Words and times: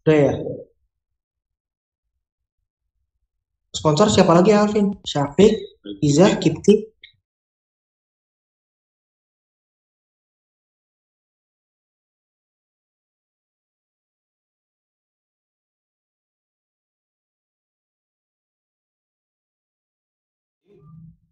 Udah 0.00 0.16
ya. 0.16 0.32
Sponsor 3.76 4.08
siapa 4.08 4.32
lagi 4.32 4.50
Alvin? 4.56 4.96
Syafiq, 5.04 5.52
Iza, 6.00 6.40
Kipti. 6.40 6.88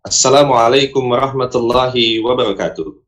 Assalamualaikum 0.05 1.05
warahmatullahi 1.09 2.21
wabarakatuh. 2.25 3.08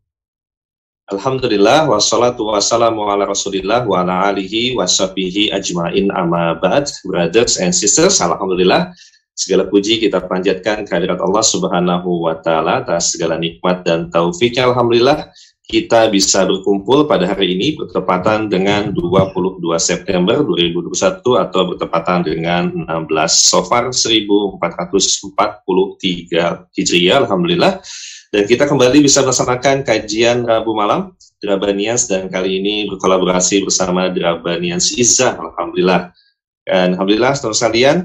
Alhamdulillah 1.11 1.91
wassalatu 1.91 2.55
wassalamu 2.55 3.11
ala 3.11 3.27
rasulillah 3.27 3.83
wa 3.83 4.07
ala 4.07 4.31
alihi 4.31 4.79
wa 4.79 4.87
ajma'in 4.87 6.07
amma 6.15 6.55
ba'd 6.63 6.87
brothers 7.03 7.59
and 7.59 7.75
sisters. 7.75 8.23
Alhamdulillah 8.23 8.95
segala 9.35 9.67
puji 9.67 9.99
kita 9.99 10.23
panjatkan 10.31 10.87
kehadirat 10.87 11.19
Allah 11.19 11.43
subhanahu 11.43 12.31
wa 12.31 12.39
ta'ala 12.39 12.87
atas 12.87 13.19
segala 13.19 13.43
nikmat 13.43 13.83
dan 13.83 14.07
taufiknya. 14.15 14.71
Alhamdulillah 14.71 15.35
kita 15.67 16.15
bisa 16.15 16.47
berkumpul 16.47 17.11
pada 17.11 17.27
hari 17.27 17.59
ini 17.59 17.75
bertepatan 17.75 18.47
dengan 18.47 18.95
22 18.95 19.67
September 19.83 20.47
2021 20.47 20.95
atau 21.27 21.75
bertepatan 21.75 22.23
dengan 22.23 22.71
16 22.87 23.51
Sofar 23.51 23.91
1443 23.91 26.71
Hijriah. 26.71 27.19
Alhamdulillah 27.27 27.83
dan 28.31 28.47
kita 28.47 28.71
kembali 28.71 29.03
bisa 29.03 29.27
melaksanakan 29.27 29.83
kajian 29.83 30.47
Rabu 30.47 30.71
malam 30.71 31.19
Drabanians 31.43 32.07
dan 32.07 32.31
kali 32.31 32.63
ini 32.63 32.87
berkolaborasi 32.87 33.67
bersama 33.67 34.07
Drabanians 34.07 34.95
Izzah, 34.95 35.35
Alhamdulillah. 35.35 36.15
Dan 36.63 36.95
Alhamdulillah, 36.95 37.35
teman 37.35 37.57
sekalian, 37.59 37.97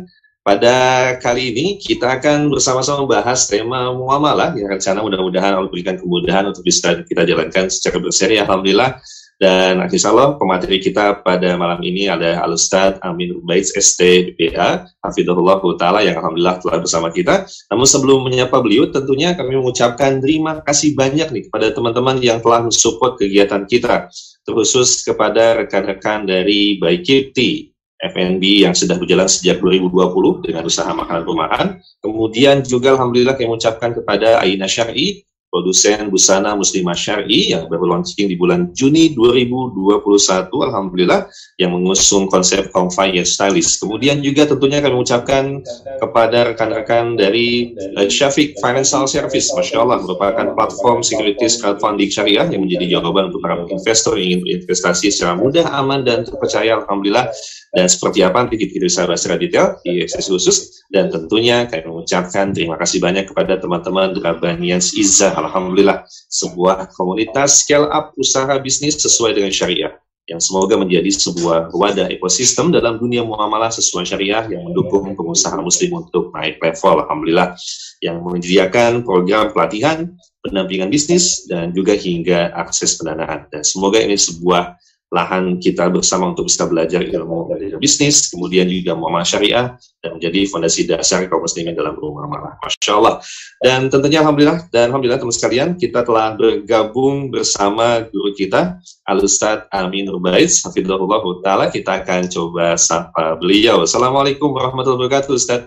pada 0.42 0.76
kali 1.22 1.54
ini 1.54 1.66
kita 1.78 2.18
akan 2.18 2.50
bersama-sama 2.50 3.06
membahas 3.06 3.46
tema 3.46 3.94
muamalah 3.94 4.58
yang 4.58 4.66
rencana 4.72 5.06
mudah-mudahan 5.06 5.62
Allah 5.62 5.70
berikan 5.70 6.00
kemudahan 6.00 6.50
untuk 6.50 6.66
bisa 6.66 7.06
kita 7.06 7.22
jalankan 7.22 7.70
secara 7.70 8.02
berseri. 8.02 8.42
Alhamdulillah, 8.42 8.98
dan 9.36 9.84
insya 9.92 10.16
Allah 10.16 10.40
pemateri 10.40 10.80
kita 10.80 11.20
pada 11.20 11.60
malam 11.60 11.84
ini 11.84 12.08
ada 12.08 12.40
Al-Ustaz 12.40 13.04
Amin 13.04 13.36
Ubaid 13.36 13.68
ST 13.68 14.00
BPA, 14.32 14.88
Hafidhullah 15.04 15.60
Ta'ala 15.76 16.00
yang 16.08 16.24
Alhamdulillah 16.24 16.64
telah 16.64 16.80
bersama 16.80 17.12
kita. 17.12 17.44
Namun 17.68 17.84
sebelum 17.84 18.24
menyapa 18.24 18.64
beliau, 18.64 18.88
tentunya 18.88 19.36
kami 19.36 19.60
mengucapkan 19.60 20.24
terima 20.24 20.64
kasih 20.64 20.96
banyak 20.96 21.28
nih 21.36 21.44
kepada 21.52 21.76
teman-teman 21.76 22.24
yang 22.24 22.40
telah 22.40 22.64
mensupport 22.64 23.20
kegiatan 23.20 23.68
kita, 23.68 24.08
terkhusus 24.48 25.04
kepada 25.04 25.60
rekan-rekan 25.60 26.24
dari 26.24 26.80
Baikirti, 26.80 27.76
FNB 28.00 28.68
yang 28.68 28.76
sudah 28.76 28.96
berjalan 28.96 29.28
sejak 29.28 29.60
2020 29.60 30.48
dengan 30.48 30.64
usaha 30.64 30.92
makanan 30.96 31.24
rumahan. 31.28 31.68
Kemudian 32.00 32.64
juga 32.64 32.96
Alhamdulillah 32.96 33.36
kami 33.36 33.52
mengucapkan 33.52 33.92
kepada 33.92 34.40
Aina 34.40 34.68
Syari, 34.70 35.28
produsen 35.56 36.12
busana 36.12 36.52
Muslimah 36.52 37.00
Syari 37.00 37.56
yang 37.56 37.72
baru 37.72 37.96
launching 37.96 38.28
di 38.28 38.36
bulan 38.36 38.76
Juni 38.76 39.16
2021 39.16 40.52
Alhamdulillah 40.52 41.32
yang 41.56 41.72
mengusung 41.72 42.28
konsep 42.28 42.76
Confire 42.76 43.24
Stylist. 43.24 43.80
Kemudian 43.80 44.20
juga 44.20 44.44
tentunya 44.52 44.84
kami 44.84 45.00
mengucapkan 45.00 45.64
kepada 46.04 46.52
rekan-rekan 46.52 47.16
dari 47.16 47.72
uh, 47.96 48.12
Syafiq 48.12 48.60
Financial 48.60 49.08
Service, 49.08 49.48
Masya 49.56 49.80
Allah 49.80 50.04
merupakan 50.04 50.52
platform 50.52 51.00
securities 51.00 51.56
crowdfunding 51.64 52.12
syariah 52.12 52.52
yang 52.52 52.68
menjadi 52.68 53.00
jawaban 53.00 53.32
untuk 53.32 53.40
para 53.40 53.64
investor 53.72 54.20
yang 54.20 54.36
ingin 54.36 54.40
berinvestasi 54.44 55.08
secara 55.08 55.40
mudah, 55.40 55.72
aman, 55.72 56.04
dan 56.04 56.28
terpercaya 56.28 56.84
Alhamdulillah. 56.84 57.32
Dan 57.72 57.88
seperti 57.88 58.24
apa 58.24 58.44
nanti 58.44 58.56
kita 58.60 58.84
bisa 58.84 59.08
bahas 59.08 59.24
secara 59.24 59.40
detail 59.40 59.76
di 59.84 60.04
sesi 60.08 60.32
khusus 60.32 60.85
dan 60.94 61.10
tentunya 61.10 61.66
kami 61.66 61.86
mengucapkan 61.86 62.54
terima 62.54 62.78
kasih 62.78 63.02
banyak 63.02 63.26
kepada 63.30 63.58
teman-teman 63.58 64.14
Drabanians 64.14 64.94
Izzah 64.94 65.34
Alhamdulillah 65.34 66.06
sebuah 66.30 66.94
komunitas 66.94 67.66
scale 67.66 67.90
up 67.90 68.14
usaha 68.18 68.52
bisnis 68.62 68.98
sesuai 69.02 69.38
dengan 69.38 69.50
syariah 69.50 69.94
yang 70.26 70.42
semoga 70.42 70.74
menjadi 70.74 71.14
sebuah 71.14 71.70
wadah 71.70 72.10
ekosistem 72.10 72.74
dalam 72.74 72.98
dunia 72.98 73.22
muamalah 73.22 73.70
sesuai 73.70 74.10
syariah 74.10 74.42
yang 74.50 74.66
mendukung 74.66 75.14
pengusaha 75.14 75.54
muslim 75.62 76.02
untuk 76.02 76.34
naik 76.34 76.58
level 76.58 77.06
Alhamdulillah 77.06 77.54
yang 78.02 78.26
menyediakan 78.26 79.06
program 79.06 79.54
pelatihan, 79.54 80.10
pendampingan 80.42 80.90
bisnis, 80.90 81.46
dan 81.46 81.78
juga 81.78 81.94
hingga 81.94 82.50
akses 82.58 82.98
pendanaan. 82.98 83.46
Dan 83.54 83.62
semoga 83.62 84.02
ini 84.02 84.18
sebuah 84.18 84.74
lahan 85.16 85.64
kita 85.64 85.88
bersama 85.88 86.36
untuk 86.36 86.52
bisa 86.52 86.68
belajar 86.68 87.00
ilmu 87.00 87.48
dari 87.48 87.72
bisnis, 87.80 88.28
kemudian 88.28 88.68
juga 88.68 89.00
muamalah 89.00 89.24
syariah, 89.24 89.80
dan 90.04 90.20
menjadi 90.20 90.44
fondasi 90.52 90.84
dasar 90.84 91.24
kaum 91.32 91.40
muslimin 91.40 91.72
dalam 91.72 91.96
muamalah. 91.96 92.60
Masya 92.60 92.92
Allah. 93.00 93.24
Dan 93.64 93.88
tentunya 93.88 94.20
Alhamdulillah, 94.20 94.68
dan 94.76 94.92
Alhamdulillah 94.92 95.24
teman 95.24 95.32
sekalian, 95.32 95.70
kita 95.80 96.04
telah 96.04 96.36
bergabung 96.36 97.32
bersama 97.32 98.04
guru 98.12 98.36
kita, 98.36 98.84
Al-Ustaz 99.08 99.72
Amin 99.72 100.12
Ubaiz, 100.12 100.60
Hafidhullah 100.68 101.24
Ta'ala. 101.40 101.72
Kita 101.72 102.04
akan 102.04 102.28
coba 102.28 102.76
sapa 102.76 103.40
beliau. 103.40 103.88
Assalamualaikum 103.88 104.52
warahmatullahi 104.52 105.08
wabarakatuh, 105.08 105.32
Ustaz. 105.32 105.62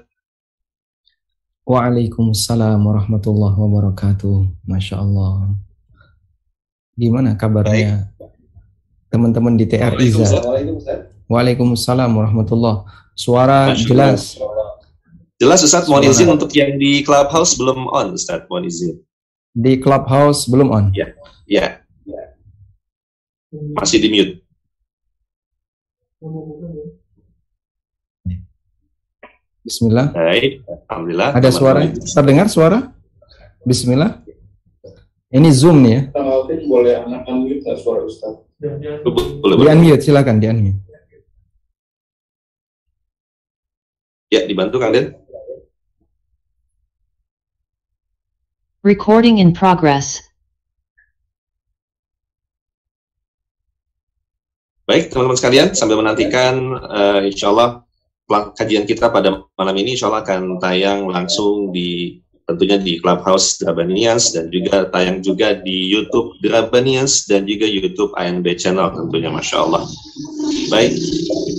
Waalaikumsalam 1.64 2.80
warahmatullahi 2.80 3.56
wabarakatuh. 3.56 4.68
Masya 4.68 5.00
Allah. 5.00 5.56
Gimana 6.98 7.38
kabarnya? 7.38 8.10
Baik 8.12 8.17
teman-teman 9.08 9.56
di 9.56 9.64
TR 9.68 9.96
Iza. 10.00 10.40
Waalaikumsalam 11.28 12.08
warahmatullah. 12.08 12.88
Suara 13.12 13.74
jelas. 13.76 14.38
Jelas 15.38 15.62
Ustaz, 15.62 15.86
mohon 15.86 16.02
izin 16.02 16.26
untuk 16.34 16.50
yang 16.50 16.74
di 16.80 17.06
Clubhouse 17.06 17.54
belum 17.54 17.86
on 17.90 18.16
Ustaz, 18.16 18.42
mohon 18.50 18.66
izin. 18.66 18.98
Di 19.54 19.78
Clubhouse 19.78 20.50
belum 20.50 20.68
on? 20.70 20.84
Ya, 20.94 21.14
ya. 21.46 21.82
Masih 23.78 24.02
di 24.02 24.08
mute. 24.10 24.32
Bismillah. 29.62 30.10
Baik, 30.10 30.64
Alhamdulillah. 30.90 31.30
Ada 31.38 31.50
suara? 31.54 31.80
Terdengar 31.92 32.46
suara? 32.50 32.90
Bismillah. 33.62 34.24
Ini 35.28 35.50
Zoom 35.52 35.84
nih 35.84 35.92
ya. 35.92 36.02
boleh 36.64 36.94
anak 37.04 37.28
unmute 37.28 37.68
suara 37.76 38.00
Ustaz. 38.08 38.47
Di 38.58 38.66
unmute, 39.70 40.02
silakan 40.02 40.42
di 40.42 40.50
unmute. 40.50 40.82
Ya, 44.34 44.42
dibantu 44.50 44.82
Kang 44.82 44.90
Den. 44.90 45.14
Recording 48.82 49.38
in 49.38 49.54
progress. 49.54 50.18
Baik, 54.90 55.14
teman-teman 55.14 55.38
sekalian, 55.38 55.68
sambil 55.78 56.02
menantikan 56.02 56.74
uh, 56.82 57.20
insya 57.22 57.54
Allah 57.54 57.86
kajian 58.58 58.88
kita 58.88 59.12
pada 59.14 59.44
malam 59.54 59.76
ini 59.78 59.94
insya 59.94 60.10
Allah 60.10 60.26
akan 60.26 60.58
tayang 60.58 61.06
langsung 61.06 61.70
di 61.70 62.18
tentunya 62.48 62.80
di 62.80 62.96
Clubhouse 62.96 63.60
Drabanians 63.60 64.32
dan 64.32 64.48
juga 64.48 64.88
tayang 64.88 65.20
juga 65.20 65.60
di 65.60 65.92
YouTube 65.92 66.40
Drabanians 66.40 67.28
dan 67.28 67.44
juga 67.44 67.68
YouTube 67.68 68.16
ANB 68.16 68.48
Channel 68.56 68.88
tentunya 68.96 69.28
Masya 69.28 69.56
Allah. 69.68 69.84
Baik, 70.72 70.96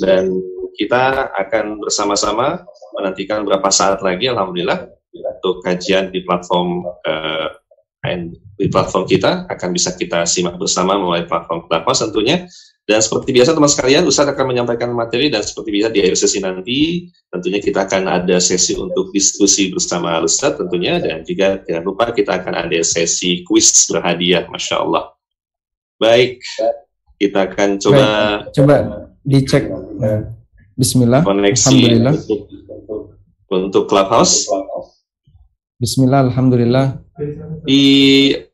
dan 0.02 0.34
kita 0.74 1.30
akan 1.38 1.78
bersama-sama 1.86 2.66
menantikan 2.98 3.46
beberapa 3.46 3.70
saat 3.70 4.02
lagi 4.02 4.34
Alhamdulillah 4.34 4.90
untuk 5.14 5.62
kajian 5.62 6.10
di 6.10 6.26
platform 6.26 6.82
uh, 7.06 7.54
di 8.58 8.68
platform 8.72 9.06
kita 9.06 9.46
akan 9.52 9.70
bisa 9.76 9.94
kita 9.94 10.26
simak 10.26 10.58
bersama 10.58 10.98
melalui 10.98 11.28
platform 11.30 11.70
Clubhouse 11.70 12.02
tentunya 12.02 12.50
dan 12.90 13.06
seperti 13.06 13.30
biasa 13.38 13.54
teman 13.54 13.70
sekalian, 13.70 14.10
Ustadz 14.10 14.34
akan 14.34 14.46
menyampaikan 14.50 14.90
materi 14.90 15.30
dan 15.30 15.46
seperti 15.46 15.78
biasa 15.78 15.94
di 15.94 16.00
akhir 16.02 16.18
sesi 16.18 16.42
nanti, 16.42 17.06
tentunya 17.30 17.62
kita 17.62 17.86
akan 17.86 18.10
ada 18.10 18.42
sesi 18.42 18.74
untuk 18.74 19.14
diskusi 19.14 19.70
bersama 19.70 20.18
Ustadz 20.26 20.58
tentunya, 20.58 20.98
dan 20.98 21.22
juga 21.22 21.62
jangan 21.70 21.86
lupa 21.86 22.10
kita 22.10 22.42
akan 22.42 22.66
ada 22.66 22.82
sesi 22.82 23.46
kuis 23.46 23.86
berhadiah, 23.94 24.50
Masya 24.50 24.82
Allah. 24.82 25.14
Baik, 26.02 26.42
kita 27.22 27.46
akan 27.46 27.78
coba... 27.78 28.02
Baik, 28.02 28.58
coba 28.58 28.76
dicek. 29.22 29.64
Bismillah. 30.74 31.22
Koneksi 31.22 31.70
Alhamdulillah. 31.70 32.14
Untuk, 32.18 32.42
untuk 33.54 33.84
Clubhouse. 33.86 34.50
Bismillah, 35.78 36.26
Alhamdulillah. 36.26 37.06
Di 37.70 37.84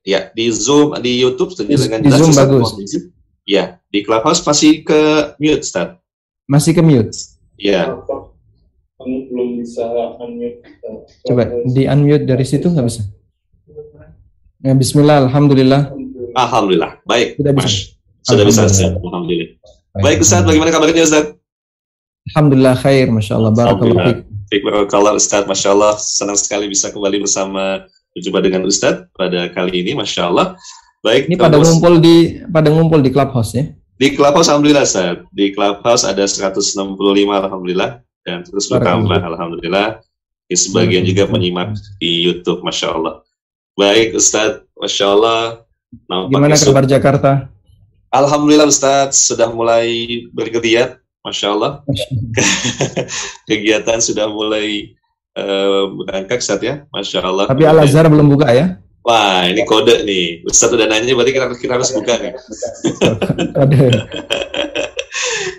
ya 0.04 0.28
di 0.36 0.52
Zoom, 0.52 1.00
di 1.00 1.24
YouTube 1.24 1.56
di, 1.56 1.80
dengan 1.80 2.04
di 2.04 2.12
Zoom 2.12 2.36
bagus. 2.36 2.76
Ya, 3.46 3.78
di 3.94 4.02
Clubhouse 4.02 4.42
masih 4.42 4.82
ke 4.82 5.02
mute, 5.38 5.62
Ustaz. 5.62 6.02
Masih 6.50 6.74
ke 6.74 6.82
mute? 6.82 7.14
Iya. 7.62 7.94
Belum 8.98 9.62
bisa 9.62 9.86
unmute. 10.18 10.66
Coba 11.22 11.54
di 11.70 11.86
unmute 11.86 12.26
dari 12.26 12.42
situ 12.42 12.74
nggak 12.74 12.86
bisa? 12.90 13.06
Ya, 14.66 14.74
Bismillah, 14.74 15.30
Alhamdulillah. 15.30 15.94
Alhamdulillah, 16.34 16.98
baik. 17.06 17.38
Sudah 17.38 17.54
bisa. 17.54 17.70
Sudah 18.26 18.44
bisa, 18.50 18.62
Ustaz. 18.66 18.98
Alhamdulillah. 18.98 19.62
Baik, 20.02 20.18
Ustaz, 20.26 20.42
bagaimana 20.42 20.74
kabarnya, 20.74 21.06
Ustaz? 21.06 21.38
Alhamdulillah 22.34 22.76
khair, 22.82 23.14
Masya 23.14 23.34
Allah. 23.38 23.52
Barakallah. 23.54 24.26
Barakallah 24.50 25.14
Ustaz, 25.14 25.46
Masya 25.46 25.70
Allah. 25.70 25.94
Senang 26.02 26.34
sekali 26.34 26.66
bisa 26.66 26.90
kembali 26.90 27.22
bersama 27.22 27.86
berjumpa 28.18 28.42
dengan 28.42 28.66
Ustaz 28.66 29.06
pada 29.14 29.54
kali 29.54 29.86
ini, 29.86 29.94
Masya 29.94 30.34
Allah. 30.34 30.58
Baik. 31.06 31.30
Ini 31.30 31.38
pada 31.38 31.62
ngumpul 31.62 32.02
di 32.02 32.42
pada 32.50 32.74
ngumpul 32.74 33.06
di 33.06 33.14
clubhouse 33.14 33.54
ya? 33.54 33.70
Di 34.02 34.18
clubhouse 34.18 34.50
Alhamdulillah 34.50 34.90
Ustaz. 34.90 35.22
Di 35.30 35.54
clubhouse 35.54 36.02
ada 36.02 36.26
165 36.26 36.82
Alhamdulillah 37.30 38.02
dan 38.26 38.42
terus 38.42 38.66
bertambah 38.66 39.22
Alhamdulillah. 39.22 40.02
Di 40.50 40.58
sebagian 40.58 41.06
juga 41.06 41.30
menyimak 41.30 41.78
di 42.02 42.26
YouTube, 42.26 42.66
Masya 42.66 42.98
Allah. 42.98 43.22
Baik 43.78 44.18
Ustaz, 44.18 44.66
Masya 44.74 45.06
Allah. 45.14 45.42
Gimana 46.10 46.58
kabar 46.58 46.86
Jakarta? 46.90 47.54
Alhamdulillah 48.10 48.66
Ustaz 48.66 49.22
sudah 49.30 49.54
mulai 49.54 50.26
bergeliat 50.34 50.98
Masya 51.22 51.48
Allah. 51.54 51.86
Kegiatan 53.46 54.02
sudah 54.02 54.26
mulai 54.26 54.98
uh, 55.38 55.86
berangkat 56.02 56.42
saat 56.42 56.66
ya, 56.66 56.82
Masya 56.90 57.22
Allah. 57.22 57.46
Tapi 57.46 57.62
Al 57.62 57.86
Azhar 57.86 58.10
belum 58.10 58.26
buka 58.26 58.50
ya? 58.54 58.82
Wah, 59.06 59.46
ini 59.46 59.62
kode 59.70 60.02
nih. 60.02 60.42
Ustaz 60.50 60.74
udah 60.74 60.90
nanya, 60.90 61.14
berarti 61.14 61.38
kita, 61.38 61.46
kita 61.62 61.74
harus 61.78 61.94
buka 61.94 62.14
nih. 62.18 62.34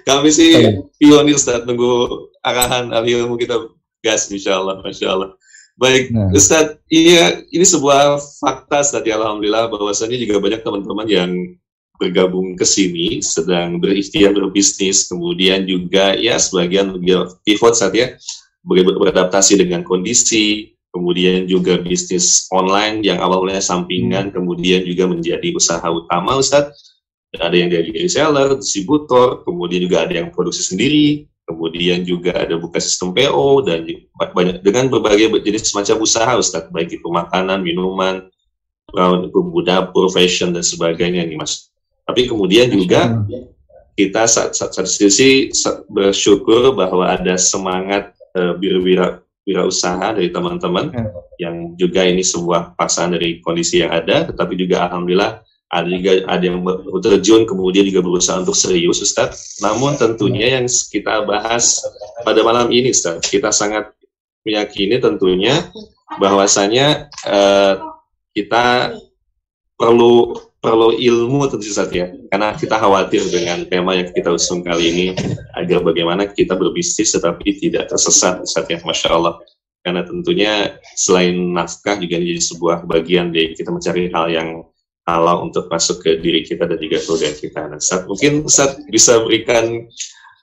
Kami 0.07 0.29
sih 0.35 0.83
pionir 0.99 1.39
Ustaz, 1.39 1.63
tunggu 1.63 2.27
arahan 2.43 2.91
ahli 2.91 3.15
ilmu 3.15 3.39
kita 3.39 3.71
gas 4.03 4.27
insya 4.35 4.59
Allah, 4.59 4.83
Masya 4.83 5.07
Allah. 5.07 5.31
Baik, 5.79 6.11
nah. 6.11 6.35
Ustaz, 6.35 6.75
iya, 6.91 7.39
ini 7.55 7.63
sebuah 7.63 8.19
fakta 8.43 8.83
tadi 8.83 9.15
Alhamdulillah 9.15 9.71
bahwasanya 9.71 10.19
juga 10.19 10.43
banyak 10.43 10.67
teman-teman 10.67 11.07
yang 11.07 11.31
bergabung 12.03 12.59
ke 12.59 12.65
sini 12.67 13.25
sedang 13.25 13.81
berikhtiar 13.81 14.37
berbisnis 14.37 15.09
kemudian 15.09 15.65
juga 15.65 16.13
ya 16.13 16.37
sebagian 16.37 16.93
pivot 17.41 17.73
saat 17.73 17.97
ya 17.97 18.13
beradaptasi 18.69 19.57
dengan 19.65 19.81
kondisi 19.81 20.75
kemudian 20.97 21.45
juga 21.45 21.77
bisnis 21.77 22.49
online 22.49 23.05
yang 23.05 23.21
awalnya 23.21 23.61
sampingan 23.61 24.33
kemudian 24.33 24.81
juga 24.89 25.05
menjadi 25.13 25.53
usaha 25.53 25.85
utama 25.85 26.41
Ustaz 26.41 26.73
ada 27.37 27.57
yang 27.57 27.69
dari 27.69 27.93
reseller, 27.93 28.57
distributor, 28.57 29.45
kemudian 29.45 29.85
juga 29.85 30.09
ada 30.09 30.15
yang 30.17 30.33
produksi 30.33 30.73
sendiri, 30.73 31.29
kemudian 31.45 32.03
juga 32.03 32.33
ada 32.33 32.57
buka 32.57 32.81
sistem 32.81 33.13
PO 33.13 33.67
dan 33.67 33.85
banyak 34.33 34.65
dengan 34.65 34.89
berbagai 34.89 35.31
jenis 35.45 35.75
macam 35.77 36.01
usaha 36.01 36.33
Ustaz, 36.39 36.69
baik 36.73 36.97
itu 37.01 37.09
makanan, 37.09 37.61
minuman, 37.61 38.25
bumbu 39.31 39.61
dapur, 39.63 40.09
fashion 40.09 40.55
dan 40.55 40.65
sebagainya 40.65 41.27
nih 41.27 41.37
Mas. 41.37 41.69
Tapi 42.07 42.31
kemudian 42.31 42.71
juga 42.71 43.27
kita 43.99 44.29
satu 44.29 44.87
sisi 44.87 45.51
bersyukur 45.91 46.77
bahwa 46.77 47.11
ada 47.11 47.35
semangat 47.35 48.15
uh, 48.39 48.55
usaha 49.47 50.11
dari 50.11 50.35
teman-teman 50.35 50.91
ya. 50.91 51.07
yang 51.47 51.79
juga 51.79 52.03
ini 52.03 52.27
sebuah 52.27 52.75
pasangan 52.75 53.15
dari 53.15 53.39
kondisi 53.39 53.79
yang 53.79 53.95
ada, 53.95 54.27
tetapi 54.27 54.59
juga 54.59 54.91
alhamdulillah 54.91 55.47
ada 55.67 55.89
juga 55.91 56.13
ada 56.31 56.45
yang 56.47 56.63
terjun 57.03 57.43
kemudian 57.43 57.87
juga 57.87 58.03
berusaha 58.03 58.43
untuk 58.43 58.59
serius 58.59 59.03
Ustaz. 59.03 59.59
Namun 59.63 59.95
tentunya 59.99 60.59
yang 60.59 60.67
kita 60.67 61.27
bahas 61.27 61.79
pada 62.27 62.43
malam 62.43 62.71
ini 62.75 62.91
Ustaz, 62.91 63.23
kita 63.23 63.55
sangat 63.55 63.91
meyakini 64.47 64.99
tentunya 64.99 65.71
bahwasanya 66.19 67.11
uh, 67.27 67.75
kita 68.35 68.95
perlu 69.75 70.39
perlu 70.67 70.99
ilmu 70.99 71.47
tentu 71.47 71.71
saja 71.71 72.11
karena 72.11 72.51
kita 72.59 72.75
khawatir 72.75 73.23
dengan 73.31 73.63
tema 73.71 73.95
yang 73.95 74.11
kita 74.11 74.35
usung 74.35 74.67
kali 74.67 74.91
ini 74.91 75.07
agar 75.55 75.79
bagaimana 75.87 76.27
kita 76.27 76.59
berbisnis 76.59 77.15
tetapi 77.15 77.55
tidak 77.63 77.87
tersesat 77.87 78.43
saat 78.51 78.67
ya 78.67 78.83
masya 78.83 79.15
Allah 79.15 79.39
karena 79.87 80.03
tentunya 80.03 80.75
selain 80.99 81.55
nafkah 81.55 81.95
juga 82.03 82.19
menjadi 82.19 82.43
sebuah 82.43 82.83
bagian 82.91 83.31
dari 83.31 83.55
kita 83.55 83.71
mencari 83.71 84.11
hal 84.11 84.27
yang 84.27 84.67
halal 85.07 85.47
untuk 85.47 85.71
masuk 85.71 86.03
ke 86.03 86.19
diri 86.19 86.43
kita 86.43 86.67
dan 86.67 86.83
juga 86.83 86.99
keluarga 87.07 87.31
kita. 87.31 87.61
Nah, 87.71 87.79
saat 87.79 88.11
mungkin 88.11 88.43
saat 88.51 88.83
bisa 88.91 89.23
berikan 89.23 89.87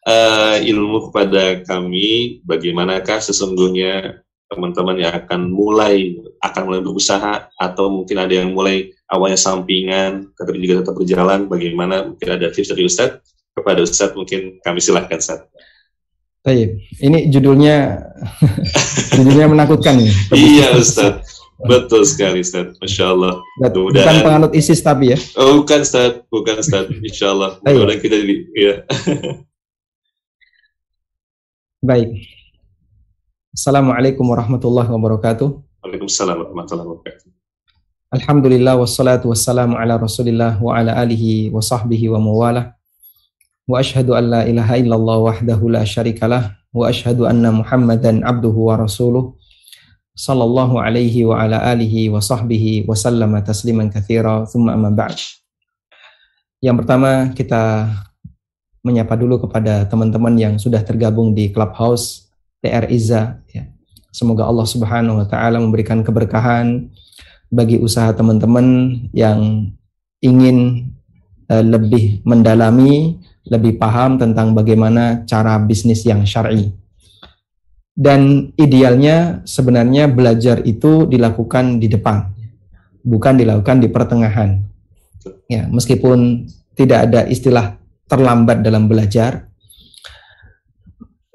uh, 0.07 0.55
ilmu 0.63 1.11
kepada 1.11 1.59
kami 1.67 2.39
bagaimanakah 2.47 3.19
sesungguhnya 3.19 4.23
teman-teman 4.47 5.03
yang 5.03 5.11
akan 5.11 5.51
mulai 5.51 6.15
akan 6.39 6.61
mulai 6.63 6.81
berusaha 6.85 7.51
atau 7.59 7.91
mungkin 7.91 8.23
ada 8.23 8.33
yang 8.39 8.55
mulai 8.55 8.95
awalnya 9.13 9.37
sampingan 9.37 10.33
tetapi 10.33 10.57
juga 10.57 10.81
tetap 10.81 10.97
berjalan 10.97 11.45
bagaimana 11.45 12.09
mungkin 12.09 12.29
ada 12.33 12.49
tips 12.49 12.73
dari 12.73 12.89
Ustadz 12.89 13.21
kepada 13.53 13.85
Ustadz 13.85 14.17
mungkin 14.17 14.57
kami 14.65 14.81
silahkan 14.81 15.21
Ustadz 15.21 15.53
Baik, 16.43 16.75
ini 16.99 17.31
judulnya 17.31 18.03
judulnya 19.15 19.47
menakutkan 19.47 19.95
ya. 19.95 20.11
iya 20.35 20.75
Ustadz, 20.75 21.39
betul 21.63 22.03
sekali 22.03 22.43
Ustadz, 22.43 22.75
Masya 22.83 23.15
Allah. 23.15 23.39
Mudah 23.63 24.03
bukan 24.03 24.15
penganut 24.27 24.51
ISIS 24.51 24.83
tapi 24.83 25.15
ya? 25.15 25.17
Oh 25.39 25.63
bukan 25.63 25.87
Ustadz, 25.87 26.27
bukan 26.27 26.59
Ustadz, 26.59 26.99
Insya 26.99 27.31
Allah. 27.31 27.55
Mudah 27.63 27.95
kita 27.95 28.19
di, 28.19 28.43
ya. 28.59 28.83
Baik, 31.87 32.11
Assalamualaikum 33.55 34.27
warahmatullahi 34.27 34.91
wabarakatuh. 34.91 35.47
Waalaikumsalam 35.79 36.43
warahmatullahi 36.43 36.87
wabarakatuh. 36.91 37.32
Alhamdulillah 38.13 38.77
wassalatu 38.77 39.33
wassalamu 39.33 39.73
ala 39.73 39.97
Rasulillah 39.97 40.61
wa 40.61 40.77
ala 40.77 40.93
alihi 41.01 41.49
wa 41.49 41.57
sahbihi 41.57 42.13
wa 42.13 42.21
mawala. 42.21 42.77
Wa 43.65 43.81
ashhadu 43.81 44.13
an 44.13 44.29
la 44.29 44.41
ilaha 44.45 44.77
illallah 44.77 45.17
wahdahu 45.33 45.73
la 45.73 45.81
syarikalah 45.81 46.53
wa 46.69 46.93
ashhadu 46.93 47.25
anna 47.25 47.49
Muhammadan 47.49 48.21
abduhu 48.21 48.69
wa 48.69 48.77
rasuluh 48.77 49.33
sallallahu 50.13 50.77
alaihi 50.77 51.25
wa 51.25 51.41
ala 51.41 51.57
alihi 51.65 52.13
wa 52.13 52.21
sahbihi 52.21 52.85
wa 52.85 52.93
sallama 52.93 53.41
tasliman 53.41 53.89
katsira 53.89 54.45
thumma 54.45 54.77
amma 54.77 54.93
ba'd. 54.93 55.17
Yang 56.61 56.85
pertama 56.85 57.33
kita 57.33 57.89
menyapa 58.85 59.17
dulu 59.17 59.41
kepada 59.49 59.89
teman-teman 59.89 60.37
yang 60.37 60.53
sudah 60.61 60.85
tergabung 60.85 61.33
di 61.33 61.49
Clubhouse 61.49 62.29
TR 62.61 62.93
Iza 62.93 63.41
ya. 63.49 63.73
Semoga 64.13 64.45
Allah 64.45 64.69
Subhanahu 64.69 65.17
wa 65.17 65.25
taala 65.25 65.57
memberikan 65.57 66.05
keberkahan 66.05 66.93
bagi 67.53 67.77
usaha 67.77 68.09
teman-teman 68.17 68.97
yang 69.13 69.69
ingin 70.25 70.89
uh, 71.53 71.61
lebih 71.61 72.25
mendalami, 72.25 73.21
lebih 73.45 73.77
paham 73.77 74.17
tentang 74.17 74.57
bagaimana 74.57 75.21
cara 75.29 75.61
bisnis 75.61 76.01
yang 76.01 76.25
syar'i. 76.25 76.73
Dan 77.93 78.49
idealnya 78.57 79.45
sebenarnya 79.45 80.09
belajar 80.09 80.65
itu 80.65 81.05
dilakukan 81.05 81.77
di 81.77 81.93
depan, 81.93 82.25
bukan 83.05 83.37
dilakukan 83.37 83.77
di 83.77 83.87
pertengahan. 83.93 84.65
Ya, 85.45 85.69
meskipun 85.69 86.49
tidak 86.73 87.05
ada 87.05 87.29
istilah 87.29 87.77
terlambat 88.09 88.65
dalam 88.65 88.89
belajar, 88.89 89.53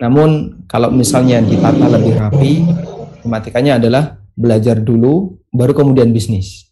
namun 0.03 0.63
kalau 0.67 0.91
misalnya 0.91 1.39
ditata 1.39 1.87
lebih 1.95 2.15
rapi, 2.19 2.53
tematikanya 3.23 3.79
adalah 3.79 4.19
belajar 4.35 4.83
dulu, 4.83 5.38
baru 5.53 5.73
kemudian 5.77 6.13
bisnis. 6.13 6.69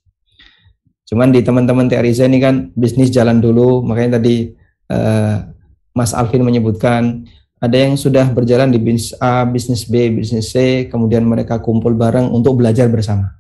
Cuman 1.07 1.31
di 1.31 1.41
teman-teman 1.41 1.87
TRIZ 1.87 2.27
ini 2.27 2.43
kan 2.43 2.75
bisnis 2.75 3.15
jalan 3.15 3.39
dulu, 3.39 3.87
makanya 3.87 4.19
tadi 4.19 4.51
uh, 4.91 5.47
Mas 5.95 6.11
Alvin 6.13 6.43
menyebutkan 6.43 7.25
ada 7.57 7.77
yang 7.79 7.97
sudah 7.97 8.29
berjalan 8.35 8.69
di 8.69 8.77
bisnis 8.83 9.15
A, 9.23 9.47
bisnis 9.47 9.87
B, 9.87 10.13
bisnis 10.13 10.53
C, 10.53 10.87
kemudian 10.91 11.25
mereka 11.25 11.63
kumpul 11.63 11.97
bareng 11.97 12.29
untuk 12.35 12.59
belajar 12.59 12.91
bersama. 12.91 13.39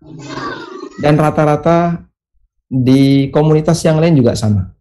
Dan 1.02 1.20
rata-rata 1.20 2.06
di 2.64 3.28
komunitas 3.34 3.82
yang 3.84 4.00
lain 4.00 4.16
juga 4.16 4.32
sama. 4.32 4.72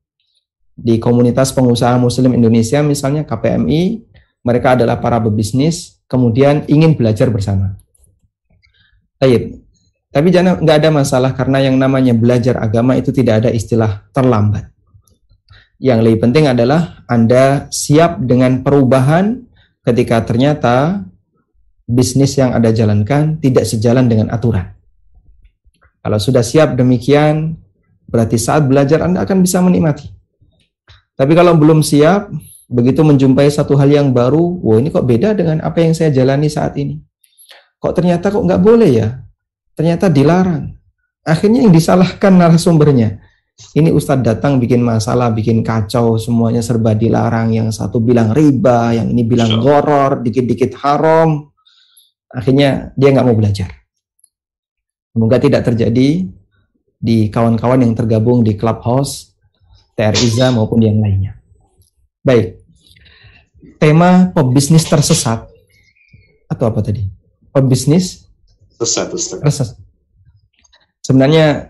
Di 0.71 1.01
komunitas 1.01 1.51
pengusaha 1.51 1.99
muslim 1.99 2.37
Indonesia 2.37 2.79
misalnya 2.85 3.27
KPMI, 3.27 4.07
mereka 4.45 4.77
adalah 4.77 5.01
para 5.01 5.17
pebisnis, 5.19 5.99
kemudian 6.05 6.63
ingin 6.69 6.93
belajar 6.93 7.27
bersama. 7.33 7.75
Baik, 9.17 9.64
tapi 10.15 10.31
jangan 10.31 10.63
nggak 10.63 10.77
ada 10.79 10.89
masalah 10.95 11.35
karena 11.35 11.59
yang 11.59 11.75
namanya 11.75 12.15
belajar 12.15 12.55
agama 12.63 12.95
itu 12.95 13.11
tidak 13.11 13.43
ada 13.43 13.49
istilah 13.51 14.07
terlambat. 14.15 14.71
Yang 15.75 15.99
lebih 16.07 16.19
penting 16.23 16.47
adalah 16.47 17.03
Anda 17.03 17.67
siap 17.67 18.23
dengan 18.23 18.63
perubahan 18.63 19.43
ketika 19.83 20.23
ternyata 20.23 21.03
bisnis 21.83 22.39
yang 22.39 22.55
Anda 22.55 22.71
jalankan 22.71 23.43
tidak 23.43 23.67
sejalan 23.67 24.07
dengan 24.07 24.31
aturan. 24.31 24.71
Kalau 25.99 26.15
sudah 26.15 26.47
siap 26.47 26.79
demikian, 26.79 27.59
berarti 28.07 28.39
saat 28.39 28.63
belajar 28.71 29.03
Anda 29.03 29.27
akan 29.27 29.43
bisa 29.43 29.59
menikmati. 29.59 30.07
Tapi 31.19 31.35
kalau 31.35 31.59
belum 31.59 31.83
siap, 31.83 32.31
begitu 32.71 33.03
menjumpai 33.03 33.51
satu 33.51 33.75
hal 33.75 33.91
yang 33.91 34.15
baru, 34.15 34.63
wah 34.63 34.79
ini 34.79 34.95
kok 34.95 35.03
beda 35.03 35.35
dengan 35.35 35.59
apa 35.59 35.83
yang 35.83 35.91
saya 35.91 36.07
jalani 36.07 36.47
saat 36.47 36.79
ini. 36.79 37.03
Kok 37.83 37.91
ternyata 37.91 38.31
kok 38.31 38.47
nggak 38.47 38.63
boleh 38.63 38.91
ya? 38.95 39.25
Ternyata 39.75 40.07
dilarang. 40.07 40.71
Akhirnya 41.25 41.67
yang 41.67 41.73
disalahkan 41.75 42.31
narasumbernya. 42.31 43.19
ini 43.71 43.87
Ustadz 43.87 44.23
datang 44.23 44.59
bikin 44.59 44.83
masalah, 44.83 45.31
bikin 45.31 45.63
kacau, 45.63 46.19
semuanya 46.19 46.59
serba 46.59 46.91
dilarang. 46.91 47.55
Yang 47.55 47.79
satu 47.79 48.03
bilang 48.03 48.35
riba, 48.35 48.91
yang 48.95 49.11
ini 49.11 49.23
bilang 49.23 49.59
goror, 49.63 50.19
dikit-dikit 50.23 50.75
haram. 50.83 51.51
Akhirnya 52.31 52.91
dia 52.99 53.15
nggak 53.15 53.25
mau 53.27 53.35
belajar. 53.35 53.71
Semoga 55.15 55.39
tidak 55.39 55.63
terjadi 55.63 56.27
di 56.99 57.17
kawan-kawan 57.31 57.79
yang 57.79 57.95
tergabung 57.95 58.43
di 58.43 58.59
Clubhouse, 58.59 59.35
TR 59.95 60.11
Iza 60.11 60.51
maupun 60.51 60.83
yang 60.83 60.99
lainnya. 60.99 61.39
Baik, 62.19 62.59
tema 63.79 64.33
pebisnis 64.35 64.83
tersesat 64.83 65.47
atau 66.51 66.65
apa 66.67 66.83
tadi? 66.83 67.07
Pebisnis 67.55 68.24
sesat, 68.79 69.07
sesat. 69.15 69.69
Sebenarnya 71.05 71.69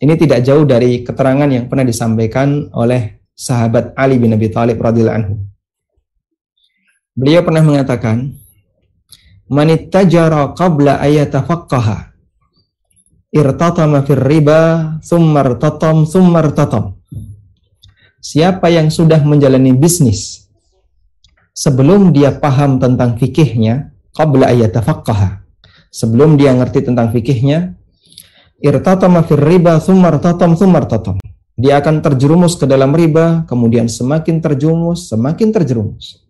ini 0.00 0.14
tidak 0.16 0.40
jauh 0.44 0.64
dari 0.64 1.04
keterangan 1.04 1.48
yang 1.48 1.68
pernah 1.68 1.84
disampaikan 1.84 2.72
oleh 2.72 3.20
sahabat 3.36 3.96
Ali 3.96 4.20
bin 4.20 4.36
Abi 4.36 4.52
Thalib 4.52 4.76
radhiyallahu 4.80 5.16
anhu. 5.16 5.34
Beliau 7.16 7.40
pernah 7.44 7.64
mengatakan, 7.64 8.36
"Manittajara 9.48 10.56
qabla 10.56 11.00
ayatafaqqaha 11.00 12.16
irtatama 13.32 14.04
fir 14.04 14.20
riba 14.20 14.60
thumma 15.04 15.40
irtatam 15.44 16.04
thumma 16.04 16.44
irtatam." 16.44 17.00
Siapa 18.20 18.68
yang 18.68 18.92
sudah 18.92 19.24
menjalani 19.24 19.72
bisnis 19.72 20.48
sebelum 21.56 22.12
dia 22.12 22.36
paham 22.36 22.76
tentang 22.76 23.16
fikihnya, 23.16 23.92
qabla 24.12 24.52
ayatafaqqaha. 24.52 25.39
Sebelum 25.90 26.38
dia 26.38 26.54
ngerti 26.54 26.86
tentang 26.86 27.10
fikihnya, 27.10 27.74
irtatama 28.62 29.26
fir 29.26 29.42
riba 29.42 29.82
sumartatam 29.82 30.54
sumartatam. 30.54 31.18
Dia 31.58 31.82
akan 31.82 32.00
terjerumus 32.00 32.54
ke 32.56 32.64
dalam 32.64 32.94
riba, 32.94 33.44
kemudian 33.44 33.90
semakin 33.90 34.38
terjerumus, 34.38 35.10
semakin 35.10 35.50
terjerumus. 35.50 36.24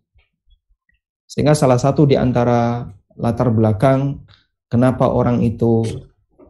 Sehingga 1.28 1.54
salah 1.54 1.78
satu 1.78 2.08
di 2.08 2.18
antara 2.18 2.88
latar 3.14 3.52
belakang 3.54 4.26
kenapa 4.66 5.06
orang 5.06 5.44
itu 5.44 5.86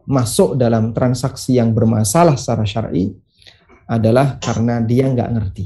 masuk 0.07 0.57
dalam 0.57 0.95
transaksi 0.95 1.61
yang 1.61 1.75
bermasalah 1.77 2.33
secara 2.39 2.65
syar'i 2.65 3.13
adalah 3.85 4.39
karena 4.41 4.81
dia 4.81 5.05
nggak 5.11 5.29
ngerti. 5.35 5.65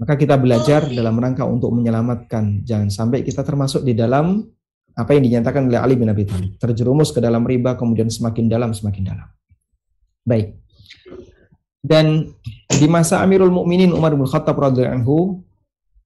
Maka 0.00 0.14
kita 0.16 0.38
belajar 0.38 0.88
dalam 0.88 1.18
rangka 1.18 1.44
untuk 1.44 1.74
menyelamatkan, 1.74 2.64
jangan 2.64 2.88
sampai 2.88 3.26
kita 3.26 3.44
termasuk 3.44 3.84
di 3.84 3.92
dalam 3.92 4.46
apa 4.92 5.10
yang 5.16 5.24
dinyatakan 5.24 5.68
oleh 5.68 5.80
Ali 5.80 5.94
bin 5.96 6.08
Abi 6.12 6.28
Thalib. 6.28 6.60
Terjerumus 6.60 7.10
ke 7.10 7.20
dalam 7.20 7.44
riba, 7.48 7.76
kemudian 7.76 8.12
semakin 8.12 8.48
dalam, 8.48 8.76
semakin 8.76 9.02
dalam. 9.02 9.28
Baik. 10.22 10.60
Dan 11.82 12.30
di 12.68 12.86
masa 12.86 13.24
Amirul 13.24 13.50
Mukminin 13.50 13.90
Umar 13.90 14.14
bin 14.14 14.28
Khattab 14.28 14.54
radhiyallahu 14.54 14.96
anhu, 15.02 15.18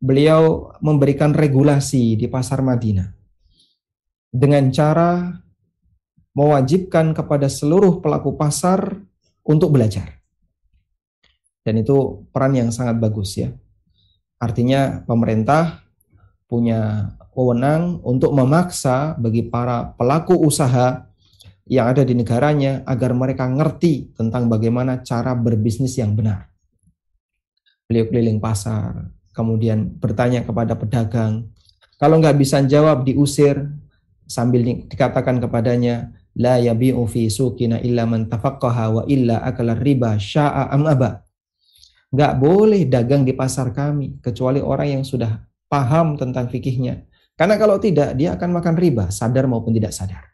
beliau 0.01 0.73
memberikan 0.81 1.37
regulasi 1.37 2.17
di 2.17 2.27
pasar 2.31 2.65
Madinah 2.65 3.13
dengan 4.33 4.69
cara 4.73 5.37
mewajibkan 6.37 7.17
kepada 7.17 7.49
seluruh 7.49 8.05
pelaku 8.05 8.37
pasar 8.37 8.93
untuk 9.41 9.73
belajar. 9.73 10.21
Dan 11.65 11.81
itu 11.83 12.29
peran 12.31 12.55
yang 12.55 12.71
sangat 12.71 13.01
bagus 13.01 13.35
ya. 13.41 13.51
Artinya 14.37 15.03
pemerintah 15.09 15.83
punya 16.47 17.11
wewenang 17.37 18.01
untuk 18.01 18.33
memaksa 18.33 19.13
bagi 19.21 19.45
para 19.45 19.93
pelaku 19.93 20.33
usaha 20.41 21.05
yang 21.69 21.93
ada 21.93 22.01
di 22.01 22.17
negaranya 22.17 22.81
agar 22.89 23.13
mereka 23.13 23.45
ngerti 23.45 24.17
tentang 24.17 24.49
bagaimana 24.49 25.05
cara 25.05 25.37
berbisnis 25.37 26.01
yang 26.01 26.17
benar. 26.17 26.49
Beliau 27.85 28.09
keliling 28.09 28.41
pasar, 28.41 29.13
kemudian 29.37 30.01
bertanya 30.01 30.43
kepada 30.49 30.73
pedagang. 30.81 31.53
Kalau 32.01 32.17
nggak 32.19 32.41
bisa 32.41 32.65
jawab, 32.65 33.05
diusir 33.05 33.69
sambil 34.25 34.65
dikatakan 34.65 35.37
kepadanya, 35.37 36.17
la 36.41 36.57
yabi'u 36.57 37.05
fi 37.05 37.29
suqina 37.29 37.85
illa 37.85 38.09
man 38.09 38.33
tafaqqaha 38.33 38.85
wa 38.91 39.03
illa 39.05 39.45
akala 39.45 39.77
riba 39.77 40.17
sya'a 40.17 40.73
am 40.73 40.89
aba. 40.89 41.21
Boleh 42.17 42.89
dagang 42.89 43.29
di 43.29 43.37
pasar 43.37 43.77
kami 43.77 44.23
kecuali 44.25 44.63
orang 44.63 45.01
yang 45.01 45.05
sudah 45.05 45.37
paham 45.69 46.17
tentang 46.17 46.49
fikihnya 46.49 47.05
karena 47.37 47.61
kalau 47.61 47.77
tidak, 47.77 48.17
dia 48.17 48.33
akan 48.33 48.49
makan 48.49 48.75
riba, 48.81 49.05
sadar 49.13 49.45
maupun 49.45 49.77
tidak 49.77 49.93
sadar. 49.93 50.25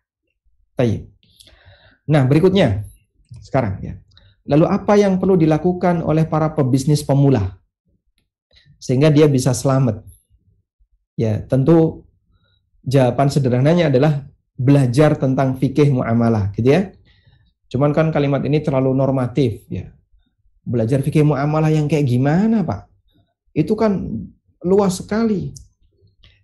Baik. 0.79 1.11
Nah, 2.07 2.23
berikutnya. 2.31 2.87
Sekarang 3.43 3.83
ya. 3.83 3.99
Lalu 4.47 4.67
apa 4.71 4.95
yang 4.95 5.19
perlu 5.19 5.35
dilakukan 5.35 6.03
oleh 6.03 6.23
para 6.27 6.55
pebisnis 6.55 7.03
pemula? 7.03 7.59
Sehingga 8.79 9.11
dia 9.11 9.27
bisa 9.27 9.51
selamat. 9.51 10.03
Ya, 11.19 11.43
tentu 11.43 12.07
jawaban 12.87 13.31
sederhananya 13.31 13.91
adalah 13.91 14.27
belajar 14.55 15.19
tentang 15.19 15.59
fikih 15.59 15.91
muamalah, 15.91 16.55
gitu 16.55 16.71
ya. 16.71 16.95
Cuman 17.67 17.91
kan 17.91 18.15
kalimat 18.15 18.43
ini 18.47 18.63
terlalu 18.63 18.95
normatif, 18.95 19.67
ya. 19.67 19.91
Belajar 20.63 21.03
fikih 21.03 21.27
muamalah 21.27 21.75
yang 21.75 21.91
kayak 21.91 22.07
gimana, 22.07 22.63
Pak? 22.63 22.87
Itu 23.55 23.75
kan 23.75 24.07
luas 24.63 25.03
sekali 25.03 25.51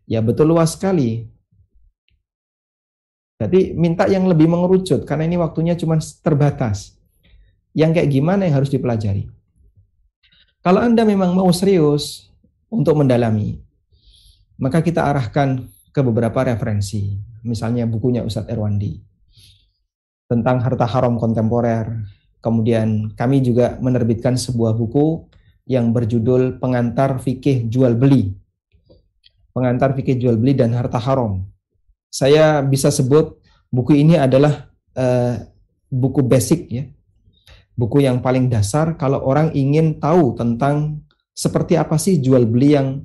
Ya 0.09 0.25
betul 0.25 0.49
luas 0.49 0.73
sekali. 0.73 1.29
Jadi 3.39 3.77
minta 3.77 4.09
yang 4.09 4.25
lebih 4.25 4.49
mengerucut 4.49 5.05
karena 5.05 5.29
ini 5.29 5.37
waktunya 5.37 5.77
cuma 5.77 6.01
terbatas. 6.01 6.97
Yang 7.77 8.01
kayak 8.01 8.11
gimana 8.11 8.49
yang 8.49 8.57
harus 8.59 8.73
dipelajari? 8.73 9.29
Kalau 10.65 10.81
Anda 10.83 11.05
memang 11.05 11.37
mau 11.37 11.47
serius 11.53 12.33
untuk 12.73 12.99
mendalami, 12.99 13.61
maka 14.59 14.83
kita 14.83 15.07
arahkan 15.07 15.69
ke 15.93 16.01
beberapa 16.03 16.43
referensi. 16.43 17.15
Misalnya 17.47 17.87
bukunya 17.87 18.27
Ustadz 18.27 18.51
Erwandi 18.51 18.99
tentang 20.27 20.59
harta 20.65 20.89
haram 20.89 21.21
kontemporer. 21.21 21.87
Kemudian 22.43 23.13
kami 23.15 23.45
juga 23.45 23.77
menerbitkan 23.79 24.35
sebuah 24.41 24.75
buku 24.75 25.29
yang 25.69 25.93
berjudul 25.93 26.59
Pengantar 26.59 27.21
Fikih 27.21 27.69
Jual 27.69 27.95
Beli 27.95 28.48
pengantar 29.59 29.91
fikih 29.99 30.15
jual 30.23 30.39
beli 30.39 30.55
dan 30.55 30.71
harta 30.71 31.03
haram. 31.03 31.43
Saya 32.07 32.63
bisa 32.63 32.95
sebut 32.95 33.43
buku 33.75 33.99
ini 33.99 34.15
adalah 34.15 34.71
uh, 34.95 35.35
buku 35.91 36.23
basic 36.23 36.71
ya. 36.71 36.87
Buku 37.75 38.07
yang 38.07 38.23
paling 38.23 38.47
dasar 38.47 38.95
kalau 38.95 39.19
orang 39.27 39.51
ingin 39.59 39.99
tahu 39.99 40.39
tentang 40.39 41.03
seperti 41.35 41.75
apa 41.75 41.99
sih 41.99 42.23
jual 42.23 42.47
beli 42.47 42.79
yang 42.79 43.03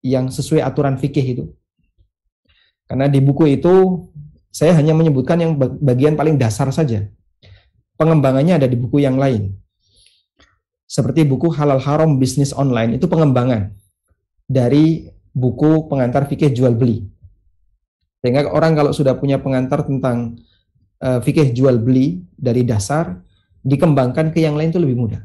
yang 0.00 0.32
sesuai 0.32 0.64
aturan 0.64 0.96
fikih 0.96 1.26
itu. 1.36 1.44
Karena 2.88 3.08
di 3.08 3.20
buku 3.20 3.48
itu 3.48 4.04
saya 4.52 4.76
hanya 4.76 4.92
menyebutkan 4.92 5.40
yang 5.40 5.52
bagian 5.60 6.16
paling 6.16 6.36
dasar 6.36 6.68
saja. 6.72 7.08
Pengembangannya 7.96 8.60
ada 8.60 8.68
di 8.68 8.76
buku 8.76 9.00
yang 9.00 9.16
lain. 9.16 9.56
Seperti 10.84 11.24
buku 11.24 11.48
Halal 11.48 11.80
Haram 11.80 12.20
Bisnis 12.20 12.52
Online 12.52 13.00
itu 13.00 13.08
pengembangan 13.08 13.72
dari 14.44 15.08
buku 15.34 15.90
pengantar 15.90 16.30
fikih 16.30 16.54
jual 16.54 16.72
beli. 16.78 17.04
Sehingga 18.22 18.48
orang 18.48 18.72
kalau 18.78 18.94
sudah 18.94 19.18
punya 19.18 19.42
pengantar 19.42 19.84
tentang 19.84 20.38
uh, 21.02 21.20
fikih 21.20 21.52
jual 21.52 21.76
beli 21.76 22.24
dari 22.38 22.64
dasar, 22.64 23.20
dikembangkan 23.66 24.32
ke 24.32 24.40
yang 24.40 24.56
lain 24.56 24.72
itu 24.72 24.80
lebih 24.80 24.96
mudah. 24.96 25.22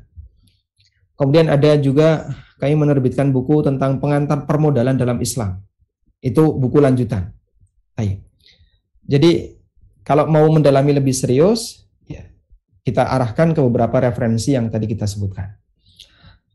Kemudian 1.16 1.48
ada 1.48 1.78
juga 1.80 2.28
kami 2.60 2.76
menerbitkan 2.76 3.32
buku 3.32 3.64
tentang 3.64 4.04
pengantar 4.04 4.44
permodalan 4.44 5.00
dalam 5.00 5.20
Islam. 5.24 5.64
Itu 6.20 6.52
buku 6.56 6.84
lanjutan. 6.84 7.32
Ayo. 7.96 8.20
Jadi 9.08 9.56
kalau 10.04 10.28
mau 10.28 10.48
mendalami 10.52 10.96
lebih 10.96 11.16
serius, 11.16 11.88
ya, 12.08 12.24
kita 12.84 13.08
arahkan 13.08 13.56
ke 13.56 13.60
beberapa 13.64 14.00
referensi 14.04 14.56
yang 14.56 14.68
tadi 14.68 14.88
kita 14.88 15.08
sebutkan. 15.08 15.56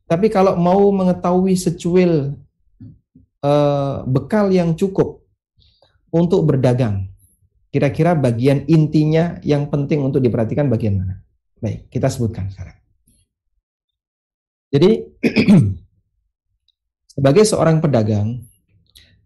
Tapi 0.05 0.29
kalau 0.29 0.57
mau 0.61 0.93
mengetahui 0.93 1.57
secuil 1.57 2.37
uh, 3.45 4.03
bekal 4.09 4.49
yang 4.49 4.73
cukup 4.73 5.21
untuk 6.09 6.49
berdagang. 6.49 7.13
Kira-kira 7.69 8.17
bagian 8.17 8.65
intinya 8.71 9.37
yang 9.43 9.69
penting 9.69 10.01
untuk 10.01 10.23
diperhatikan 10.23 10.71
bagian 10.71 11.05
mana? 11.05 11.15
Baik, 11.59 11.91
kita 11.91 12.07
sebutkan 12.07 12.49
sekarang. 12.49 12.79
Jadi, 14.71 14.91
sebagai 17.15 17.45
seorang 17.47 17.83
pedagang, 17.83 18.43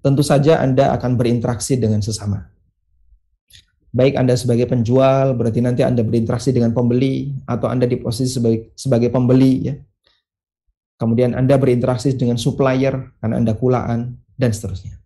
tentu 0.00 0.24
saja 0.24 0.64
Anda 0.64 0.96
akan 0.96 1.20
berinteraksi 1.20 1.76
dengan 1.76 2.00
sesama. 2.00 2.48
Baik 3.88 4.20
Anda 4.20 4.36
sebagai 4.36 4.68
penjual, 4.68 5.36
berarti 5.36 5.60
nanti 5.64 5.80
Anda 5.84 6.04
berinteraksi 6.04 6.52
dengan 6.52 6.72
pembeli, 6.72 7.32
atau 7.48 7.68
Anda 7.68 7.84
di 7.84 8.00
posisi 8.00 8.32
sebagai, 8.32 8.72
sebagai 8.76 9.08
pembeli, 9.12 9.52
ya. 9.68 9.74
Kemudian 10.98 11.38
Anda 11.38 11.54
berinteraksi 11.54 12.18
dengan 12.18 12.36
supplier 12.36 13.14
karena 13.22 13.38
Anda 13.38 13.54
kulaan 13.54 14.18
dan 14.34 14.50
seterusnya. 14.50 14.98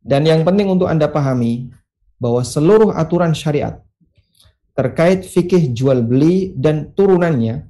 Dan 0.00 0.24
yang 0.24 0.44
penting 0.48 0.68
untuk 0.68 0.88
Anda 0.88 1.12
pahami 1.12 1.72
bahwa 2.16 2.40
seluruh 2.40 2.92
aturan 2.96 3.36
syariat 3.36 3.84
terkait 4.72 5.28
fikih 5.28 5.76
jual 5.76 6.00
beli 6.00 6.56
dan 6.56 6.92
turunannya, 6.96 7.68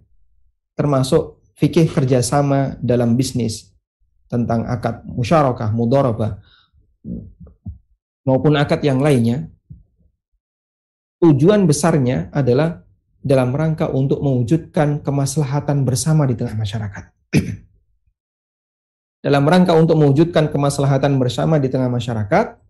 termasuk 0.78 1.42
fikih 1.58 1.90
kerjasama 1.90 2.78
dalam 2.82 3.14
bisnis 3.14 3.70
tentang 4.26 4.66
akad 4.66 5.06
musyarakah, 5.06 5.70
mudharabah, 5.70 6.42
maupun 8.26 8.58
akad 8.58 8.82
yang 8.82 8.98
lainnya, 8.98 9.46
tujuan 11.22 11.68
besarnya 11.70 12.32
adalah 12.34 12.82
dalam 13.22 13.54
rangka 13.54 13.88
untuk 13.94 14.18
mewujudkan 14.20 15.00
kemaslahatan 15.00 15.86
bersama 15.86 16.26
di 16.26 16.34
tengah 16.34 16.58
masyarakat. 16.58 17.13
Dalam 19.24 19.44
rangka 19.48 19.72
untuk 19.72 19.96
mewujudkan 19.96 20.52
kemaslahatan 20.52 21.16
bersama 21.16 21.56
di 21.56 21.72
tengah 21.72 21.88
masyarakat 21.88 22.60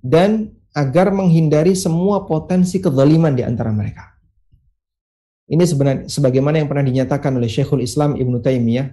dan 0.00 0.56
agar 0.72 1.12
menghindari 1.12 1.76
semua 1.76 2.24
potensi 2.24 2.80
kezaliman 2.80 3.36
di 3.36 3.44
antara 3.44 3.68
mereka. 3.68 4.16
Ini 5.48 5.64
sebenarnya 5.64 6.12
sebagaimana 6.12 6.60
yang 6.60 6.68
pernah 6.68 6.84
dinyatakan 6.84 7.36
oleh 7.36 7.48
Syekhul 7.48 7.80
Islam 7.80 8.16
Ibnu 8.16 8.40
Taimiyah 8.44 8.92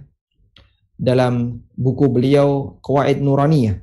dalam 0.96 1.60
buku 1.76 2.08
beliau 2.08 2.80
Qawaid 2.80 3.20
Nuraniyah. 3.20 3.76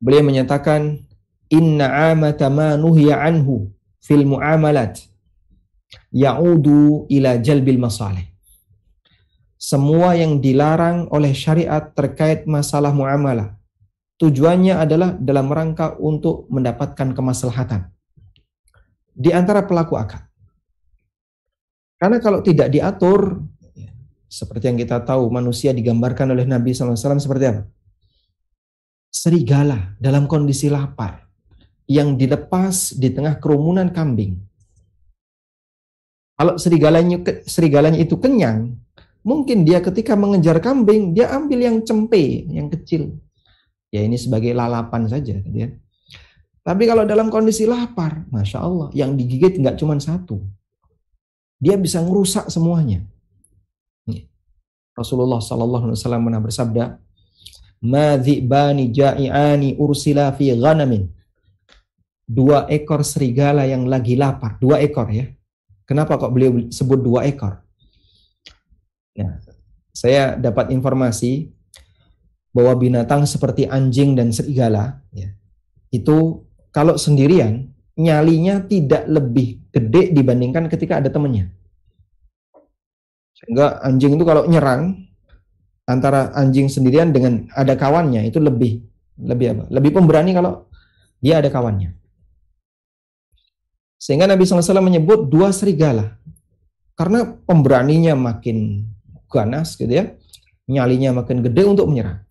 Beliau 0.00 0.24
menyatakan 0.24 1.04
inna 1.52 2.12
amata 2.12 2.48
ma 2.48 2.72
nuhiya 2.80 3.20
anhu 3.20 3.68
fil 4.00 4.24
muamalat 4.24 5.04
ya'udu 6.08 7.04
ila 7.12 7.36
jalbil 7.36 7.76
masalih. 7.76 8.29
Semua 9.60 10.16
yang 10.16 10.40
dilarang 10.40 11.12
oleh 11.12 11.36
syariat 11.36 11.92
terkait 11.92 12.48
masalah 12.48 12.96
muamalah 12.96 13.60
tujuannya 14.20 14.76
adalah 14.76 15.16
dalam 15.16 15.48
rangka 15.48 15.96
untuk 15.96 16.44
mendapatkan 16.52 17.16
kemaslahatan 17.16 17.88
di 19.16 19.32
antara 19.32 19.64
pelaku 19.64 19.96
akad. 19.96 20.20
Karena 21.96 22.20
kalau 22.20 22.44
tidak 22.44 22.68
diatur, 22.68 23.40
seperti 24.28 24.72
yang 24.72 24.78
kita 24.80 25.00
tahu 25.04 25.28
manusia 25.32 25.72
digambarkan 25.72 26.32
oleh 26.36 26.44
Nabi 26.44 26.72
SAW 26.72 26.96
seperti 26.96 27.44
apa? 27.48 27.62
Serigala 29.12 29.96
dalam 30.00 30.24
kondisi 30.24 30.68
lapar 30.72 31.28
yang 31.84 32.14
dilepas 32.16 32.96
di 32.96 33.10
tengah 33.10 33.36
kerumunan 33.36 33.90
kambing. 33.90 34.38
Kalau 36.40 36.56
serigalanya 36.56 37.20
serigalanya 37.44 38.00
itu 38.00 38.16
kenyang, 38.16 38.80
mungkin 39.22 39.68
dia 39.68 39.80
ketika 39.84 40.16
mengejar 40.16 40.58
kambing 40.60 41.12
dia 41.12 41.32
ambil 41.32 41.60
yang 41.60 41.76
cempe, 41.84 42.46
yang 42.48 42.68
kecil. 42.72 43.16
Ya 43.90 44.06
ini 44.06 44.14
sebagai 44.14 44.54
lalapan 44.54 45.10
saja, 45.10 45.42
ya. 45.42 45.68
Tapi 46.60 46.86
kalau 46.86 47.02
dalam 47.08 47.32
kondisi 47.32 47.66
lapar, 47.66 48.28
masya 48.30 48.62
Allah, 48.62 48.88
yang 48.94 49.18
digigit 49.18 49.58
nggak 49.58 49.80
cuma 49.80 49.98
satu, 49.98 50.38
dia 51.58 51.74
bisa 51.74 51.98
merusak 52.04 52.46
semuanya. 52.52 53.02
Rasulullah 55.00 55.40
Sallallahu 55.40 55.88
Alaihi 55.88 55.98
Wasallam 55.98 56.22
pernah 56.28 56.42
bersabda, 56.44 56.84
"Madzibani 57.80 58.92
ja'iani 58.92 59.80
ursila 59.80 60.28
fi 60.36 60.52
ghanamin." 60.52 61.08
Dua 62.30 62.68
ekor 62.70 63.02
serigala 63.02 63.66
yang 63.66 63.88
lagi 63.90 64.14
lapar, 64.14 64.60
dua 64.60 64.78
ekor 64.78 65.08
ya. 65.10 65.26
Kenapa 65.88 66.14
kok 66.20 66.30
beliau 66.30 66.70
sebut 66.70 67.00
dua 67.02 67.26
ekor? 67.26 67.58
Nah, 69.18 69.40
saya 69.90 70.38
dapat 70.38 70.70
informasi 70.70 71.50
bahwa 72.54 72.74
binatang 72.78 73.26
seperti 73.26 73.66
anjing 73.66 74.14
dan 74.14 74.30
serigala 74.30 75.02
ya, 75.14 75.30
itu 75.90 76.46
kalau 76.70 76.94
sendirian 76.94 77.70
nyalinya 77.98 78.62
tidak 78.64 79.06
lebih 79.10 79.60
gede 79.74 80.14
dibandingkan 80.14 80.70
ketika 80.70 81.02
ada 81.02 81.10
temannya. 81.10 81.50
Sehingga 83.34 83.82
anjing 83.82 84.14
itu 84.14 84.24
kalau 84.24 84.46
nyerang 84.46 85.10
antara 85.88 86.30
anjing 86.38 86.70
sendirian 86.70 87.10
dengan 87.10 87.50
ada 87.56 87.74
kawannya 87.74 88.28
itu 88.30 88.38
lebih 88.38 88.84
lebih 89.20 89.46
apa? 89.52 89.64
Lebih 89.68 89.90
pemberani 89.96 90.30
kalau 90.32 90.70
dia 91.20 91.42
ada 91.42 91.50
kawannya. 91.52 91.92
Sehingga 94.00 94.24
Nabi 94.24 94.48
SAW 94.48 94.80
menyebut 94.80 95.28
dua 95.28 95.52
serigala. 95.52 96.16
Karena 96.96 97.24
pemberaninya 97.24 98.16
makin 98.16 98.88
ganas 99.30 99.78
gitu 99.78 99.88
ya. 99.88 100.10
Nyalinya 100.66 101.22
makin 101.22 101.40
gede 101.46 101.62
untuk 101.66 101.86
menyerang. 101.86 102.26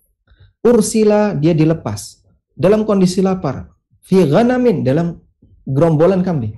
Ursila 0.59 1.33
dia 1.33 1.55
dilepas. 1.55 2.19
Dalam 2.51 2.83
kondisi 2.83 3.23
lapar. 3.23 3.71
Fi 4.03 4.27
ghanamin 4.27 4.83
dalam 4.83 5.15
gerombolan 5.63 6.19
kambing. 6.19 6.55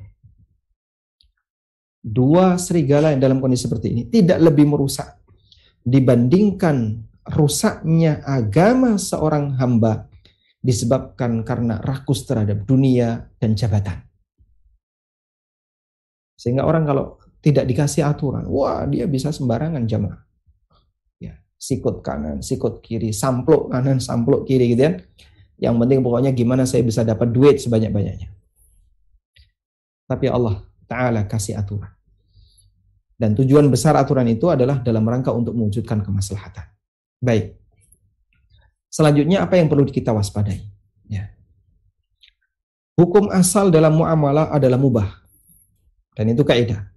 Dua 2.02 2.58
serigala 2.58 3.14
yang 3.14 3.22
dalam 3.22 3.38
kondisi 3.38 3.70
seperti 3.70 3.94
ini 3.94 4.02
tidak 4.10 4.42
lebih 4.42 4.66
merusak 4.66 5.22
dibandingkan 5.86 7.06
rusaknya 7.30 8.26
agama 8.26 8.98
seorang 8.98 9.54
hamba 9.62 10.10
disebabkan 10.62 11.42
karena 11.42 11.82
rakus 11.82 12.26
terhadap 12.26 12.66
dunia 12.66 13.30
dan 13.38 13.54
jabatan. 13.54 14.02
Sehingga 16.38 16.66
orang 16.66 16.90
kalau 16.90 17.22
tidak 17.42 17.70
dikasih 17.70 18.06
aturan, 18.06 18.46
wah 18.50 18.86
dia 18.90 19.06
bisa 19.06 19.30
sembarangan 19.30 19.86
jamaah. 19.86 20.22
Sikut 21.62 22.02
kanan, 22.02 22.42
sikut 22.42 22.82
kiri, 22.82 23.14
sampluk 23.14 23.70
kanan, 23.70 24.02
sampluk 24.02 24.50
kiri 24.50 24.74
gitu 24.74 24.82
kan. 24.90 24.96
Yang 25.62 25.76
penting 25.78 26.00
pokoknya 26.02 26.34
gimana 26.34 26.66
saya 26.66 26.82
bisa 26.82 27.06
dapat 27.06 27.30
duit 27.30 27.62
sebanyak-banyaknya. 27.62 28.34
Tapi 30.10 30.26
Allah 30.26 30.66
Ta'ala 30.90 31.30
kasih 31.30 31.62
aturan. 31.62 31.94
Dan 33.14 33.38
tujuan 33.38 33.70
besar 33.70 33.94
aturan 33.94 34.26
itu 34.26 34.50
adalah 34.50 34.82
dalam 34.82 35.06
rangka 35.06 35.30
untuk 35.30 35.54
mewujudkan 35.54 36.02
kemaslahatan. 36.02 36.66
Baik. 37.22 37.54
Selanjutnya 38.90 39.46
apa 39.46 39.62
yang 39.62 39.70
perlu 39.70 39.86
kita 39.86 40.10
waspadai? 40.10 40.66
Ya. 41.06 41.30
Hukum 42.98 43.30
asal 43.30 43.70
dalam 43.70 43.94
muamalah 44.02 44.50
adalah 44.50 44.82
mubah. 44.82 45.22
Dan 46.18 46.34
itu 46.34 46.42
kaidah. 46.42 46.90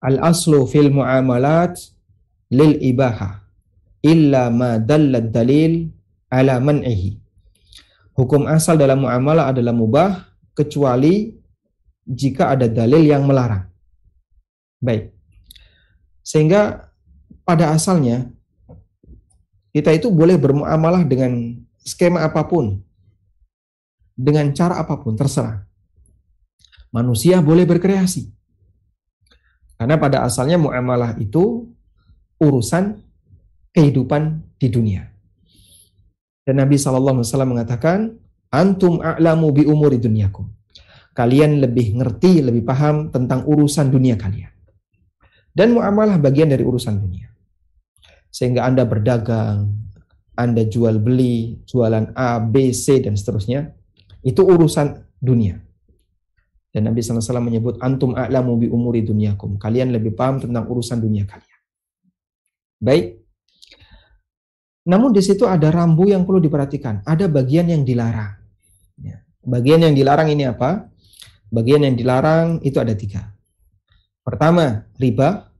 Al-aslu 0.00 0.64
fil 0.64 0.88
muamalat 0.88 1.76
lil 2.52 2.80
ibaha 2.80 3.44
illa 4.04 4.48
ma 4.48 4.78
dallad 4.78 5.28
dalil 5.34 5.88
ala 6.32 6.60
man'ihi. 6.60 7.18
Hukum 8.18 8.50
asal 8.50 8.78
dalam 8.80 9.06
muamalah 9.06 9.54
adalah 9.54 9.70
mubah 9.70 10.10
kecuali 10.56 11.38
jika 12.02 12.56
ada 12.56 12.66
dalil 12.66 13.04
yang 13.04 13.22
melarang. 13.28 13.68
Baik. 14.82 15.14
Sehingga 16.24 16.90
pada 17.46 17.72
asalnya 17.72 18.28
kita 19.70 19.94
itu 19.94 20.10
boleh 20.10 20.34
bermuamalah 20.34 21.06
dengan 21.06 21.62
skema 21.84 22.26
apa 22.26 22.42
pun. 22.48 22.82
Dengan 24.18 24.50
cara 24.50 24.82
apa 24.82 24.98
pun, 24.98 25.14
terserah. 25.14 25.62
Manusia 26.90 27.38
boleh 27.38 27.62
berkreasi. 27.62 28.34
Karena 29.78 29.94
pada 29.94 30.26
asalnya 30.26 30.58
muamalah 30.58 31.14
itu 31.22 31.70
urusan 32.38 32.98
kehidupan 33.74 34.42
di 34.58 34.68
dunia. 34.70 35.06
Dan 36.42 36.64
Nabi 36.64 36.80
SAW 36.80 37.22
mengatakan, 37.44 38.16
Antum 38.48 39.04
a'lamu 39.04 39.52
bi 39.52 39.68
umuri 39.68 40.00
dunyakum. 40.00 40.48
Kalian 41.12 41.60
lebih 41.60 41.98
ngerti, 42.00 42.40
lebih 42.40 42.64
paham 42.64 43.12
tentang 43.12 43.44
urusan 43.44 43.92
dunia 43.92 44.16
kalian. 44.16 44.48
Dan 45.52 45.76
muamalah 45.76 46.16
bagian 46.16 46.48
dari 46.48 46.64
urusan 46.64 46.96
dunia. 46.96 47.28
Sehingga 48.32 48.64
Anda 48.64 48.88
berdagang, 48.88 49.68
Anda 50.38 50.64
jual 50.64 51.02
beli, 51.02 51.60
jualan 51.66 52.14
A, 52.16 52.40
B, 52.40 52.70
C, 52.72 53.02
dan 53.02 53.18
seterusnya. 53.18 53.74
Itu 54.22 54.46
urusan 54.46 55.18
dunia. 55.20 55.60
Dan 56.72 56.88
Nabi 56.88 57.02
SAW 57.02 57.42
menyebut, 57.42 57.76
Antum 57.82 58.14
a'lamu 58.14 58.56
bi 58.56 58.70
umuri 58.70 59.02
dunyakum. 59.04 59.58
Kalian 59.58 59.92
lebih 59.92 60.14
paham 60.14 60.40
tentang 60.40 60.64
urusan 60.70 61.02
dunia 61.02 61.26
kalian. 61.26 61.57
Baik, 62.78 63.18
namun 64.88 65.12
di 65.12 65.20
situ 65.20 65.44
ada 65.44 65.68
rambu 65.68 66.08
yang 66.08 66.24
perlu 66.24 66.40
diperhatikan. 66.40 67.04
Ada 67.04 67.28
bagian 67.28 67.68
yang 67.68 67.84
dilarang. 67.84 68.40
Ya. 69.04 69.20
Bagian 69.44 69.84
yang 69.84 69.92
dilarang 69.92 70.32
ini 70.32 70.48
apa? 70.48 70.88
Bagian 71.52 71.84
yang 71.84 71.92
dilarang 71.92 72.64
itu 72.64 72.80
ada 72.80 72.96
tiga. 72.96 73.28
Pertama, 74.24 74.88
riba. 74.96 75.52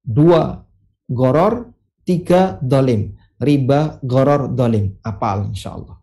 Dua, 0.00 0.64
goror. 1.04 1.76
Tiga, 2.08 2.56
dolim. 2.64 3.12
Riba, 3.36 4.00
goror, 4.00 4.48
dolim. 4.48 4.96
Apal, 5.04 5.52
insya 5.52 5.76
Allah. 5.76 6.00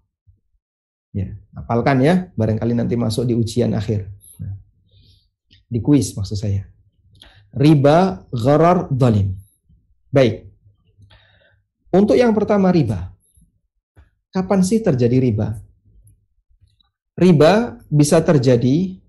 Ya, 1.18 1.34
apalkan 1.58 1.98
ya. 2.06 2.30
Barangkali 2.38 2.78
nanti 2.78 2.94
masuk 2.94 3.26
di 3.26 3.34
ujian 3.34 3.74
akhir. 3.74 4.06
Nah, 4.38 4.54
di 5.66 5.82
kuis 5.82 6.14
maksud 6.14 6.38
saya. 6.38 6.70
Riba, 7.58 8.30
goror, 8.30 8.86
dolim. 8.94 9.41
Baik. 10.12 10.44
Untuk 11.96 12.20
yang 12.20 12.36
pertama 12.36 12.68
riba. 12.68 13.16
Kapan 14.32 14.60
sih 14.64 14.84
terjadi 14.84 15.24
riba? 15.24 15.56
Riba 17.16 17.80
bisa 17.88 18.20
terjadi 18.20 19.00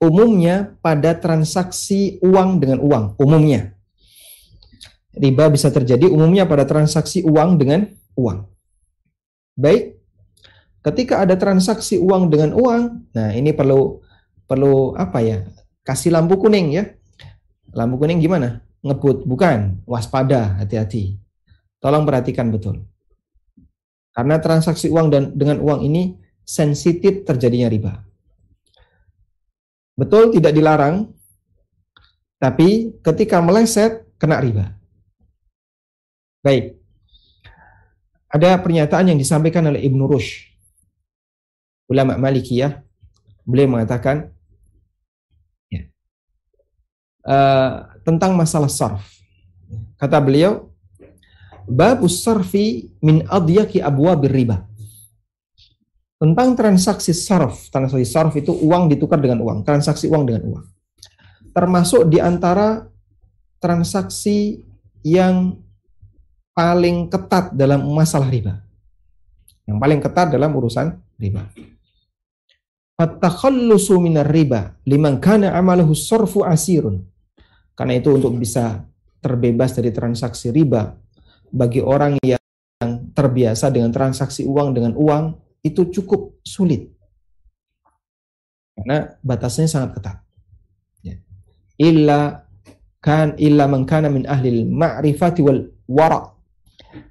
umumnya 0.00 0.76
pada 0.80 1.12
transaksi 1.12 2.16
uang 2.24 2.56
dengan 2.56 2.80
uang, 2.80 3.04
umumnya. 3.20 3.76
Riba 5.12 5.52
bisa 5.52 5.68
terjadi 5.68 6.08
umumnya 6.08 6.48
pada 6.48 6.64
transaksi 6.64 7.20
uang 7.20 7.60
dengan 7.60 7.88
uang. 8.16 8.48
Baik, 9.60 10.00
ketika 10.80 11.20
ada 11.20 11.36
transaksi 11.36 12.00
uang 12.00 12.32
dengan 12.32 12.56
uang, 12.56 13.12
nah 13.12 13.28
ini 13.36 13.52
perlu 13.52 14.00
perlu 14.48 14.96
apa 14.96 15.20
ya? 15.20 15.44
Kasih 15.84 16.16
lampu 16.16 16.40
kuning 16.40 16.72
ya. 16.72 16.84
Lampu 17.76 18.00
kuning 18.00 18.24
gimana? 18.24 18.64
Ngebut, 18.80 19.28
bukan. 19.28 19.84
Waspada, 19.84 20.56
hati-hati. 20.60 21.20
Tolong 21.80 22.04
perhatikan 22.04 22.52
betul. 22.52 22.84
Karena 24.12 24.36
transaksi 24.42 24.90
uang 24.92 25.08
dan 25.08 25.32
dengan 25.32 25.62
uang 25.64 25.80
ini 25.86 26.16
sensitif 26.44 27.22
terjadinya 27.24 27.70
riba. 27.70 27.94
Betul 29.94 30.32
tidak 30.32 30.56
dilarang, 30.56 31.12
tapi 32.40 32.96
ketika 33.04 33.38
meleset 33.44 34.08
kena 34.16 34.40
riba. 34.40 34.72
Baik. 36.40 36.80
Ada 38.32 38.56
pernyataan 38.62 39.12
yang 39.12 39.18
disampaikan 39.20 39.68
oleh 39.68 39.84
Ibnu 39.84 40.08
Rushd. 40.08 40.48
Ulama 41.90 42.16
Malikiyah. 42.16 42.80
Beliau 43.44 43.66
mengatakan 43.66 44.30
ya, 45.68 45.90
uh, 47.26 47.89
tentang 48.02 48.34
masalah 48.34 48.68
sarf. 48.68 49.04
Kata 50.00 50.18
beliau, 50.18 50.70
Babus 51.70 52.26
sarfi 52.26 52.90
min 52.98 53.22
adyaki 53.30 53.78
abwa 53.78 54.18
riba. 54.18 54.66
Tentang 56.18 56.58
transaksi 56.58 57.14
sarf. 57.14 57.70
Transaksi 57.70 58.04
sarf 58.04 58.34
itu 58.34 58.50
uang 58.50 58.90
ditukar 58.90 59.22
dengan 59.22 59.38
uang. 59.38 59.62
Transaksi 59.62 60.10
uang 60.10 60.26
dengan 60.26 60.42
uang. 60.50 60.66
Termasuk 61.54 62.10
di 62.10 62.18
antara 62.18 62.90
transaksi 63.62 64.66
yang 65.06 65.62
paling 66.52 67.06
ketat 67.06 67.54
dalam 67.54 67.86
masalah 67.86 68.26
riba. 68.26 68.58
Yang 69.64 69.78
paling 69.78 70.00
ketat 70.02 70.28
dalam 70.34 70.50
urusan 70.50 70.98
riba. 71.22 71.46
At-takhallusu 73.00 73.96
minar 73.96 74.28
riba 74.28 74.76
liman 74.84 75.22
kana 75.22 75.54
amaluhu 75.54 75.96
sarfu 75.96 76.44
asirun. 76.44 77.00
Karena 77.80 77.96
itu 77.96 78.12
untuk 78.12 78.36
bisa 78.36 78.84
terbebas 79.24 79.72
dari 79.72 79.88
transaksi 79.88 80.52
riba 80.52 81.00
bagi 81.48 81.80
orang 81.80 82.20
yang 82.20 82.36
terbiasa 83.16 83.72
dengan 83.72 83.88
transaksi 83.88 84.44
uang 84.44 84.76
dengan 84.76 84.92
uang 85.00 85.40
itu 85.64 85.88
cukup 85.88 86.44
sulit. 86.44 86.92
Karena 88.76 89.16
batasnya 89.24 89.64
sangat 89.64 89.96
ketat. 89.96 90.16
Ya. 91.00 91.24
Illa 91.80 92.44
kan 93.00 93.40
illa 93.40 93.64
man 93.64 93.88
kana 93.88 94.12
min 94.12 94.28
ahli 94.28 94.60
ma'rifati 94.60 95.40
wal 95.40 95.64
wara 95.88 96.36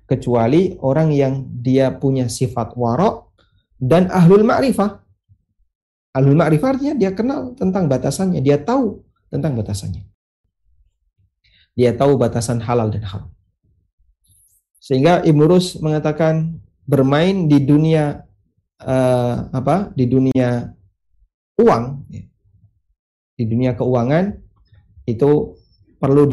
kecuali 0.06 0.78
orang 0.86 1.10
yang 1.10 1.50
dia 1.50 1.98
punya 1.98 2.30
sifat 2.30 2.78
warok 2.78 3.34
dan 3.82 4.06
ahlul 4.14 4.46
ma'rifah. 4.46 5.02
Ahlul 6.14 6.38
ma'rifah 6.38 6.78
artinya 6.78 6.94
dia 6.94 7.10
kenal 7.18 7.58
tentang 7.58 7.90
batasannya, 7.90 8.42
dia 8.46 8.62
tahu 8.62 9.02
tentang 9.34 9.58
batasannya. 9.58 10.09
Dia 11.80 11.96
tahu 11.96 12.20
batasan 12.20 12.60
halal 12.60 12.92
dan 12.92 13.08
haram. 13.08 13.32
Sehingga 14.84 15.24
Ibnu 15.24 15.48
Rus 15.48 15.80
mengatakan 15.80 16.60
bermain 16.84 17.48
di 17.48 17.64
dunia 17.64 18.28
uh, 18.84 19.48
apa? 19.56 19.96
Di 19.96 20.04
dunia 20.04 20.76
uang, 21.56 21.84
ya. 22.12 22.24
di 23.40 23.44
dunia 23.48 23.80
keuangan 23.80 24.36
itu 25.08 25.56
perlu 25.96 26.28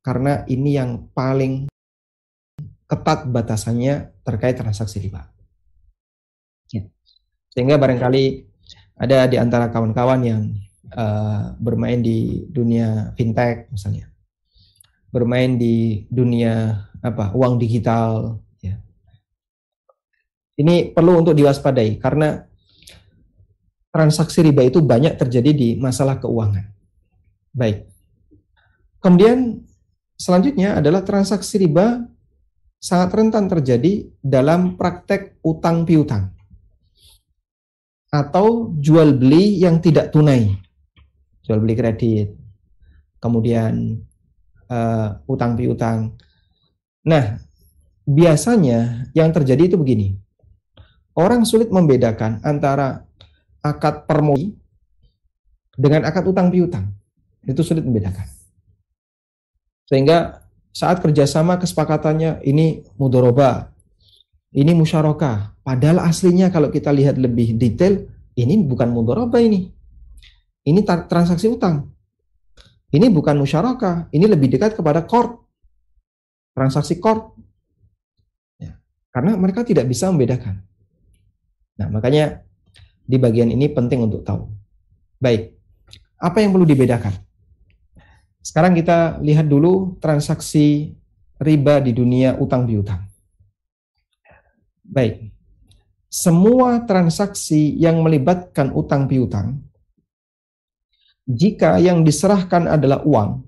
karena 0.00 0.48
ini 0.48 0.80
yang 0.80 1.12
paling 1.12 1.68
ketat 2.88 3.28
batasannya 3.28 4.16
terkait 4.24 4.56
transaksi 4.56 5.02
riba. 5.02 5.28
Ya. 6.72 6.88
Sehingga 7.52 7.76
barangkali 7.76 8.24
ada 8.96 9.28
di 9.28 9.36
antara 9.36 9.68
kawan-kawan 9.68 10.20
yang 10.24 10.42
uh, 10.94 11.52
bermain 11.60 12.00
di 12.00 12.48
dunia 12.48 13.12
fintech 13.18 13.68
misalnya, 13.68 14.08
bermain 15.16 15.56
di 15.56 16.04
dunia 16.12 16.84
apa 17.00 17.32
uang 17.32 17.56
digital, 17.56 18.36
ya. 18.60 18.76
ini 20.60 20.92
perlu 20.92 21.24
untuk 21.24 21.32
diwaspadai 21.32 21.96
karena 21.96 22.44
transaksi 23.88 24.44
riba 24.44 24.60
itu 24.68 24.84
banyak 24.84 25.16
terjadi 25.16 25.56
di 25.56 25.68
masalah 25.80 26.20
keuangan. 26.20 26.68
Baik. 27.56 27.88
Kemudian 29.00 29.64
selanjutnya 30.20 30.76
adalah 30.76 31.00
transaksi 31.00 31.64
riba 31.64 32.04
sangat 32.76 33.16
rentan 33.16 33.48
terjadi 33.48 34.04
dalam 34.20 34.76
praktek 34.76 35.40
utang 35.40 35.88
piutang 35.88 36.36
atau 38.12 38.68
jual 38.76 39.16
beli 39.16 39.64
yang 39.64 39.80
tidak 39.80 40.12
tunai, 40.12 40.52
jual 41.40 41.56
beli 41.64 41.72
kredit, 41.72 42.36
kemudian 43.16 43.96
uh, 44.70 45.18
utang 45.26 45.58
piutang. 45.58 46.14
Nah, 47.06 47.38
biasanya 48.06 49.10
yang 49.14 49.30
terjadi 49.30 49.74
itu 49.74 49.76
begini, 49.78 50.14
orang 51.14 51.46
sulit 51.46 51.70
membedakan 51.70 52.42
antara 52.42 53.06
akad 53.62 54.06
permohonan 54.06 54.54
dengan 55.76 56.08
akad 56.08 56.24
utang 56.24 56.48
piutang, 56.48 56.88
itu 57.44 57.60
sulit 57.60 57.84
membedakan. 57.84 58.24
Sehingga 59.86 60.42
saat 60.72 61.00
kerjasama 61.00 61.60
kesepakatannya 61.60 62.42
ini 62.42 62.84
mudoroba, 62.96 63.70
ini 64.56 64.72
musyarakah. 64.72 65.56
Padahal 65.62 66.04
aslinya 66.04 66.48
kalau 66.48 66.72
kita 66.72 66.90
lihat 66.90 67.20
lebih 67.20 67.60
detail, 67.60 68.08
ini 68.36 68.60
bukan 68.64 68.88
mudoroba 68.92 69.40
ini. 69.40 69.72
Ini 70.66 70.82
transaksi 70.84 71.46
utang. 71.46 71.95
Ini 72.94 73.10
bukan 73.10 73.34
musyarakah, 73.42 74.14
ini 74.14 74.30
lebih 74.30 74.52
dekat 74.52 74.78
kepada 74.78 75.02
court. 75.02 75.42
Transaksi 76.54 77.02
court. 77.02 77.34
Ya, 78.56 78.78
karena 79.10 79.34
mereka 79.34 79.66
tidak 79.66 79.90
bisa 79.90 80.08
membedakan. 80.08 80.62
Nah, 81.76 81.90
makanya 81.90 82.46
di 83.02 83.18
bagian 83.18 83.50
ini 83.50 83.66
penting 83.68 84.06
untuk 84.06 84.22
tahu. 84.22 84.48
Baik, 85.18 85.52
apa 86.16 86.40
yang 86.40 86.54
perlu 86.54 86.64
dibedakan? 86.64 87.12
Sekarang 88.40 88.78
kita 88.78 89.18
lihat 89.20 89.50
dulu 89.50 89.98
transaksi 89.98 90.94
riba 91.42 91.82
di 91.82 91.90
dunia 91.90 92.38
utang 92.38 92.64
piutang. 92.64 93.02
Baik. 94.86 95.34
Semua 96.06 96.86
transaksi 96.86 97.74
yang 97.74 98.00
melibatkan 98.00 98.70
utang 98.70 99.10
piutang 99.10 99.65
jika 101.26 101.82
yang 101.82 102.06
diserahkan 102.06 102.70
adalah 102.70 103.02
uang, 103.02 103.42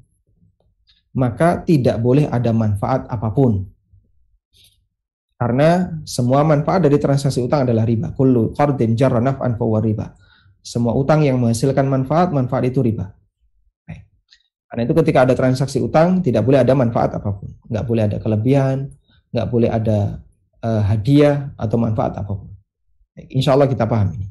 maka 1.14 1.62
tidak 1.62 2.02
boleh 2.02 2.26
ada 2.26 2.50
manfaat 2.50 3.06
apa 3.06 3.30
pun. 3.30 3.64
Karena 5.38 6.02
semua 6.02 6.42
manfaat 6.42 6.82
dari 6.82 6.98
transaksi 6.98 7.38
utang 7.38 7.62
adalah 7.62 7.86
riba. 7.86 8.10
Kullu 8.10 8.50
qardin 8.58 8.98
jarra 8.98 9.22
naf'an 9.22 9.54
riba. 9.54 10.10
Semua 10.58 10.98
utang 10.98 11.22
yang 11.22 11.38
menghasilkan 11.38 11.86
manfaat, 11.86 12.34
manfaat 12.34 12.66
itu 12.66 12.82
riba. 12.82 13.14
Karena 14.68 14.84
itu 14.84 14.92
ketika 15.00 15.24
ada 15.24 15.32
transaksi 15.32 15.80
utang 15.80 16.20
tidak 16.20 16.44
boleh 16.44 16.60
ada 16.60 16.76
manfaat 16.76 17.16
apa 17.16 17.32
pun, 17.32 17.48
nggak 17.72 17.84
boleh 17.88 18.02
ada 18.04 18.18
kelebihan, 18.20 18.92
nggak 19.32 19.48
boleh 19.48 19.70
ada 19.72 20.20
uh, 20.60 20.82
hadiah 20.84 21.56
atau 21.56 21.80
manfaat 21.80 22.20
apa 22.20 22.28
pun. 22.36 22.52
Insya 23.32 23.56
Allah 23.56 23.64
kita 23.64 23.88
paham 23.88 24.12
ini. 24.12 24.28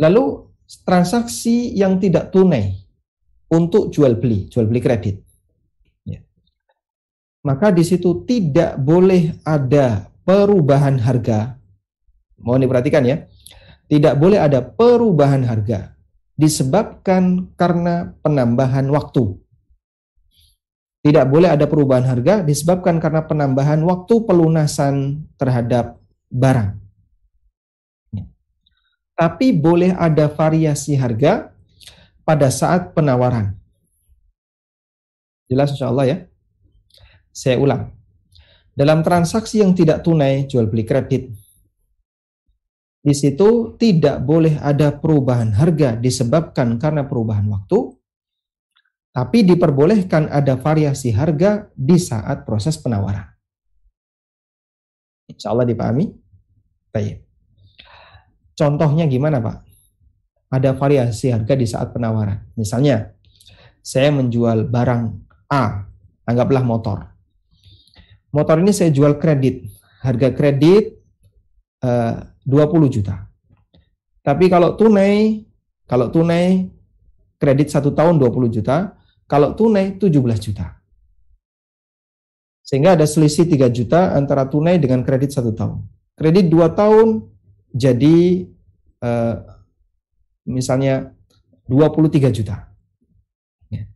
Lalu 0.00 0.49
transaksi 0.86 1.74
yang 1.74 1.98
tidak 1.98 2.30
tunai 2.30 2.78
untuk 3.50 3.90
jual 3.90 4.14
beli, 4.14 4.46
jual 4.46 4.70
beli 4.70 4.80
kredit. 4.80 5.16
Ya. 6.06 6.22
Maka 7.42 7.74
di 7.74 7.82
situ 7.82 8.22
tidak 8.22 8.78
boleh 8.78 9.34
ada 9.42 10.06
perubahan 10.22 10.96
harga. 11.02 11.58
Mohon 12.38 12.70
diperhatikan 12.70 13.02
ya. 13.04 13.26
Tidak 13.90 14.14
boleh 14.14 14.38
ada 14.38 14.62
perubahan 14.62 15.42
harga 15.42 15.98
disebabkan 16.40 17.52
karena 17.52 18.16
penambahan 18.24 18.88
waktu. 18.88 19.36
Tidak 21.04 21.28
boleh 21.28 21.52
ada 21.52 21.68
perubahan 21.68 22.08
harga 22.08 22.40
disebabkan 22.40 22.96
karena 22.96 23.28
penambahan 23.28 23.84
waktu 23.84 24.24
pelunasan 24.24 25.28
terhadap 25.36 26.00
barang. 26.32 26.79
Tapi 29.20 29.52
boleh 29.52 29.92
ada 29.92 30.32
variasi 30.32 30.96
harga 30.96 31.52
pada 32.24 32.48
saat 32.48 32.96
penawaran. 32.96 33.52
Jelas 35.44 35.76
insya 35.76 35.92
Allah 35.92 36.06
ya. 36.08 36.18
Saya 37.28 37.60
ulang. 37.60 37.92
Dalam 38.72 39.04
transaksi 39.04 39.60
yang 39.60 39.76
tidak 39.76 40.00
tunai, 40.00 40.48
jual 40.48 40.64
beli 40.72 40.88
kredit, 40.88 41.36
Di 43.00 43.16
situ 43.16 43.80
tidak 43.80 44.20
boleh 44.28 44.60
ada 44.60 44.92
perubahan 44.92 45.56
harga 45.56 45.96
disebabkan 45.96 46.76
karena 46.76 47.08
perubahan 47.08 47.48
waktu, 47.48 47.96
tapi 49.08 49.40
diperbolehkan 49.40 50.28
ada 50.28 50.60
variasi 50.60 51.08
harga 51.08 51.72
di 51.72 51.96
saat 51.96 52.44
proses 52.44 52.76
penawaran. 52.76 53.24
Insya 55.32 55.48
Allah 55.48 55.64
dipahami? 55.64 56.12
Baik. 56.92 57.29
Contohnya 58.56 59.08
gimana 59.08 59.40
Pak? 59.40 59.56
Ada 60.50 60.74
variasi 60.74 61.30
harga 61.30 61.54
di 61.54 61.66
saat 61.66 61.94
penawaran. 61.94 62.42
Misalnya, 62.58 63.14
saya 63.80 64.10
menjual 64.10 64.66
barang 64.68 65.02
A, 65.50 65.86
anggaplah 66.26 66.62
motor. 66.62 67.06
Motor 68.30 68.62
ini 68.62 68.70
saya 68.70 68.94
jual 68.94 69.18
kredit. 69.18 69.66
Harga 70.02 70.30
kredit 70.30 70.96
eh, 71.82 72.14
20 72.46 72.94
juta. 72.94 73.26
Tapi 74.20 74.46
kalau 74.46 74.76
tunai, 74.76 75.44
kalau 75.88 76.12
tunai 76.12 76.70
kredit 77.40 77.72
satu 77.72 77.90
tahun 77.90 78.20
20 78.20 78.56
juta, 78.60 78.94
kalau 79.24 79.56
tunai 79.56 79.96
17 79.96 80.12
juta. 80.38 80.76
Sehingga 82.62 82.94
ada 82.94 83.06
selisih 83.08 83.50
3 83.50 83.66
juta 83.72 84.14
antara 84.14 84.46
tunai 84.46 84.78
dengan 84.78 85.02
kredit 85.02 85.34
satu 85.34 85.50
tahun. 85.50 85.82
Kredit 86.14 86.46
2 86.46 86.70
tahun 86.78 87.26
jadi 87.70 88.46
eh, 89.00 89.36
misalnya 90.46 91.14
23 91.70 92.34
juta. 92.34 92.66
Ya. 93.70 93.86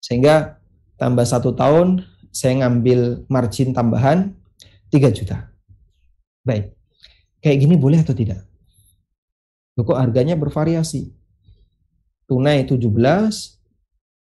Sehingga 0.00 0.56
tambah 0.96 1.24
satu 1.28 1.52
tahun 1.52 2.08
saya 2.32 2.64
ngambil 2.64 3.28
margin 3.28 3.76
tambahan 3.76 4.32
3 4.88 5.12
juta. 5.12 5.52
Baik. 6.42 6.72
Kayak 7.44 7.58
gini 7.60 7.74
boleh 7.76 8.00
atau 8.00 8.16
tidak? 8.16 8.40
Kok 9.76 9.98
harganya 9.98 10.38
bervariasi. 10.38 11.12
Tunai 12.24 12.64
17, 12.64 12.80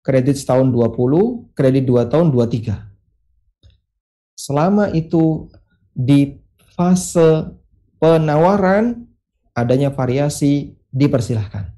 kredit 0.02 0.36
setahun 0.40 0.72
20, 0.72 1.54
kredit 1.54 1.84
2 1.86 2.10
tahun 2.10 2.32
23. 2.34 2.90
Selama 4.40 4.90
itu 4.96 5.52
di 5.94 6.40
fase 6.74 7.59
penawaran 8.00 9.06
adanya 9.54 9.94
variasi 9.94 10.74
dipersilahkan. 10.90 11.70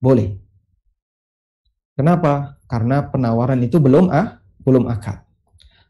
Boleh. 0.00 0.38
Kenapa? 1.98 2.56
Karena 2.70 3.04
penawaran 3.04 3.60
itu 3.62 3.78
belum 3.82 4.08
ah, 4.08 4.40
belum 4.62 4.88
akad 4.88 5.26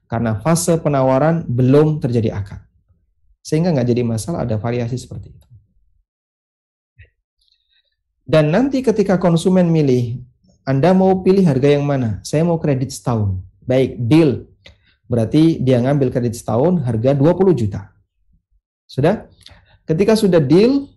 karena 0.07 0.39
fase 0.39 0.79
penawaran 0.79 1.43
belum 1.47 1.99
terjadi 1.99 2.35
akad. 2.35 2.63
Sehingga 3.43 3.71
nggak 3.75 3.87
jadi 3.91 4.03
masalah 4.03 4.43
ada 4.43 4.59
variasi 4.59 4.99
seperti 4.99 5.35
itu. 5.35 5.47
Dan 8.27 8.51
nanti 8.51 8.83
ketika 8.83 9.23
konsumen 9.23 9.71
milih, 9.71 10.19
Anda 10.67 10.91
mau 10.91 11.23
pilih 11.23 11.47
harga 11.47 11.79
yang 11.79 11.87
mana? 11.87 12.19
Saya 12.27 12.43
mau 12.43 12.59
kredit 12.59 12.91
setahun. 12.91 13.39
Baik, 13.63 14.03
deal. 14.03 14.51
Berarti 15.07 15.63
dia 15.63 15.79
ngambil 15.79 16.11
kredit 16.11 16.35
setahun 16.35 16.83
harga 16.83 17.15
20 17.15 17.55
juta. 17.55 17.95
Sudah? 18.87 19.27
Ketika 19.87 20.15
sudah 20.19 20.43
deal, 20.43 20.91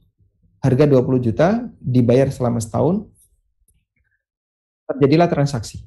harga 0.62 0.86
20 0.86 1.26
juta 1.26 1.70
dibayar 1.78 2.30
selama 2.30 2.58
setahun, 2.58 3.06
terjadilah 4.90 5.30
transaksi. 5.30 5.86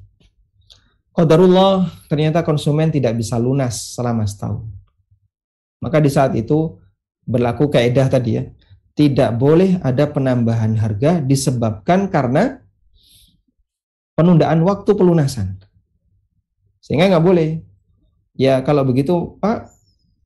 Qadarullah 1.13 1.91
ternyata 2.09 2.41
konsumen 2.41 2.89
tidak 2.89 3.13
bisa 3.19 3.37
lunas 3.37 3.93
selama 3.93 4.25
setahun. 4.25 4.65
Maka 5.83 5.99
di 5.99 6.09
saat 6.09 6.33
itu 6.33 6.79
berlaku 7.27 7.67
kaedah 7.69 8.07
tadi 8.07 8.39
ya, 8.39 8.43
tidak 8.97 9.35
boleh 9.37 9.77
ada 9.83 10.09
penambahan 10.09 10.73
harga 10.79 11.21
disebabkan 11.21 12.09
karena 12.09 12.63
penundaan 14.17 14.61
waktu 14.65 14.93
pelunasan. 14.93 15.59
Sehingga 16.81 17.09
nggak 17.13 17.25
boleh. 17.25 17.61
Ya 18.33 18.61
kalau 18.65 18.81
begitu 18.81 19.37
Pak, 19.37 19.69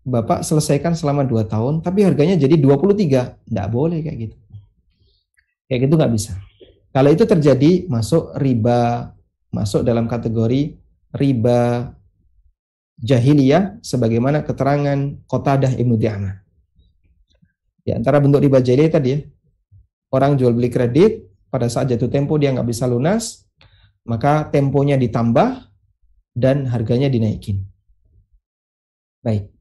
Bapak 0.07 0.47
selesaikan 0.47 0.95
selama 0.95 1.27
2 1.27 1.43
tahun, 1.51 1.83
tapi 1.83 2.07
harganya 2.07 2.39
jadi 2.39 2.55
23. 2.55 3.43
Nggak 3.51 3.67
boleh 3.67 3.99
kayak 3.99 4.17
gitu. 4.23 4.37
Kayak 5.67 5.79
gitu 5.83 5.93
nggak 5.99 6.13
bisa. 6.15 6.31
Kalau 6.95 7.09
itu 7.11 7.27
terjadi, 7.27 7.91
masuk 7.91 8.31
riba 8.39 9.11
masuk 9.51 9.83
dalam 9.83 10.07
kategori 10.07 10.75
riba 11.15 11.91
jahiliyah 12.99 13.83
sebagaimana 13.83 14.43
keterangan 14.47 14.97
Qatadah 15.27 15.75
Ibnu 15.75 15.95
Di'amah. 15.99 16.35
Di 17.83 17.91
antara 17.95 18.23
bentuk 18.23 18.43
riba 18.43 18.63
jahiliyah 18.63 18.91
tadi 18.91 19.09
ya, 19.11 19.19
orang 20.15 20.39
jual 20.39 20.55
beli 20.55 20.71
kredit, 20.71 21.27
pada 21.51 21.67
saat 21.71 21.91
jatuh 21.91 22.11
tempo 22.11 22.35
dia 22.39 22.51
nggak 22.51 22.67
bisa 22.67 22.87
lunas, 22.87 23.43
maka 24.07 24.47
temponya 24.47 24.95
ditambah 24.95 25.67
dan 26.31 26.67
harganya 26.69 27.11
dinaikin. 27.11 27.63
Baik. 29.23 29.56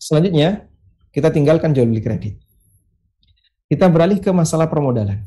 Selanjutnya, 0.00 0.64
kita 1.12 1.28
tinggalkan 1.28 1.76
jual 1.76 1.84
beli 1.84 2.00
kredit. 2.00 2.40
Kita 3.68 3.92
beralih 3.92 4.18
ke 4.18 4.32
masalah 4.32 4.66
permodalan. 4.66 5.20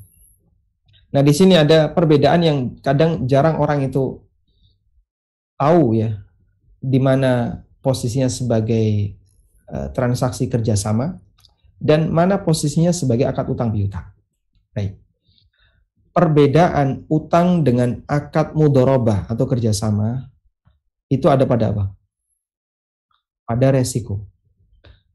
Nah, 1.13 1.21
di 1.21 1.29
sini 1.29 1.53
ada 1.53 1.93
perbedaan 1.93 2.41
yang 2.41 2.57
kadang 2.81 3.29
jarang 3.29 3.61
orang 3.61 3.85
itu 3.85 4.25
tahu 5.53 5.93
ya 5.93 6.17
di 6.81 6.97
mana 6.97 7.61
posisinya 7.85 8.27
sebagai 8.27 9.13
uh, 9.69 9.93
transaksi 9.93 10.49
kerjasama 10.49 11.21
dan 11.77 12.09
mana 12.09 12.41
posisinya 12.41 12.89
sebagai 12.89 13.29
akad 13.29 13.45
utang 13.53 13.69
piutang. 13.69 14.09
Baik. 14.73 14.97
Perbedaan 16.11 17.05
utang 17.13 17.61
dengan 17.61 18.01
akad 18.09 18.57
mudorobah 18.57 19.29
atau 19.29 19.45
kerjasama 19.45 20.33
itu 21.13 21.29
ada 21.29 21.45
pada 21.45 21.69
apa? 21.69 21.85
Pada 23.45 23.69
resiko. 23.69 24.32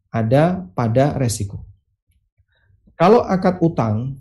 Ada 0.09 0.65
pada 0.73 1.17
resiko. 1.21 1.65
Kalau 2.99 3.23
akad 3.23 3.61
utang 3.63 4.19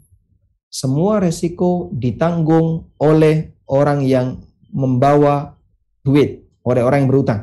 semua 0.68 1.24
resiko 1.24 1.90
ditanggung 1.96 2.92
oleh 3.00 3.56
orang 3.72 4.04
yang 4.04 4.44
membawa 4.70 5.56
duit, 6.04 6.44
oleh 6.62 6.84
orang 6.84 7.08
yang 7.08 7.10
berutang. 7.10 7.42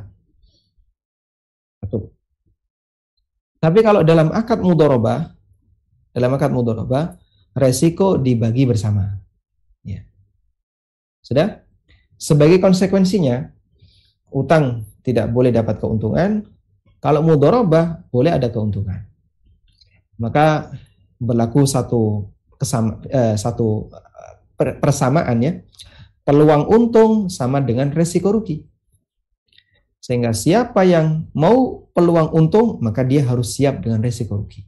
Tapi 3.65 3.81
kalau 3.81 4.05
dalam 4.05 4.29
akad 4.29 4.61
mudoroba, 4.61 5.33
dalam 6.13 6.37
akad 6.37 6.53
mudoroba, 6.53 7.17
resiko 7.57 8.21
dibagi 8.21 8.69
bersama. 8.69 9.09
Ya. 9.81 10.05
Sudah? 11.25 11.65
Sebagai 12.21 12.61
konsekuensinya, 12.61 13.49
utang 14.37 14.85
tidak 15.01 15.33
boleh 15.33 15.49
dapat 15.49 15.81
keuntungan, 15.81 16.45
kalau 17.05 17.21
mudoroba 17.21 18.01
boleh 18.09 18.33
ada 18.33 18.49
keuntungan. 18.49 19.05
Maka 20.17 20.73
berlaku 21.21 21.69
satu 21.69 22.33
kesama, 22.57 22.97
eh, 23.13 23.37
satu 23.37 23.93
eh, 24.57 24.77
persamaan 24.81 25.37
ya. 25.45 25.53
Peluang 26.25 26.65
untung 26.73 27.29
sama 27.29 27.61
dengan 27.61 27.93
resiko 27.93 28.33
rugi. 28.33 28.65
Sehingga 30.01 30.33
siapa 30.33 30.89
yang 30.89 31.29
mau 31.37 31.85
peluang 31.93 32.33
untung, 32.33 32.81
maka 32.81 33.05
dia 33.05 33.21
harus 33.29 33.53
siap 33.53 33.85
dengan 33.85 34.01
resiko 34.01 34.41
rugi. 34.41 34.65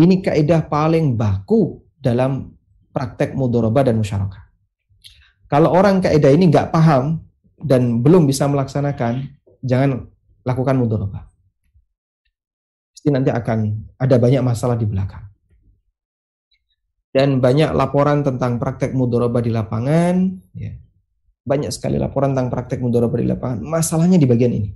Ini 0.00 0.24
kaidah 0.24 0.64
paling 0.72 1.20
baku 1.20 1.84
dalam 2.00 2.56
praktek 2.96 3.36
mudoroba 3.36 3.84
dan 3.84 4.00
musyarakah. 4.00 4.48
Kalau 5.52 5.68
orang 5.68 6.00
kaidah 6.00 6.32
ini 6.32 6.48
nggak 6.48 6.72
paham 6.72 7.20
dan 7.60 8.00
belum 8.00 8.24
bisa 8.24 8.48
melaksanakan, 8.48 9.28
jangan 9.60 10.13
lakukan 10.44 10.76
mudoroba. 10.76 11.26
Pasti 12.92 13.08
nanti 13.10 13.32
akan 13.32 13.58
ada 13.98 14.16
banyak 14.16 14.40
masalah 14.44 14.78
di 14.78 14.86
belakang 14.86 15.34
dan 17.14 17.38
banyak 17.38 17.70
laporan 17.70 18.26
tentang 18.26 18.58
praktek 18.58 18.90
mudoroba 18.90 19.38
di 19.38 19.54
lapangan. 19.54 20.34
Ya. 20.58 20.74
Banyak 21.46 21.70
sekali 21.70 21.94
laporan 21.94 22.34
tentang 22.34 22.50
praktek 22.50 22.82
mudoroba 22.82 23.22
di 23.22 23.30
lapangan. 23.30 23.62
Masalahnya 23.62 24.18
di 24.18 24.26
bagian 24.26 24.50
ini. 24.50 24.74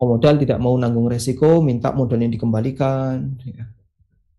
Pemodal 0.00 0.40
tidak 0.40 0.56
mau 0.56 0.72
nanggung 0.80 1.12
resiko, 1.12 1.60
minta 1.60 1.92
modalnya 1.92 2.32
dikembalikan. 2.32 3.36
Ya. 3.44 3.68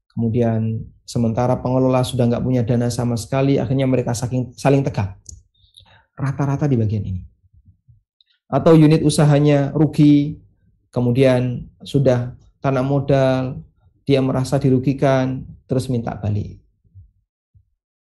Kemudian 0.10 0.90
sementara 1.06 1.62
pengelola 1.62 2.02
sudah 2.02 2.26
nggak 2.26 2.42
punya 2.42 2.66
dana 2.66 2.90
sama 2.90 3.14
sekali, 3.14 3.62
akhirnya 3.62 3.86
mereka 3.86 4.18
saking, 4.18 4.58
saling 4.58 4.82
tegak. 4.82 5.22
Rata-rata 6.18 6.66
di 6.66 6.82
bagian 6.82 7.06
ini. 7.06 7.22
Atau 8.52 8.76
unit 8.76 9.00
usahanya 9.00 9.72
rugi, 9.72 10.44
kemudian 10.92 11.72
sudah 11.88 12.36
tanah 12.60 12.84
modal, 12.84 13.64
dia 14.04 14.20
merasa 14.20 14.60
dirugikan, 14.60 15.48
terus 15.72 15.88
minta 15.88 16.12
balik. 16.20 16.60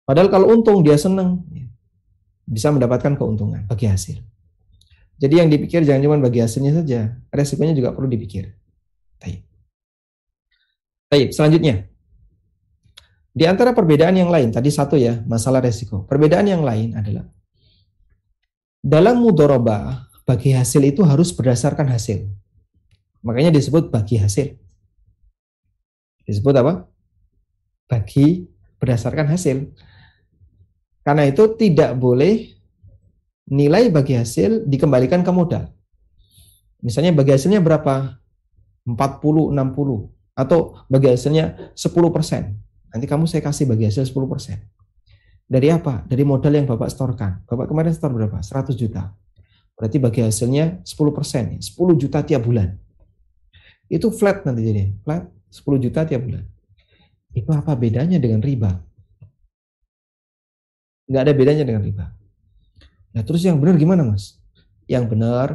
Padahal 0.04 0.34
kalau 0.34 0.50
untung 0.50 0.82
dia 0.82 0.98
senang, 0.98 1.46
bisa 2.50 2.74
mendapatkan 2.74 3.14
keuntungan 3.14 3.70
bagi 3.70 3.86
hasil. 3.86 4.18
Jadi 5.22 5.34
yang 5.38 5.48
dipikir 5.54 5.86
jangan 5.86 6.02
cuma 6.02 6.18
bagi 6.18 6.42
hasilnya 6.42 6.82
saja, 6.82 7.14
resikonya 7.30 7.78
juga 7.78 7.94
perlu 7.94 8.10
dipikir. 8.10 8.58
Baik, 11.14 11.30
selanjutnya. 11.30 11.86
Di 13.38 13.46
antara 13.46 13.70
perbedaan 13.78 14.18
yang 14.18 14.34
lain, 14.34 14.50
tadi 14.50 14.74
satu 14.74 14.98
ya, 14.98 15.22
masalah 15.30 15.62
resiko. 15.62 16.10
Perbedaan 16.10 16.50
yang 16.50 16.66
lain 16.66 16.98
adalah 16.98 17.30
dalam 18.82 19.22
mudoroba, 19.22 20.10
bagi 20.24 20.56
hasil 20.56 20.82
itu 20.84 21.04
harus 21.04 21.32
berdasarkan 21.36 21.88
hasil. 21.92 22.28
Makanya 23.24 23.52
disebut 23.52 23.92
bagi 23.92 24.20
hasil. 24.20 24.56
Disebut 26.28 26.56
apa? 26.60 26.88
Bagi 27.88 28.48
berdasarkan 28.80 29.28
hasil. 29.32 29.72
Karena 31.04 31.28
itu 31.28 31.44
tidak 31.60 32.00
boleh 32.00 32.56
nilai 33.52 33.92
bagi 33.92 34.16
hasil 34.16 34.64
dikembalikan 34.68 35.24
ke 35.24 35.32
modal. 35.32 35.68
Misalnya 36.80 37.12
bagi 37.16 37.36
hasilnya 37.36 37.60
berapa? 37.60 38.20
40, 38.84 39.56
60 39.56 39.56
atau 40.36 40.60
bagi 40.92 41.08
hasilnya 41.08 41.76
10%. 41.76 42.92
Nanti 42.92 43.06
kamu 43.08 43.24
saya 43.32 43.40
kasih 43.40 43.64
bagi 43.64 43.88
hasil 43.88 44.12
10%. 44.12 44.60
Dari 45.48 45.68
apa? 45.72 46.04
Dari 46.04 46.24
modal 46.28 46.56
yang 46.56 46.68
Bapak 46.68 46.92
setorkan. 46.92 47.48
Bapak 47.48 47.72
kemarin 47.72 47.96
setor 47.96 48.12
berapa? 48.12 48.44
100 48.44 48.76
juta. 48.76 49.16
Berarti 49.74 49.98
bagi 49.98 50.22
hasilnya 50.22 50.86
10%, 50.86 51.60
10 51.60 52.02
juta 52.02 52.20
tiap 52.22 52.46
bulan. 52.46 52.78
Itu 53.90 54.14
flat 54.14 54.46
nanti 54.46 54.62
jadi, 54.64 54.94
flat 55.02 55.28
10 55.50 55.78
juta 55.82 56.06
tiap 56.06 56.22
bulan. 56.26 56.46
Itu 57.34 57.50
apa 57.50 57.74
bedanya 57.74 58.22
dengan 58.22 58.42
riba? 58.42 58.78
Nggak 61.10 61.22
ada 61.26 61.34
bedanya 61.34 61.64
dengan 61.66 61.84
riba. 61.84 62.06
Nah 63.14 63.22
terus 63.22 63.46
yang 63.46 63.62
benar 63.62 63.78
gimana 63.78 64.06
mas? 64.06 64.38
Yang 64.90 65.06
benar 65.14 65.48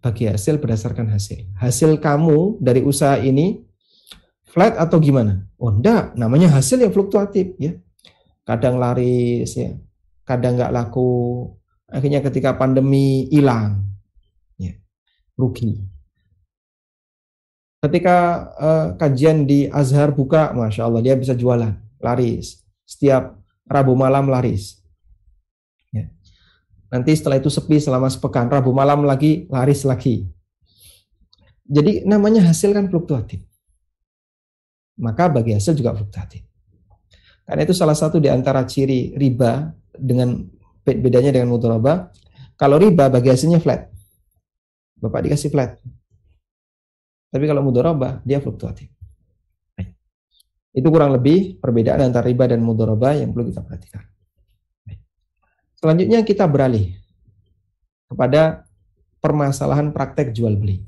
bagi 0.00 0.28
hasil 0.28 0.60
berdasarkan 0.60 1.08
hasil. 1.12 1.48
Hasil 1.56 2.00
kamu 2.00 2.60
dari 2.60 2.80
usaha 2.84 3.16
ini 3.20 3.64
flat 4.48 4.76
atau 4.76 5.00
gimana? 5.00 5.48
Oh 5.56 5.72
enggak, 5.72 6.12
namanya 6.16 6.52
hasil 6.52 6.80
yang 6.80 6.92
fluktuatif 6.92 7.56
ya. 7.56 7.76
Kadang 8.42 8.76
laris 8.76 9.54
ya, 9.54 9.78
kadang 10.26 10.58
nggak 10.58 10.74
laku. 10.74 11.46
Akhirnya 11.92 12.24
ketika 12.24 12.56
pandemi 12.56 13.28
hilang, 13.28 13.84
ya, 14.56 14.72
rugi. 15.36 15.76
Ketika 17.84 18.16
uh, 18.56 18.86
kajian 18.96 19.44
di 19.44 19.68
Azhar 19.68 20.16
buka, 20.16 20.56
masya 20.56 20.88
Allah 20.88 21.04
dia 21.04 21.14
bisa 21.18 21.36
jualan, 21.36 21.76
laris. 22.00 22.64
Setiap 22.88 23.36
Rabu 23.68 23.92
malam 23.92 24.32
laris. 24.32 24.82
Nanti 26.92 27.16
setelah 27.16 27.40
itu 27.40 27.48
sepi 27.48 27.80
selama 27.80 28.12
sepekan, 28.12 28.52
Rabu 28.52 28.76
malam 28.76 29.08
lagi 29.08 29.48
laris 29.48 29.88
lagi. 29.88 30.28
Jadi 31.64 32.04
namanya 32.04 32.44
hasil 32.44 32.76
kan 32.76 32.92
fluktuatif. 32.92 33.40
Maka 35.00 35.32
bagi 35.32 35.56
hasil 35.56 35.72
juga 35.72 35.96
fluktuatif. 35.96 36.44
Karena 37.48 37.64
itu 37.64 37.72
salah 37.72 37.96
satu 37.96 38.20
di 38.20 38.28
antara 38.28 38.68
ciri 38.68 39.16
riba 39.16 39.72
dengan 39.96 40.36
bedanya 40.84 41.30
dengan 41.34 41.50
mudharabah. 41.50 42.10
Kalau 42.58 42.78
riba 42.78 43.10
bagi 43.10 43.30
hasilnya 43.30 43.58
flat. 43.58 43.90
Bapak 45.02 45.26
dikasih 45.26 45.50
flat. 45.50 45.78
Tapi 47.32 47.44
kalau 47.48 47.64
mudharabah 47.64 48.22
dia 48.22 48.38
fluktuatif. 48.38 48.92
Itu 50.72 50.88
kurang 50.88 51.12
lebih 51.12 51.60
perbedaan 51.60 52.00
antara 52.00 52.24
riba 52.28 52.48
dan 52.48 52.64
mudharabah 52.64 53.20
yang 53.20 53.32
perlu 53.32 53.52
kita 53.52 53.60
perhatikan. 53.60 54.04
Selanjutnya 55.76 56.22
kita 56.22 56.46
beralih 56.46 56.94
kepada 58.08 58.64
permasalahan 59.18 59.90
praktek 59.90 60.30
jual 60.30 60.54
beli. 60.54 60.80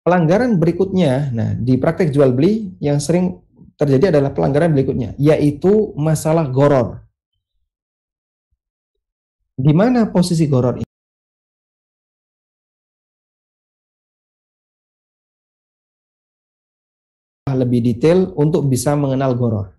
Pelanggaran 0.00 0.56
berikutnya, 0.56 1.28
nah 1.34 1.52
di 1.52 1.76
praktek 1.76 2.08
jual 2.08 2.32
beli 2.32 2.72
yang 2.80 2.96
sering 3.02 3.36
terjadi 3.76 4.16
adalah 4.16 4.32
pelanggaran 4.32 4.72
berikutnya, 4.72 5.12
yaitu 5.20 5.92
masalah 5.92 6.48
goror. 6.48 7.04
Di 9.60 9.72
mana 9.76 10.08
posisi 10.08 10.48
goror 10.48 10.80
ini? 10.80 10.88
lebih 17.50 17.82
detail 17.82 18.30
untuk 18.38 18.70
bisa 18.70 18.94
mengenal 18.94 19.34
goror. 19.34 19.74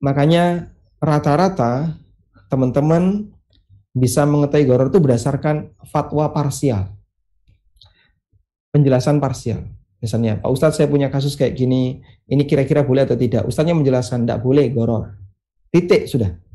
Makanya 0.00 0.72
rata-rata 1.02 1.98
teman-teman 2.46 3.28
bisa 3.92 4.24
mengetahui 4.24 4.64
goror 4.64 4.88
itu 4.88 5.02
berdasarkan 5.02 5.74
fatwa 5.88 6.30
parsial. 6.32 6.96
Penjelasan 8.72 9.20
parsial. 9.20 9.68
Misalnya, 10.00 10.36
Pak 10.38 10.52
Ustadz 10.52 10.76
saya 10.76 10.88
punya 10.92 11.08
kasus 11.08 11.34
kayak 11.34 11.56
gini, 11.56 12.04
ini 12.28 12.42
kira-kira 12.44 12.84
boleh 12.84 13.08
atau 13.08 13.16
tidak? 13.16 13.48
Ustadznya 13.48 13.72
menjelaskan, 13.72 14.28
tidak 14.28 14.44
boleh 14.44 14.68
goror. 14.68 15.16
Titik 15.72 16.04
sudah. 16.06 16.45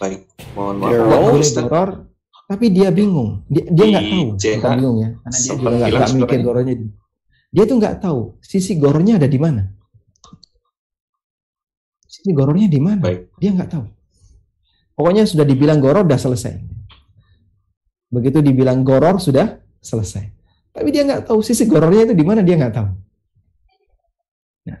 Baik, 0.00 0.24
mohon 0.56 0.80
maaf. 0.80 0.96
Boleh 0.96 1.44
goror, 1.44 1.90
tapi 2.48 2.72
dia 2.72 2.88
bingung. 2.88 3.44
Dia, 3.52 3.68
dia 3.68 3.84
nggak 3.84 4.04
tahu. 4.08 4.24
Bukan 4.40 4.70
bingung 4.80 4.96
ya, 4.96 5.08
karena 5.20 5.36
dia 5.36 5.52
juga 5.52 5.68
nggak 5.76 6.10
mikir 6.16 6.40
gorornya. 6.40 6.74
Dia 7.52 7.64
tuh 7.68 7.76
nggak 7.76 7.96
tahu 8.00 8.20
sisi 8.40 8.80
gorornya 8.80 9.20
ada 9.20 9.28
di 9.28 9.36
mana. 9.36 9.68
Sisi 12.08 12.32
gorornya 12.32 12.72
di 12.72 12.80
mana? 12.80 13.04
Baik. 13.04 13.28
Dia 13.36 13.50
nggak 13.52 13.70
tahu. 13.76 13.84
Pokoknya 14.96 15.28
sudah 15.28 15.44
dibilang 15.44 15.84
goror, 15.84 16.08
sudah 16.08 16.16
selesai. 16.16 16.54
Begitu 18.08 18.40
dibilang 18.40 18.80
goror, 18.82 19.20
sudah 19.20 19.60
selesai. 19.84 20.24
Tapi 20.72 20.88
dia 20.88 21.04
nggak 21.04 21.28
tahu 21.28 21.44
sisi 21.44 21.68
gorornya 21.68 22.08
itu 22.08 22.14
di 22.16 22.24
mana, 22.24 22.40
dia 22.40 22.56
nggak 22.56 22.72
tahu. 22.72 22.88
Nah. 24.64 24.80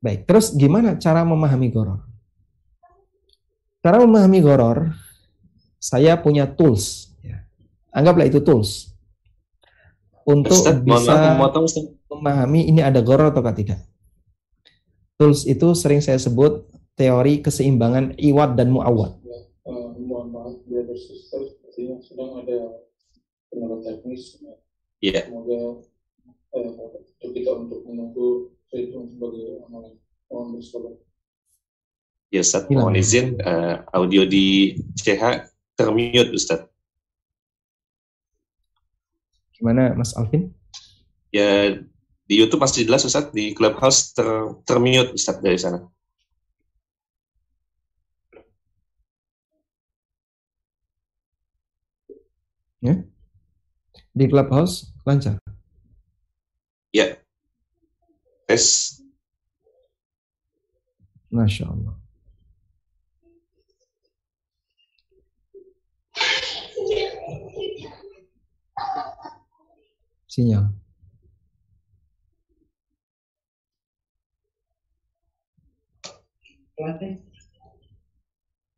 Baik, 0.00 0.24
terus 0.24 0.56
gimana 0.56 0.96
cara 0.96 1.20
memahami 1.20 1.68
goror? 1.68 2.11
Cara 3.82 3.98
memahami 3.98 4.38
goror, 4.38 4.94
saya 5.82 6.14
punya 6.14 6.46
tools. 6.46 7.10
Ya. 7.18 7.42
Anggaplah 7.90 8.30
itu 8.30 8.38
tools. 8.38 8.94
Untuk 10.22 10.54
Ustaz, 10.54 10.78
bisa 10.86 11.34
memahami 12.06 12.70
ini 12.70 12.78
ada 12.78 13.02
goror 13.02 13.34
atau 13.34 13.42
tidak. 13.50 13.82
Tools 15.18 15.50
itu 15.50 15.74
sering 15.74 15.98
saya 15.98 16.14
sebut 16.14 16.62
teori 16.94 17.42
keseimbangan 17.42 18.14
iwat 18.22 18.54
dan 18.54 18.70
muawat. 18.70 19.18
Ya, 19.26 19.38
uh, 19.66 19.98
mohon 19.98 20.30
maaf, 20.30 20.62
brother 20.62 20.94
sister, 20.94 21.42
sepertinya 21.42 21.98
sedang 21.98 22.38
ada 22.38 22.86
kendala 23.50 23.82
teknis. 23.82 24.38
Iya. 25.02 25.10
Yeah. 25.10 25.24
Semoga 25.26 25.58
uh, 26.54 27.02
kita 27.18 27.50
untuk 27.50 27.82
menunggu 27.82 28.54
itu 28.70 28.98
sebagai 29.10 29.66
amalan. 29.66 29.98
Mohon 30.30 30.62
bersabar. 30.62 30.94
Ya 32.32 32.40
Ustaz, 32.40 32.64
mohon 32.72 32.96
izin 32.96 33.36
uh, 33.44 33.84
audio 33.92 34.24
di 34.24 34.72
CH 34.96 35.52
termute 35.76 36.32
Ustaz. 36.32 36.64
Gimana 39.52 39.92
Mas 39.92 40.16
Alvin? 40.16 40.48
Ya 41.28 41.76
di 42.24 42.34
YouTube 42.40 42.64
masih 42.64 42.88
jelas 42.88 43.04
Ustaz, 43.04 43.28
di 43.36 43.52
Clubhouse 43.52 44.16
ter 44.16 44.24
termute 44.64 45.12
Ustaz 45.12 45.44
dari 45.44 45.60
sana. 45.60 45.84
Ya. 52.80 52.96
Di 54.16 54.24
Clubhouse 54.24 54.88
lancar. 55.04 55.36
Ya. 56.96 57.20
Tes. 58.48 58.96
Masya 61.28 61.68
Allah. 61.68 62.01
Sinyal. 70.32 70.64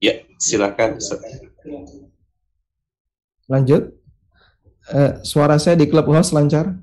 Ya, 0.03 0.15
silakan. 0.43 0.99
Lanjut. 3.47 3.95
Eh, 4.91 5.13
suara 5.23 5.55
saya 5.63 5.79
di 5.79 5.87
Clubhouse 5.87 6.35
lancar? 6.35 6.75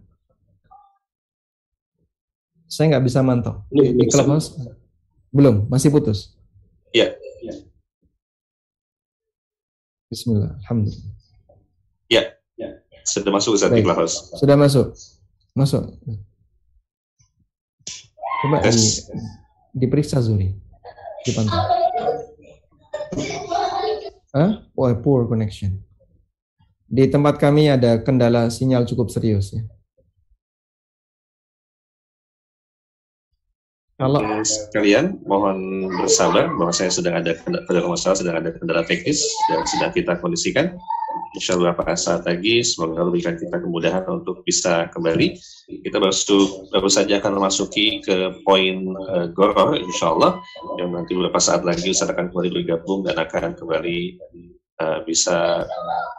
Saya 2.72 2.95
nggak 2.95 3.05
bisa 3.11 3.19
mantau. 3.19 3.67
Belum, 3.67 3.91
di 3.99 4.05
Clubhouse? 4.07 4.55
Belum, 5.36 5.67
masih 5.67 5.91
putus? 5.91 6.32
Iya. 6.95 7.11
Bismillah, 10.07 10.55
Alhamdulillah. 10.63 11.20
Sudah 13.05 13.31
masuk 13.33 13.57
Ustaz 13.57 13.71
di. 13.73 13.83
Sudah 14.37 14.55
masuk. 14.57 14.93
Masuk. 15.57 15.83
Coba 18.41 18.57
yes. 18.65 18.73
di, 18.73 19.85
diperiksa 19.85 20.17
zuri, 20.17 20.49
Dipantau. 21.21 21.61
Hah? 24.33 24.65
Oh, 24.73 24.89
poor 25.03 25.29
connection. 25.29 25.77
Di 26.89 27.05
tempat 27.07 27.37
kami 27.37 27.69
ada 27.69 28.01
kendala 28.01 28.49
sinyal 28.49 28.87
cukup 28.89 29.13
serius 29.13 29.53
ya. 29.53 29.61
Kalau 34.01 34.25
kalian 34.73 35.21
mohon 35.29 35.85
bersabar 35.93 36.49
bahwa 36.57 36.73
saya 36.73 36.89
sedang 36.89 37.21
ada 37.21 37.37
kendala, 37.37 37.85
masalah, 37.85 38.17
sedang 38.17 38.33
ada 38.41 38.49
kendala 38.49 38.81
teknis 38.81 39.21
dan 39.45 39.61
sedang 39.69 39.93
kita 39.93 40.17
kondisikan. 40.17 40.73
Insya 41.32 41.55
Allah 41.55 41.72
beberapa 41.72 41.95
saat 41.95 42.28
lagi 42.28 42.59
semoga 42.59 42.99
Allah 42.99 43.14
berikan 43.16 43.39
kita 43.39 43.57
kemudahan 43.64 44.03
untuk 44.12 44.43
bisa 44.43 44.91
kembali. 44.91 45.39
Kita 45.88 45.97
baru, 46.03 46.12
baru 46.68 46.89
saja 46.91 47.24
akan 47.24 47.39
memasuki 47.39 48.03
ke 48.03 48.43
poin 48.43 48.91
uh, 49.07 49.32
goror 49.32 49.80
Insya 49.80 50.12
Allah 50.12 50.43
yang 50.76 50.91
nanti 50.91 51.16
beberapa 51.16 51.39
saat 51.39 51.64
lagi 51.64 51.88
Ustaz 51.88 52.12
akan 52.12 52.36
kembali 52.36 52.49
bergabung 52.51 53.07
dan 53.07 53.16
akan 53.16 53.55
kembali 53.55 53.99
uh, 54.84 54.99
bisa 55.07 55.64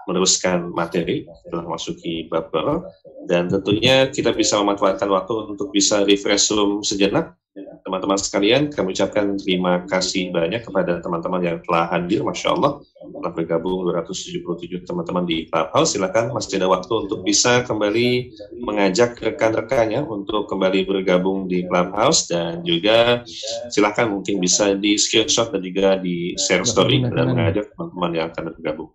meneruskan 0.08 0.72
materi 0.72 1.28
setelah 1.44 1.68
memasuki 1.68 2.32
bab 2.32 2.48
goror. 2.48 2.88
Dan 3.28 3.52
tentunya 3.52 4.08
kita 4.08 4.32
bisa 4.32 4.56
memanfaatkan 4.64 5.12
waktu 5.12 5.52
untuk 5.52 5.68
bisa 5.76 6.08
refresh 6.08 6.56
room 6.56 6.80
sejenak 6.80 7.36
teman-teman 7.84 8.16
sekalian, 8.16 8.72
kami 8.72 8.96
ucapkan 8.96 9.36
terima 9.36 9.84
kasih 9.84 10.32
banyak 10.32 10.64
kepada 10.64 11.04
teman-teman 11.04 11.40
yang 11.44 11.58
telah 11.68 11.84
hadir, 11.92 12.24
Masya 12.24 12.56
Allah, 12.56 12.80
telah 12.96 13.32
bergabung 13.36 13.84
277 13.92 14.88
teman-teman 14.88 15.28
di 15.28 15.44
Clubhouse. 15.52 15.92
Silakan 15.92 16.32
masih 16.32 16.62
ada 16.62 16.72
waktu 16.72 16.92
untuk 17.08 17.20
bisa 17.20 17.60
kembali 17.68 18.32
mengajak 18.64 19.20
rekan-rekannya 19.20 20.00
untuk 20.08 20.48
kembali 20.48 20.88
bergabung 20.88 21.44
di 21.44 21.68
Clubhouse 21.68 22.32
dan 22.32 22.64
juga 22.64 23.20
silakan 23.68 24.16
mungkin 24.20 24.40
bisa 24.40 24.72
di 24.72 24.96
screenshot 24.96 25.52
dan 25.52 25.60
juga 25.60 26.00
di 26.00 26.32
share 26.40 26.64
story 26.64 27.04
dan 27.04 27.36
mengajak 27.36 27.68
teman-teman 27.76 28.10
yang 28.16 28.26
akan 28.32 28.44
bergabung. 28.56 28.90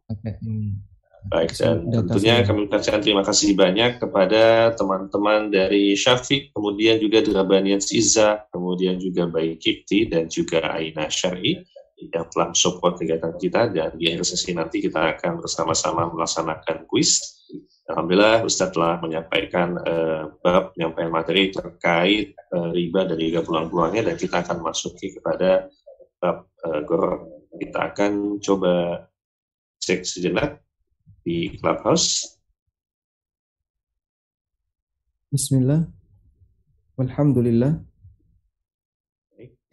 Baik, 1.27 1.59
dan 1.59 1.83
tentunya 1.91 2.39
kami 2.47 2.71
ucapkan 2.71 3.03
terima 3.03 3.19
kasih 3.19 3.51
banyak 3.51 3.99
kepada 3.99 4.71
teman-teman 4.79 5.51
dari 5.51 5.91
Syafiq, 5.91 6.55
kemudian 6.55 7.03
juga 7.03 7.19
Drabanian 7.19 7.83
Iza, 7.83 8.47
kemudian 8.47 8.95
juga 8.95 9.27
Bayi 9.27 9.59
Kipti, 9.59 10.07
dan 10.07 10.31
juga 10.31 10.63
Aina 10.71 11.11
Syari 11.11 11.59
yang 11.97 12.29
telah 12.31 12.53
support 12.55 12.95
kegiatan 13.01 13.35
kita, 13.35 13.73
dan 13.75 13.97
di 13.99 14.07
akhir 14.07 14.23
sesi 14.23 14.55
nanti 14.55 14.79
kita 14.79 15.17
akan 15.17 15.43
bersama-sama 15.43 16.07
melaksanakan 16.13 16.87
kuis. 16.87 17.43
Alhamdulillah 17.89 18.43
Ustadz 18.47 18.75
telah 18.75 18.99
menyampaikan 18.99 19.79
uh, 19.83 20.31
bab 20.43 20.75
penyampaian 20.75 21.11
materi 21.11 21.51
terkait 21.51 22.35
uh, 22.55 22.71
riba 22.71 23.07
dan 23.07 23.17
juga 23.19 23.43
peluang-peluangnya, 23.43 24.13
dan 24.13 24.15
kita 24.15 24.47
akan 24.47 24.63
masuki 24.63 25.11
kepada 25.11 25.67
bab 26.23 26.47
uh, 26.63 26.79
gor. 26.87 27.25
Kita 27.57 27.91
akan 27.91 28.37
coba 28.39 29.03
cek 29.81 30.05
sejenak 30.05 30.66
di 31.27 31.51
Clubhouse. 31.59 32.39
Bismillah. 35.27 35.83
Alhamdulillah. 36.95 37.83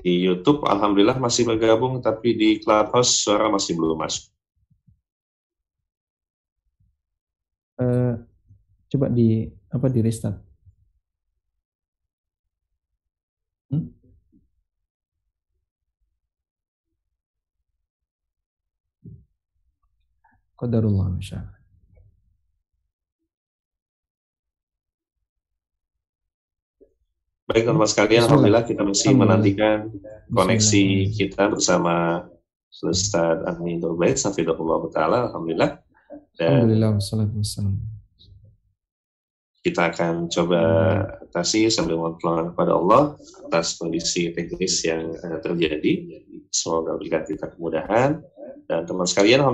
Di 0.02 0.18
YouTube, 0.18 0.66
Alhamdulillah 0.66 1.22
masih 1.22 1.46
bergabung, 1.46 2.02
tapi 2.02 2.34
di 2.34 2.59
Clubhouse 2.59 3.22
suara 3.22 3.46
masih 3.46 3.78
belum 3.78 4.02
masuk. 4.02 4.34
Uh, 7.78 8.18
coba 8.90 9.07
di 9.14 9.46
apa 9.70 9.86
di 9.86 10.02
restart. 10.02 10.42
Qadarullah 20.64 21.12
masya 21.12 21.44
Baik 27.44 27.68
teman-teman 27.68 27.90
sekalian, 27.92 28.24
Alhamdulillah 28.24 28.64
kita 28.64 28.82
masih 28.88 29.12
menantikan 29.12 29.92
koneksi 30.32 31.12
kita 31.12 31.52
bersama 31.52 32.24
Ustaz 32.72 33.44
Amin 33.44 33.84
Durbait, 33.84 34.16
Safidullah 34.16 34.88
Ta'ala, 34.88 35.28
Alhamdulillah. 35.28 35.76
Dan 36.40 36.72
Alhamdulillah, 36.72 36.96
kita 39.60 39.92
akan 39.92 40.32
coba 40.32 40.60
atasi 41.28 41.68
sambil 41.68 42.00
mohon 42.00 42.16
kepada 42.20 42.72
Allah 42.80 43.16
atas 43.44 43.76
kondisi 43.76 44.32
teknis 44.32 44.80
yang 44.80 45.12
eh, 45.12 45.38
terjadi. 45.44 45.92
Semoga 46.48 46.96
berikan 46.96 47.28
kita 47.28 47.52
kemudahan 47.52 48.24
dan 48.64 48.88
teman 48.88 49.04
sekalian 49.04 49.44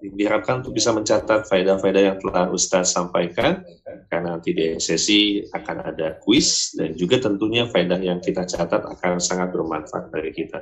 diharapkan 0.00 0.60
untuk 0.60 0.76
bisa 0.76 0.92
mencatat 0.92 1.48
faedah-faedah 1.48 2.02
yang 2.04 2.16
telah 2.20 2.52
Ustaz 2.52 2.92
sampaikan 2.92 3.64
karena 4.12 4.36
nanti 4.36 4.52
di 4.52 4.76
sesi 4.76 5.40
akan 5.40 5.88
ada 5.94 6.20
kuis 6.20 6.76
dan 6.76 6.92
juga 6.92 7.16
tentunya 7.16 7.64
faedah 7.64 7.96
yang 7.96 8.20
kita 8.20 8.44
catat 8.44 8.84
akan 8.84 9.20
sangat 9.20 9.56
bermanfaat 9.56 10.12
bagi 10.12 10.44
kita. 10.44 10.60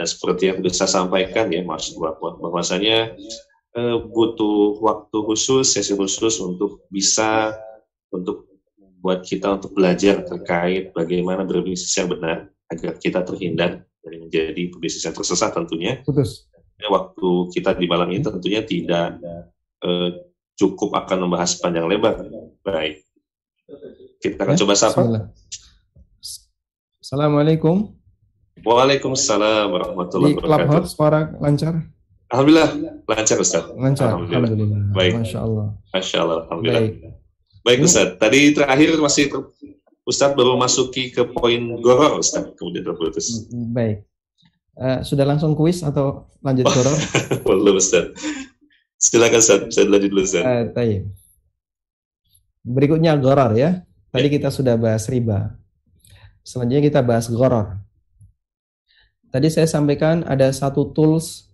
Dan 0.00 0.06
seperti 0.08 0.48
yang 0.48 0.64
bisa 0.64 0.88
sampaikan 0.88 1.52
ya 1.52 1.60
Mas 1.60 1.92
bahwasanya 1.92 3.12
eh, 3.76 3.96
butuh 4.00 4.80
waktu 4.80 5.18
khusus, 5.20 5.76
sesi 5.76 5.92
khusus 5.92 6.40
untuk 6.40 6.88
bisa 6.88 7.52
untuk 8.08 8.48
buat 9.04 9.20
kita 9.20 9.60
untuk 9.60 9.76
belajar 9.76 10.24
terkait 10.24 10.94
bagaimana 10.96 11.44
berbisnis 11.44 11.92
yang 12.00 12.08
benar 12.08 12.48
agar 12.72 12.96
kita 12.96 13.20
terhindar 13.28 13.84
dari 14.00 14.16
menjadi 14.24 14.62
pebisnis 14.72 15.04
yang 15.04 15.16
tersesat 15.16 15.52
tentunya. 15.52 16.00
Putus 16.00 16.51
waktu 16.88 17.28
kita 17.52 17.76
di 17.76 17.86
malam 17.86 18.08
ini 18.10 18.22
tentunya 18.22 18.62
tidak 18.64 19.20
uh, 19.84 20.10
cukup 20.56 20.94
akan 20.94 21.28
membahas 21.28 21.58
panjang 21.58 21.86
lebar. 21.86 22.22
Baik. 22.62 23.02
Kita 24.22 24.46
akan 24.46 24.54
ya, 24.54 24.60
coba 24.62 24.74
sapa. 24.78 25.00
Assalamualaikum. 27.02 27.90
Waalaikumsalam 28.62 29.74
warahmatullahi 29.74 30.38
wabarakatuh. 30.38 30.62
Di 30.62 30.70
Clubhouse 30.70 30.92
suara 30.94 31.20
lancar? 31.42 31.74
Alhamdulillah 32.30 32.70
lancar 33.10 33.36
Ustaz. 33.42 33.64
Lancar. 33.74 34.14
Alhamdulillah. 34.14 34.38
Alhamdulillah. 34.38 34.80
Baik. 34.94 35.12
Masya 35.18 35.38
Allah. 35.42 35.66
Masya 35.90 36.18
Allah. 36.22 36.38
Alhamdulillah. 36.46 36.82
Baik. 36.86 36.94
Baik 37.66 37.78
Ustaz. 37.82 38.08
Tadi 38.22 38.40
terakhir 38.54 38.88
masih 39.02 39.24
Ustaz 40.02 40.30
baru 40.34 40.54
masuki 40.58 41.10
ke 41.10 41.26
poin 41.26 41.62
goror 41.82 42.22
Ustaz 42.22 42.46
kemudian 42.54 42.86
terputus. 42.86 43.50
Baik. 43.50 44.06
Uh, 44.72 45.04
sudah 45.04 45.28
langsung 45.28 45.52
kuis 45.52 45.84
atau 45.84 46.32
lanjut 46.40 46.64
goror? 46.74 46.96
Belum 47.44 47.76
Ustaz. 47.76 48.08
Silakan 48.96 49.40
Ustaz, 49.44 49.60
saya 49.68 49.84
lanjut 49.84 50.08
dulu 50.08 50.24
Ustaz. 50.24 50.44
Uh, 50.44 51.04
Berikutnya 52.64 53.12
goror 53.20 53.52
ya. 53.52 53.84
Tadi 54.08 54.28
ya. 54.28 54.34
kita 54.40 54.48
sudah 54.48 54.80
bahas 54.80 55.04
riba. 55.12 55.58
Selanjutnya 56.40 56.82
kita 56.84 57.00
bahas 57.04 57.28
goror. 57.28 57.76
Tadi 59.32 59.48
saya 59.48 59.68
sampaikan 59.68 60.24
ada 60.28 60.52
satu 60.52 60.92
tools 60.92 61.48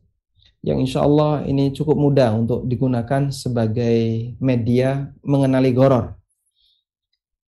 yang 0.66 0.82
insya 0.82 1.06
Allah 1.06 1.46
ini 1.46 1.70
cukup 1.70 1.94
mudah 1.94 2.34
untuk 2.34 2.66
digunakan 2.66 3.30
sebagai 3.30 4.30
media 4.42 5.10
mengenali 5.22 5.70
goror. 5.70 6.18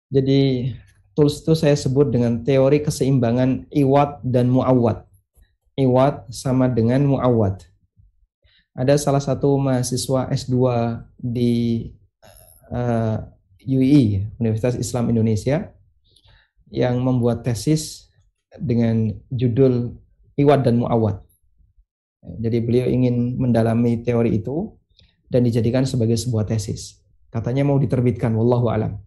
Jadi 0.08 0.72
tools 1.12 1.44
itu 1.44 1.52
saya 1.52 1.76
sebut 1.76 2.08
dengan 2.08 2.40
teori 2.40 2.80
keseimbangan 2.80 3.68
iwat 3.72 4.24
dan 4.24 4.48
muawat 4.48 5.03
iwat 5.78 6.30
sama 6.30 6.70
dengan 6.70 7.02
muawad. 7.06 7.62
Ada 8.74 8.98
salah 8.98 9.22
satu 9.22 9.54
mahasiswa 9.54 10.26
S2 10.34 10.54
di 11.14 11.52
uh, 12.74 13.22
eh, 13.22 13.70
UI, 13.70 14.26
Universitas 14.42 14.74
Islam 14.74 15.14
Indonesia, 15.14 15.70
yang 16.74 16.98
membuat 16.98 17.46
tesis 17.46 18.10
dengan 18.58 19.14
judul 19.30 19.94
Iwat 20.34 20.66
dan 20.66 20.82
Muawad. 20.82 21.22
Jadi 22.42 22.58
beliau 22.64 22.90
ingin 22.90 23.38
mendalami 23.38 24.02
teori 24.02 24.34
itu 24.34 24.74
dan 25.30 25.46
dijadikan 25.46 25.86
sebagai 25.86 26.18
sebuah 26.18 26.48
tesis. 26.48 26.98
Katanya 27.30 27.62
mau 27.62 27.78
diterbitkan, 27.78 28.34
wallahu 28.34 28.70
alam. 28.74 28.98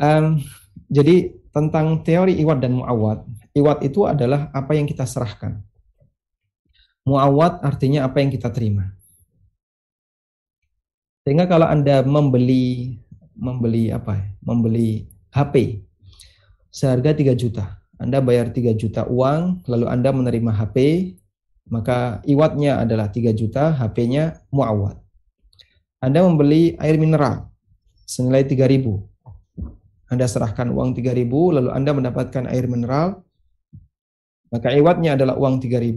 Um, 0.00 0.40
jadi 0.88 1.36
tentang 1.52 2.00
teori 2.00 2.40
iwat 2.40 2.64
dan 2.64 2.80
muawat 2.80 3.28
Iwat 3.52 3.84
itu 3.84 4.08
adalah 4.08 4.48
apa 4.56 4.72
yang 4.72 4.88
kita 4.88 5.04
serahkan. 5.04 5.60
Muawat 7.04 7.60
artinya 7.60 8.08
apa 8.08 8.22
yang 8.24 8.32
kita 8.32 8.48
terima. 8.48 8.96
Sehingga 11.22 11.44
kalau 11.46 11.68
Anda 11.68 12.00
membeli 12.02 12.96
membeli 13.36 13.92
apa? 13.92 14.22
Membeli 14.40 15.06
HP 15.30 15.84
seharga 16.72 17.12
3 17.12 17.36
juta. 17.36 17.78
Anda 18.00 18.18
bayar 18.18 18.50
3 18.50 18.74
juta 18.74 19.06
uang, 19.06 19.68
lalu 19.68 19.86
Anda 19.86 20.10
menerima 20.10 20.50
HP, 20.50 20.76
maka 21.70 22.18
iwatnya 22.26 22.82
adalah 22.82 23.12
3 23.12 23.30
juta, 23.30 23.70
HP-nya 23.76 24.42
muawat. 24.50 24.98
Anda 26.02 26.26
membeli 26.26 26.74
air 26.82 26.98
mineral 26.98 27.52
senilai 28.08 28.42
3000. 28.42 28.98
Anda 30.10 30.26
serahkan 30.26 30.68
uang 30.74 30.98
3000 30.98 31.56
lalu 31.56 31.70
Anda 31.70 31.94
mendapatkan 31.94 32.50
air 32.50 32.66
mineral 32.66 33.22
maka 34.52 34.68
iwatnya 34.76 35.16
adalah 35.16 35.40
uang 35.40 35.64
3000, 35.64 35.96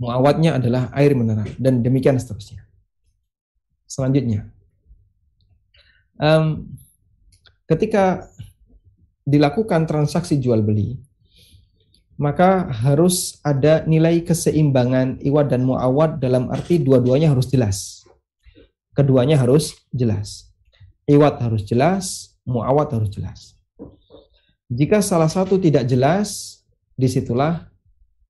muawatnya 0.00 0.56
adalah 0.56 0.88
air 0.96 1.12
mineral 1.12 1.44
dan 1.60 1.84
demikian 1.84 2.16
seterusnya. 2.16 2.64
Selanjutnya, 3.84 4.48
um, 6.16 6.64
ketika 7.68 8.24
dilakukan 9.28 9.84
transaksi 9.84 10.40
jual 10.40 10.64
beli, 10.64 10.96
maka 12.20 12.68
harus 12.68 13.40
ada 13.40 13.84
nilai 13.84 14.20
keseimbangan 14.24 15.20
iwat 15.24 15.52
dan 15.52 15.64
muawat 15.64 16.20
dalam 16.20 16.48
arti 16.48 16.80
dua-duanya 16.80 17.32
harus 17.32 17.48
jelas. 17.48 18.04
Keduanya 18.96 19.40
harus 19.40 19.76
jelas. 19.92 20.52
Iwat 21.08 21.40
harus 21.40 21.64
jelas, 21.64 22.36
muawat 22.44 22.92
harus 22.92 23.10
jelas. 23.12 23.40
Jika 24.70 25.00
salah 25.00 25.32
satu 25.32 25.58
tidak 25.58 25.88
jelas, 25.88 26.59
di 27.00 27.08
situlah 27.08 27.64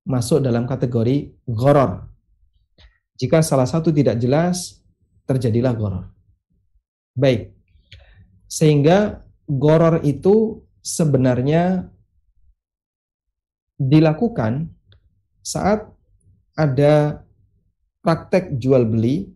masuk 0.06 0.38
dalam 0.38 0.70
kategori 0.70 1.42
goror. 1.50 2.06
Jika 3.18 3.42
salah 3.42 3.66
satu 3.66 3.90
tidak 3.90 4.22
jelas, 4.22 4.78
terjadilah 5.26 5.74
goror. 5.74 6.06
Baik, 7.18 7.50
sehingga 8.46 9.26
goror 9.50 10.00
itu 10.06 10.62
sebenarnya 10.80 11.90
dilakukan 13.76 14.70
saat 15.42 15.90
ada 16.54 17.26
praktek 18.00 18.56
jual 18.56 18.86
beli 18.86 19.28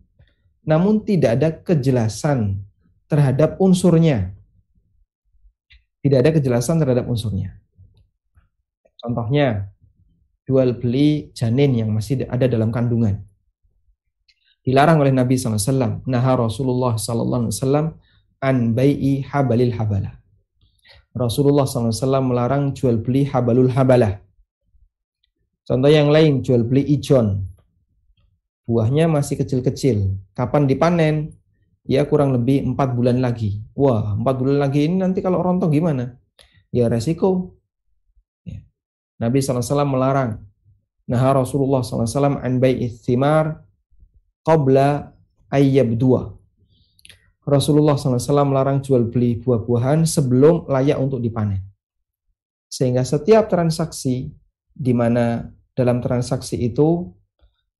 namun 0.65 1.05
tidak 1.05 1.31
ada 1.37 1.49
kejelasan 1.53 2.57
terhadap 3.05 3.61
unsurnya. 3.61 4.33
Tidak 6.01 6.17
ada 6.21 6.33
kejelasan 6.33 6.81
terhadap 6.81 7.05
unsurnya. 7.05 7.53
Contohnya, 9.05 9.69
jual 10.49 10.81
beli 10.81 11.29
janin 11.37 11.77
yang 11.77 11.93
masih 11.93 12.25
ada 12.25 12.49
dalam 12.49 12.73
kandungan. 12.73 13.21
Dilarang 14.65 14.97
oleh 14.97 15.13
Nabi 15.13 15.37
SAW. 15.37 16.01
Nah 16.09 16.25
Rasulullah 16.33 16.97
SAW 16.97 17.53
an 18.41 18.57
bai'i 18.73 19.21
habalil 19.21 19.77
habalah. 19.77 20.17
Rasulullah 21.13 21.69
SAW 21.69 21.93
melarang 22.25 22.73
jual 22.73 22.97
beli 22.97 23.29
habalul 23.29 23.69
habalah. 23.69 24.25
Contoh 25.69 25.89
yang 25.93 26.09
lain, 26.09 26.41
jual 26.41 26.65
beli 26.65 26.81
ijon. 26.97 27.45
Buahnya 28.65 29.05
masih 29.05 29.37
kecil-kecil. 29.37 30.17
Kapan 30.33 30.65
dipanen? 30.65 31.37
Ya 31.85 32.01
kurang 32.09 32.33
lebih 32.33 32.65
empat 32.65 32.97
bulan 32.97 33.21
lagi. 33.21 33.61
Wah, 33.77 34.17
empat 34.17 34.33
bulan 34.41 34.57
lagi 34.65 34.89
ini 34.89 34.97
nanti 34.97 35.21
kalau 35.21 35.45
rontok 35.45 35.69
gimana? 35.69 36.17
Ya 36.73 36.89
resiko. 36.89 37.53
Nabi 39.21 39.39
SAW 39.39 39.87
melarang. 39.87 40.41
Nah 41.05 41.21
Rasulullah 41.31 41.85
SAW 41.85 42.41
an 42.41 42.53
bai'i 42.57 42.89
thimar 42.91 43.61
qabla 44.43 45.13
ayyab 45.53 45.95
dua. 45.95 46.33
Rasulullah 47.45 47.93
SAW 47.93 48.49
melarang 48.49 48.81
jual 48.81 49.05
beli 49.05 49.37
buah-buahan 49.37 50.09
sebelum 50.09 50.65
layak 50.65 50.97
untuk 50.97 51.21
dipanen. 51.21 51.61
Sehingga 52.65 53.05
setiap 53.05 53.45
transaksi 53.47 54.33
di 54.73 54.93
mana 54.97 55.45
dalam 55.77 56.01
transaksi 56.01 56.57
itu 56.57 57.13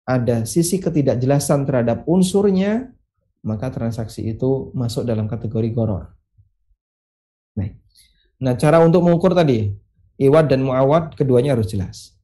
ada 0.06 0.46
sisi 0.46 0.78
ketidakjelasan 0.78 1.66
terhadap 1.66 2.06
unsurnya, 2.06 2.94
maka 3.42 3.74
transaksi 3.74 4.22
itu 4.30 4.70
masuk 4.78 5.02
dalam 5.02 5.26
kategori 5.26 5.70
goror. 5.74 6.14
Nah, 8.36 8.54
cara 8.60 8.84
untuk 8.84 9.02
mengukur 9.02 9.32
tadi, 9.32 9.72
iwad 10.20 10.48
dan 10.48 10.64
muawad 10.64 11.16
keduanya 11.16 11.56
harus 11.56 11.72
jelas. 11.72 12.16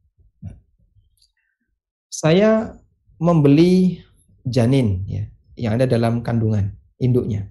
Saya 2.11 2.75
membeli 3.21 4.03
janin 4.43 5.05
ya 5.07 5.23
yang 5.55 5.77
ada 5.79 5.85
dalam 5.87 6.25
kandungan 6.25 6.73
induknya. 6.97 7.49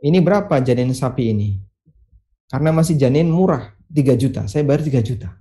Ini 0.00 0.20
berapa 0.20 0.60
janin 0.60 0.92
sapi 0.92 1.32
ini? 1.32 1.58
Karena 2.46 2.70
masih 2.70 2.94
janin 2.94 3.26
murah, 3.26 3.74
3 3.90 4.14
juta. 4.14 4.46
Saya 4.46 4.62
bayar 4.62 4.86
3 4.86 5.02
juta. 5.02 5.34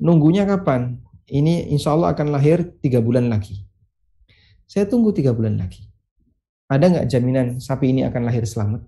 Nunggunya 0.00 0.48
kapan? 0.48 1.00
Ini 1.26 1.74
insya 1.74 1.92
Allah 1.92 2.14
akan 2.14 2.30
lahir 2.30 2.62
tiga 2.78 3.02
bulan 3.02 3.26
lagi. 3.26 3.66
Saya 4.70 4.86
tunggu 4.86 5.10
tiga 5.10 5.34
bulan 5.34 5.58
lagi. 5.58 5.82
Ada 6.70 6.86
nggak 6.86 7.06
jaminan 7.10 7.46
sapi 7.58 7.90
ini 7.90 8.06
akan 8.06 8.22
lahir 8.22 8.46
selamat? 8.46 8.86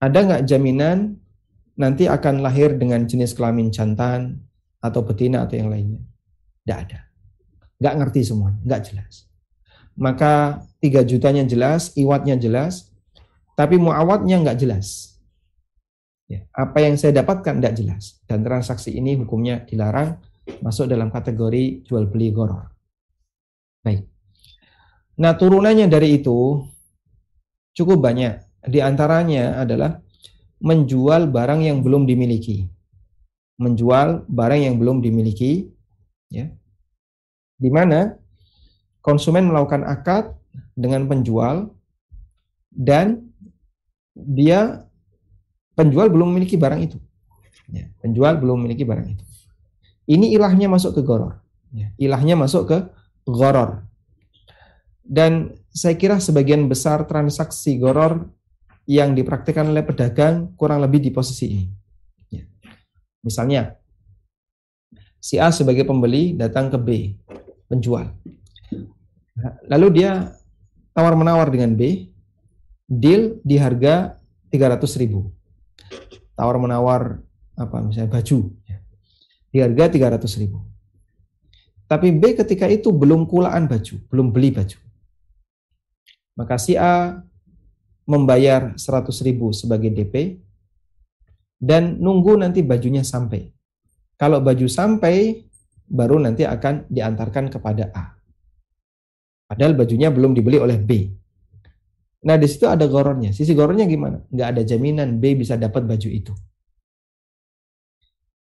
Ada 0.00 0.18
nggak 0.24 0.42
jaminan 0.48 1.20
nanti 1.76 2.08
akan 2.08 2.40
lahir 2.40 2.74
dengan 2.76 3.04
jenis 3.04 3.36
kelamin 3.36 3.68
jantan 3.70 4.40
atau 4.80 5.04
betina 5.04 5.44
atau 5.44 5.56
yang 5.60 5.70
lainnya? 5.70 6.02
Tidak 6.64 6.78
ada. 6.88 7.00
Nggak 7.76 7.94
ngerti 8.00 8.20
semuanya, 8.24 8.60
nggak 8.64 8.82
jelas. 8.92 9.14
Maka 9.96 10.64
tiga 10.80 11.00
jutanya 11.04 11.44
jelas, 11.44 11.92
iwatnya 11.96 12.36
jelas, 12.36 12.92
tapi 13.56 13.80
muawatnya 13.80 14.44
nggak 14.44 14.58
jelas. 14.60 15.16
Ya, 16.26 16.42
apa 16.50 16.82
yang 16.82 16.98
saya 16.98 17.22
dapatkan 17.22 17.62
tidak 17.62 17.74
jelas 17.78 18.18
dan 18.26 18.42
transaksi 18.42 18.90
ini 18.90 19.14
hukumnya 19.14 19.62
dilarang 19.62 20.18
masuk 20.58 20.90
dalam 20.90 21.08
kategori 21.14 21.86
jual 21.86 22.10
beli 22.10 22.34
goror. 22.34 22.66
Baik. 23.86 24.10
Nah 25.22 25.32
turunannya 25.38 25.86
dari 25.86 26.18
itu 26.18 26.60
cukup 27.78 28.02
banyak. 28.02 28.42
Di 28.66 28.82
antaranya 28.82 29.62
adalah 29.62 30.02
menjual 30.60 31.28
barang 31.28 31.60
yang 31.64 31.84
belum 31.84 32.08
dimiliki. 32.08 32.68
Menjual 33.56 34.28
barang 34.28 34.60
yang 34.60 34.76
belum 34.76 35.00
dimiliki, 35.00 35.68
ya. 36.28 36.52
Di 37.56 37.72
mana 37.72 38.20
konsumen 39.00 39.48
melakukan 39.48 39.86
akad 39.86 40.36
dengan 40.76 41.08
penjual 41.08 41.72
dan 42.68 43.32
dia 44.12 44.84
penjual 45.72 46.12
belum 46.12 46.36
memiliki 46.36 46.60
barang 46.60 46.80
itu. 46.84 46.98
Ya, 47.72 47.88
penjual 48.04 48.36
belum 48.36 48.64
memiliki 48.64 48.84
barang 48.84 49.08
itu. 49.16 49.24
Ini 50.06 50.36
ilahnya 50.36 50.68
masuk 50.68 51.00
ke 51.00 51.02
goror. 51.02 51.40
Ya, 51.72 51.90
ilahnya 51.98 52.36
masuk 52.38 52.68
ke 52.68 52.78
goror. 53.26 53.88
Dan 55.06 55.56
saya 55.70 55.94
kira 55.96 56.18
sebagian 56.18 56.66
besar 56.66 57.06
transaksi 57.06 57.78
goror 57.78 58.26
yang 58.86 59.12
dipraktikkan 59.12 59.66
oleh 59.66 59.82
pedagang 59.82 60.54
kurang 60.54 60.80
lebih 60.80 61.02
di 61.02 61.10
posisi 61.10 61.46
ini. 61.50 61.66
Ya. 62.30 62.46
Misalnya, 63.22 63.74
si 65.18 65.36
A 65.42 65.50
sebagai 65.50 65.82
pembeli 65.82 66.38
datang 66.38 66.70
ke 66.70 66.78
B, 66.78 66.88
penjual. 67.66 68.14
Lalu 69.66 70.00
dia 70.00 70.32
tawar-menawar 70.94 71.50
dengan 71.50 71.74
B, 71.74 72.08
deal 72.86 73.42
di 73.42 73.58
harga 73.58 74.16
300 74.48 75.02
ribu 75.02 75.36
tawar 76.36 76.60
menawar 76.60 77.02
apa 77.56 77.80
misalnya 77.80 78.12
baju 78.12 78.52
ya. 78.68 78.78
di 79.48 79.58
harga 79.64 80.20
300 80.20 80.40
ribu. 80.44 80.60
Tapi 81.88 82.12
B 82.12 82.36
ketika 82.36 82.68
itu 82.68 82.92
belum 82.92 83.24
kulaan 83.24 83.64
baju, 83.64 83.96
belum 84.12 84.34
beli 84.34 84.52
baju. 84.52 84.78
Maka 86.36 86.60
si 86.60 86.76
A 86.76 87.24
membayar 88.06 88.72
100 88.78 89.10
ribu 89.26 89.50
sebagai 89.50 89.90
DP 89.90 90.38
dan 91.58 91.98
nunggu 91.98 92.38
nanti 92.38 92.62
bajunya 92.62 93.02
sampai. 93.02 93.50
Kalau 94.16 94.40
baju 94.40 94.64
sampai, 94.70 95.44
baru 95.84 96.22
nanti 96.22 96.46
akan 96.46 96.88
diantarkan 96.88 97.52
kepada 97.52 97.92
A. 97.92 98.16
Padahal 99.46 99.76
bajunya 99.78 100.08
belum 100.08 100.32
dibeli 100.32 100.58
oleh 100.58 100.80
B. 100.80 101.06
Nah, 102.26 102.34
di 102.34 102.48
situ 102.50 102.66
ada 102.66 102.82
gorornya. 102.90 103.30
Sisi 103.30 103.54
gorornya 103.54 103.86
gimana? 103.86 104.18
Nggak 104.32 104.48
ada 104.56 104.62
jaminan 104.66 105.22
B 105.22 105.38
bisa 105.38 105.54
dapat 105.54 105.86
baju 105.86 106.08
itu. 106.10 106.34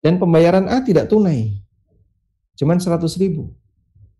Dan 0.01 0.17
pembayaran 0.17 0.65
A 0.65 0.81
tidak 0.81 1.11
tunai. 1.11 1.53
Cuman 2.57 2.81
100 2.81 3.05
ribu. 3.21 3.53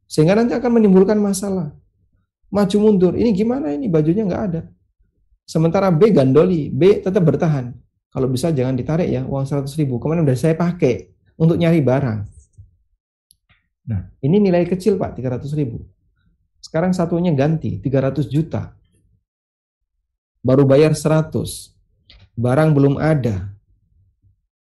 Sehingga 0.05 0.37
nanti 0.37 0.53
akan 0.53 0.77
menimbulkan 0.77 1.17
masalah. 1.17 1.73
Maju 2.53 2.77
mundur. 2.77 3.13
Ini 3.17 3.33
gimana 3.33 3.73
ini? 3.73 3.89
Bajunya 3.89 4.23
nggak 4.27 4.43
ada. 4.51 4.61
Sementara 5.47 5.87
B 5.89 6.11
gandoli. 6.11 6.67
B 6.67 6.99
tetap 6.99 7.23
bertahan. 7.23 7.71
Kalau 8.11 8.27
bisa 8.27 8.51
jangan 8.51 8.75
ditarik 8.75 9.07
ya 9.07 9.23
uang 9.23 9.47
100 9.47 9.71
ribu. 9.79 9.95
Kemarin 9.97 10.27
udah 10.27 10.35
saya 10.35 10.59
pakai 10.59 11.07
untuk 11.39 11.55
nyari 11.55 11.79
barang. 11.79 12.19
Nah, 13.87 14.11
ini 14.19 14.43
nilai 14.43 14.67
kecil 14.67 14.99
Pak, 14.99 15.15
300 15.15 15.47
ribu. 15.55 15.87
Sekarang 16.59 16.91
satunya 16.91 17.31
ganti, 17.31 17.79
300 17.79 18.27
juta 18.27 18.75
baru 20.47 20.63
bayar 20.63 20.95
100. 20.95 21.75
Barang 22.37 22.71
belum 22.71 22.95
ada. 22.95 23.51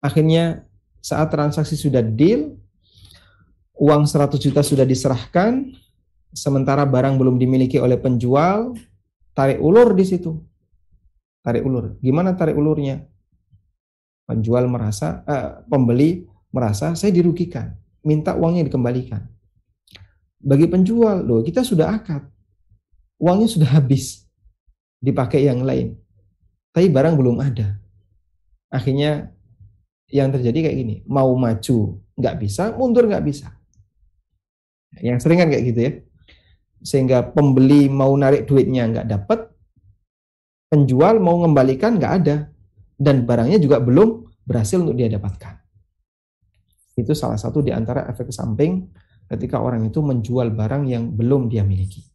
Akhirnya 0.04 0.66
saat 1.00 1.32
transaksi 1.32 1.80
sudah 1.80 2.04
deal, 2.04 2.58
uang 3.80 4.04
100 4.04 4.36
juta 4.42 4.66
sudah 4.66 4.84
diserahkan, 4.84 5.72
sementara 6.34 6.84
barang 6.84 7.16
belum 7.16 7.38
dimiliki 7.38 7.78
oleh 7.78 7.96
penjual, 7.96 8.76
tarik 9.32 9.62
ulur 9.62 9.94
di 9.94 10.04
situ. 10.04 10.51
Tarik 11.42 11.66
ulur. 11.66 11.98
Gimana 12.02 12.38
tarik 12.38 12.54
ulurnya? 12.54 13.02
Penjual 14.30 14.70
merasa, 14.70 15.26
eh, 15.26 15.66
pembeli 15.66 16.30
merasa 16.54 16.94
saya 16.94 17.12
dirugikan, 17.12 17.74
minta 18.06 18.38
uangnya 18.38 18.70
dikembalikan. 18.70 19.26
Bagi 20.42 20.70
penjual, 20.70 21.26
loh 21.26 21.42
kita 21.42 21.66
sudah 21.66 21.94
akad, 21.94 22.26
uangnya 23.22 23.50
sudah 23.50 23.70
habis 23.78 24.26
dipakai 25.02 25.46
yang 25.46 25.66
lain. 25.66 25.98
Tapi 26.72 26.88
barang 26.88 27.18
belum 27.18 27.38
ada. 27.42 27.78
Akhirnya 28.72 29.34
yang 30.08 30.32
terjadi 30.32 30.70
kayak 30.70 30.78
gini, 30.78 30.96
mau 31.10 31.34
maju 31.36 32.00
nggak 32.16 32.36
bisa, 32.40 32.72
mundur 32.78 33.10
nggak 33.10 33.26
bisa. 33.26 33.52
Yang 35.00 35.24
sering 35.24 35.40
kan 35.44 35.50
kayak 35.52 35.66
gitu 35.72 35.80
ya. 35.80 35.92
Sehingga 36.82 37.36
pembeli 37.36 37.92
mau 37.92 38.12
narik 38.16 38.48
duitnya 38.48 38.88
nggak 38.88 39.08
dapat, 39.08 39.51
penjual 40.72 41.20
mau 41.20 41.44
mengembalikan 41.44 42.00
nggak 42.00 42.14
ada, 42.24 42.48
dan 42.96 43.28
barangnya 43.28 43.60
juga 43.60 43.84
belum 43.84 44.24
berhasil 44.48 44.80
untuk 44.80 44.96
dia 44.96 45.12
dapatkan. 45.12 45.60
Itu 46.96 47.12
salah 47.12 47.36
satu 47.36 47.60
di 47.60 47.76
antara 47.76 48.08
efek 48.08 48.32
samping 48.32 48.88
ketika 49.28 49.60
orang 49.60 49.92
itu 49.92 50.00
menjual 50.00 50.56
barang 50.56 50.88
yang 50.88 51.12
belum 51.12 51.52
dia 51.52 51.68
miliki. 51.68 52.08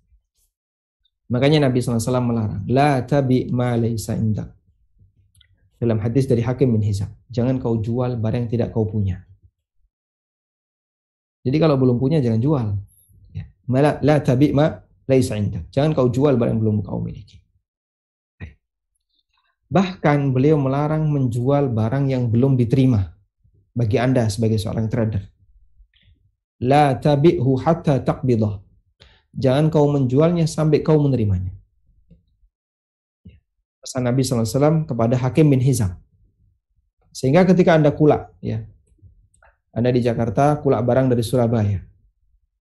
Makanya 1.26 1.68
Nabi 1.68 1.82
SAW 1.82 2.22
melarang, 2.22 2.62
La 2.70 3.02
tabi 3.04 3.50
ma 3.52 3.76
laysa 3.76 4.16
indak. 4.16 4.56
Dalam 5.76 6.00
hadis 6.00 6.24
dari 6.24 6.40
Hakim 6.40 6.72
bin 6.72 6.80
Hizam, 6.80 7.12
jangan 7.28 7.60
kau 7.60 7.76
jual 7.76 8.16
barang 8.16 8.48
yang 8.48 8.50
tidak 8.52 8.68
kau 8.72 8.88
punya. 8.88 9.20
Jadi 11.44 11.56
kalau 11.60 11.76
belum 11.76 12.00
punya 12.00 12.24
jangan 12.24 12.40
jual. 12.40 12.66
Ya. 13.36 13.44
La, 14.00 14.16
tabi 14.24 14.56
ma 14.56 14.72
laysa 15.04 15.36
indak. 15.36 15.68
Jangan 15.68 15.92
kau 15.92 16.08
jual 16.08 16.40
barang 16.40 16.56
yang 16.56 16.62
belum 16.62 16.76
kau 16.80 17.02
miliki. 17.02 17.45
Bahkan 19.66 20.30
beliau 20.30 20.54
melarang 20.54 21.10
menjual 21.10 21.66
barang 21.74 22.06
yang 22.06 22.30
belum 22.30 22.54
diterima 22.54 23.16
bagi 23.74 23.98
Anda 23.98 24.30
sebagai 24.30 24.62
seorang 24.62 24.86
trader. 24.86 25.26
La 26.62 26.94
tabi'hu 26.96 27.60
hatta 27.60 28.00
taqbidah. 28.00 28.62
Jangan 29.36 29.68
kau 29.68 29.84
menjualnya 29.90 30.48
sampai 30.48 30.80
kau 30.80 30.96
menerimanya. 30.96 31.52
Pesan 33.82 34.08
Nabi 34.08 34.24
SAW 34.24 34.88
kepada 34.88 35.18
Hakim 35.20 35.52
bin 35.52 35.60
Hizam. 35.60 35.98
Sehingga 37.12 37.44
ketika 37.44 37.76
Anda 37.76 37.92
kulak, 37.92 38.32
ya, 38.40 38.64
Anda 39.76 39.92
di 39.92 40.00
Jakarta, 40.00 40.56
kulak 40.62 40.80
barang 40.84 41.12
dari 41.12 41.20
Surabaya. 41.20 41.84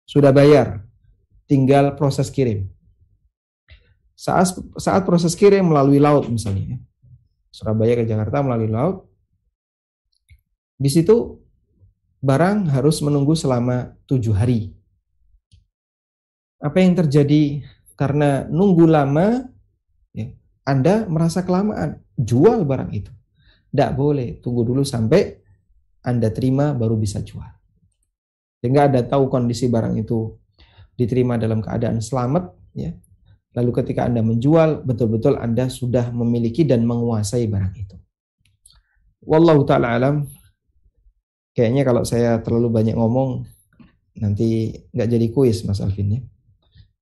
Sudah 0.04 0.36
bayar, 0.36 0.84
tinggal 1.48 1.96
proses 1.96 2.28
kirim. 2.28 2.68
Saat, 4.16 4.60
saat 4.80 5.04
proses 5.08 5.36
kirim 5.36 5.72
melalui 5.72 6.00
laut 6.00 6.28
misalnya, 6.28 6.76
ya. 6.76 6.80
Surabaya 7.56 7.96
ke 7.96 8.04
Jakarta 8.04 8.44
melalui 8.44 8.68
laut. 8.68 9.08
Di 10.76 10.92
situ 10.92 11.40
barang 12.20 12.68
harus 12.68 13.00
menunggu 13.00 13.32
selama 13.32 13.96
tujuh 14.04 14.36
hari. 14.36 14.76
Apa 16.60 16.84
yang 16.84 17.00
terjadi 17.00 17.64
karena 17.96 18.44
nunggu 18.52 18.84
lama, 18.84 19.48
ya, 20.12 20.36
Anda 20.68 21.08
merasa 21.08 21.48
kelamaan, 21.48 22.04
jual 22.20 22.68
barang 22.68 22.92
itu. 22.92 23.12
Tidak 23.72 23.92
boleh, 23.96 24.44
tunggu 24.44 24.68
dulu 24.68 24.84
sampai 24.84 25.40
Anda 26.04 26.36
terima 26.36 26.76
baru 26.76 27.00
bisa 27.00 27.24
jual. 27.24 27.48
Sehingga 28.60 28.92
Anda 28.92 29.08
tahu 29.08 29.32
kondisi 29.32 29.72
barang 29.72 29.96
itu 29.96 30.36
diterima 31.00 31.40
dalam 31.40 31.64
keadaan 31.64 32.04
selamat, 32.04 32.52
ya, 32.76 32.92
Lalu 33.56 33.72
ketika 33.72 34.04
Anda 34.04 34.20
menjual, 34.20 34.84
betul-betul 34.84 35.40
Anda 35.40 35.72
sudah 35.72 36.12
memiliki 36.12 36.68
dan 36.68 36.84
menguasai 36.84 37.48
barang 37.48 37.74
itu. 37.80 37.96
Wallahu 39.24 39.64
ta'ala 39.64 39.96
alam. 39.96 40.28
Kayaknya 41.56 41.88
kalau 41.88 42.04
saya 42.04 42.44
terlalu 42.44 42.68
banyak 42.68 43.00
ngomong, 43.00 43.48
nanti 44.20 44.76
nggak 44.92 45.08
jadi 45.08 45.28
kuis 45.32 45.64
Mas 45.64 45.80
Alvin 45.80 46.20
ya. 46.20 46.22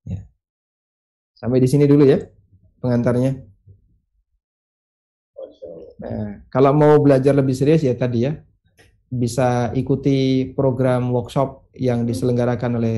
ya. 0.06 0.22
Sampai 1.34 1.58
di 1.58 1.66
sini 1.66 1.90
dulu 1.90 2.06
ya 2.06 2.22
pengantarnya. 2.78 3.34
Nah, 6.04 6.44
kalau 6.54 6.72
mau 6.76 7.02
belajar 7.02 7.34
lebih 7.34 7.58
serius 7.58 7.82
ya 7.82 7.98
tadi 7.98 8.30
ya, 8.30 8.38
bisa 9.10 9.74
ikuti 9.74 10.52
program 10.54 11.10
workshop 11.10 11.74
yang 11.78 12.06
diselenggarakan 12.06 12.78
oleh 12.78 12.98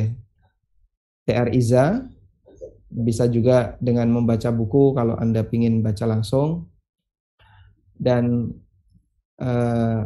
TR 1.24 1.52
Iza 1.56 2.15
bisa 2.96 3.28
juga 3.28 3.76
dengan 3.84 4.08
membaca 4.08 4.48
buku 4.56 4.96
kalau 4.96 5.20
Anda 5.20 5.44
ingin 5.44 5.84
baca 5.84 6.08
langsung. 6.08 6.72
Dan 7.96 8.56
uh, 9.40 10.00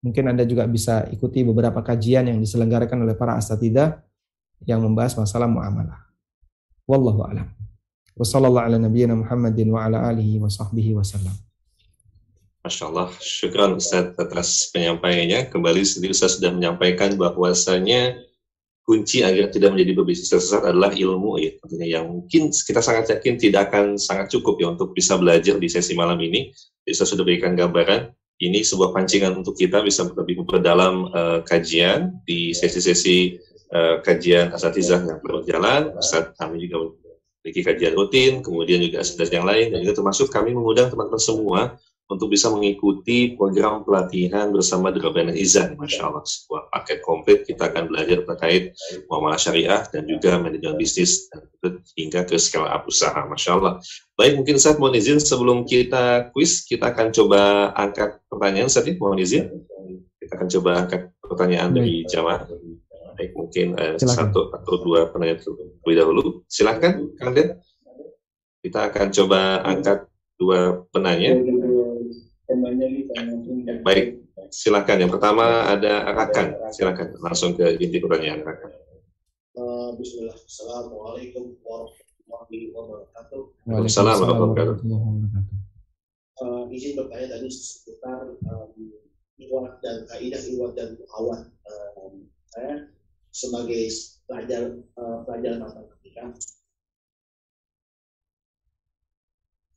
mungkin 0.00 0.24
Anda 0.32 0.48
juga 0.48 0.64
bisa 0.64 1.04
ikuti 1.12 1.44
beberapa 1.44 1.84
kajian 1.84 2.32
yang 2.32 2.40
diselenggarakan 2.40 3.04
oleh 3.04 3.16
para 3.16 3.36
asatidah 3.36 4.00
yang 4.64 4.80
membahas 4.80 5.12
masalah 5.20 5.48
muamalah. 5.48 6.00
Wallahu 6.88 7.28
a'lam. 7.28 7.48
Wassallallahu 8.16 8.66
ala 8.68 8.76
nabiyyina 8.76 9.16
Muhammadin 9.16 9.72
wa 9.72 9.88
ala 9.88 10.04
alihi 10.08 10.36
wa 10.36 10.48
sahbihi. 10.48 10.92
Masya 12.62 12.84
Allah, 12.92 13.08
syukur 13.18 13.74
Ustaz 13.74 14.14
atas 14.14 14.70
penyampaiannya. 14.70 15.48
Kembali 15.48 15.82
sendiri 15.82 16.12
Ustaz 16.12 16.38
sudah 16.38 16.52
menyampaikan 16.52 17.16
bahwasanya 17.16 18.20
kunci 18.82 19.22
agar 19.22 19.48
tidak 19.54 19.78
menjadi 19.78 19.92
pebisnis 19.94 20.30
tersesat 20.30 20.66
adalah 20.66 20.90
ilmu 20.90 21.38
ya 21.38 21.54
tentunya 21.62 21.88
yang 21.98 22.10
mungkin 22.10 22.50
kita 22.50 22.82
sangat 22.82 23.14
yakin 23.14 23.38
tidak 23.38 23.70
akan 23.70 23.94
sangat 23.94 24.26
cukup 24.34 24.58
ya 24.58 24.74
untuk 24.74 24.90
bisa 24.90 25.14
belajar 25.14 25.56
di 25.58 25.68
sesi 25.70 25.94
malam 25.94 26.18
ini. 26.18 26.50
Bisa 26.82 27.06
sudah 27.06 27.22
berikan 27.22 27.54
gambaran 27.54 28.10
ini 28.42 28.66
sebuah 28.66 28.90
pancingan 28.90 29.38
untuk 29.38 29.54
kita 29.54 29.86
bisa 29.86 30.02
lebih 30.18 30.42
memperdalam 30.42 31.06
uh, 31.14 31.38
kajian 31.46 32.18
di 32.26 32.50
sesi-sesi 32.50 33.38
uh, 33.70 34.02
kajian 34.02 34.50
asatizah 34.50 35.06
yang 35.06 35.22
berjalan. 35.22 35.94
Ustaz 35.94 36.34
kami 36.34 36.66
juga 36.66 36.90
memiliki 37.42 37.62
kajian 37.62 37.94
rutin, 37.94 38.32
kemudian 38.42 38.82
juga 38.82 39.06
asatizah 39.06 39.38
yang 39.38 39.46
lain 39.46 39.70
dan 39.70 39.78
juga 39.86 39.94
termasuk 40.02 40.26
kami 40.34 40.50
mengundang 40.58 40.90
teman-teman 40.90 41.22
semua 41.22 41.60
untuk 42.10 42.28
bisa 42.28 42.52
mengikuti 42.52 43.32
program 43.38 43.86
pelatihan 43.86 44.52
bersama 44.52 44.92
Drabana 44.92 45.32
Izan. 45.32 45.78
Masya 45.80 46.12
Allah, 46.12 46.24
sebuah 46.26 46.68
paket 46.68 46.98
komplit 47.00 47.48
kita 47.48 47.72
akan 47.72 47.88
belajar 47.88 48.20
terkait 48.26 48.76
muamalah 49.08 49.40
syariah 49.40 49.80
dan 49.88 50.04
juga 50.04 50.36
manajemen 50.36 50.76
bisnis 50.76 51.30
dan 51.32 51.80
hingga 51.96 52.28
ke 52.28 52.36
skala 52.36 52.68
up 52.74 52.84
usaha. 52.84 53.16
Masya 53.24 53.50
Allah. 53.56 53.78
Baik, 54.18 54.42
mungkin 54.42 54.56
saya 54.60 54.76
mohon 54.76 54.98
izin 54.98 55.22
sebelum 55.22 55.64
kita 55.64 56.30
quiz, 56.36 56.66
kita 56.68 56.92
akan 56.92 57.14
coba 57.16 57.72
angkat 57.78 58.20
pertanyaan. 58.28 58.68
Saya 58.68 58.92
mohon 59.00 59.18
izin. 59.22 59.48
Kita 60.20 60.38
akan 60.38 60.48
coba 60.52 60.70
angkat 60.84 61.02
pertanyaan 61.24 61.70
dari 61.72 62.04
jamaah. 62.06 62.44
Baik, 63.16 63.30
mungkin 63.36 63.76
eh, 63.76 63.96
satu 64.00 64.52
atau 64.52 64.74
dua 64.80 65.08
pertanyaan 65.08 65.40
terlebih 65.40 65.94
dahulu. 65.96 66.22
Silahkan, 66.48 67.00
Kang 67.16 67.36
Kita 68.62 68.78
akan 68.88 69.08
coba 69.10 69.40
angkat 69.66 70.06
dua 70.38 70.82
penanya. 70.90 71.38
Baik, 73.82 74.06
silakan. 74.50 74.96
Yang 75.06 75.12
pertama 75.14 75.70
ada 75.70 76.10
Rakan. 76.10 76.70
Silakan 76.74 77.08
langsung 77.22 77.54
ke 77.54 77.78
inti 77.78 78.02
pertanyaan 78.02 78.42
Rakan. 78.42 78.70
Uh, 79.52 79.94
Bismillah. 80.00 80.34
Assalamualaikum 80.34 81.54
warahmatullahi 81.62 82.72
wabarakatuh. 82.72 83.42
Waalaikumsalam 83.68 84.16
warahmatullahi 84.24 84.72
wabarakatuh. 84.80 85.56
Uh, 86.42 86.64
izin 86.74 86.98
bertanya 86.98 87.38
tadi 87.38 87.48
seputar 87.52 88.34
um, 88.48 88.72
iwat 89.38 89.78
dan 89.84 90.08
kaidah 90.10 90.42
iwat 90.56 90.72
dan 90.74 90.98
muawat. 90.98 91.46
Um, 91.68 92.26
saya 92.50 92.90
sebagai 93.30 93.86
pelajar 94.26 94.82
uh, 94.98 95.22
pelajar 95.28 95.60
matematika, 95.60 96.24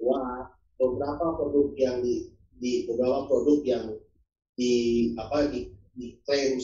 wah 0.02 0.56
beberapa 0.80 1.26
produk 1.36 1.68
yang 1.76 2.00
di 2.00 2.35
di 2.60 2.88
beberapa 2.88 3.28
produk 3.28 3.60
yang 3.66 3.86
di 4.56 4.74
apa 5.20 5.52
di 5.52 5.76
diklaim 5.96 6.60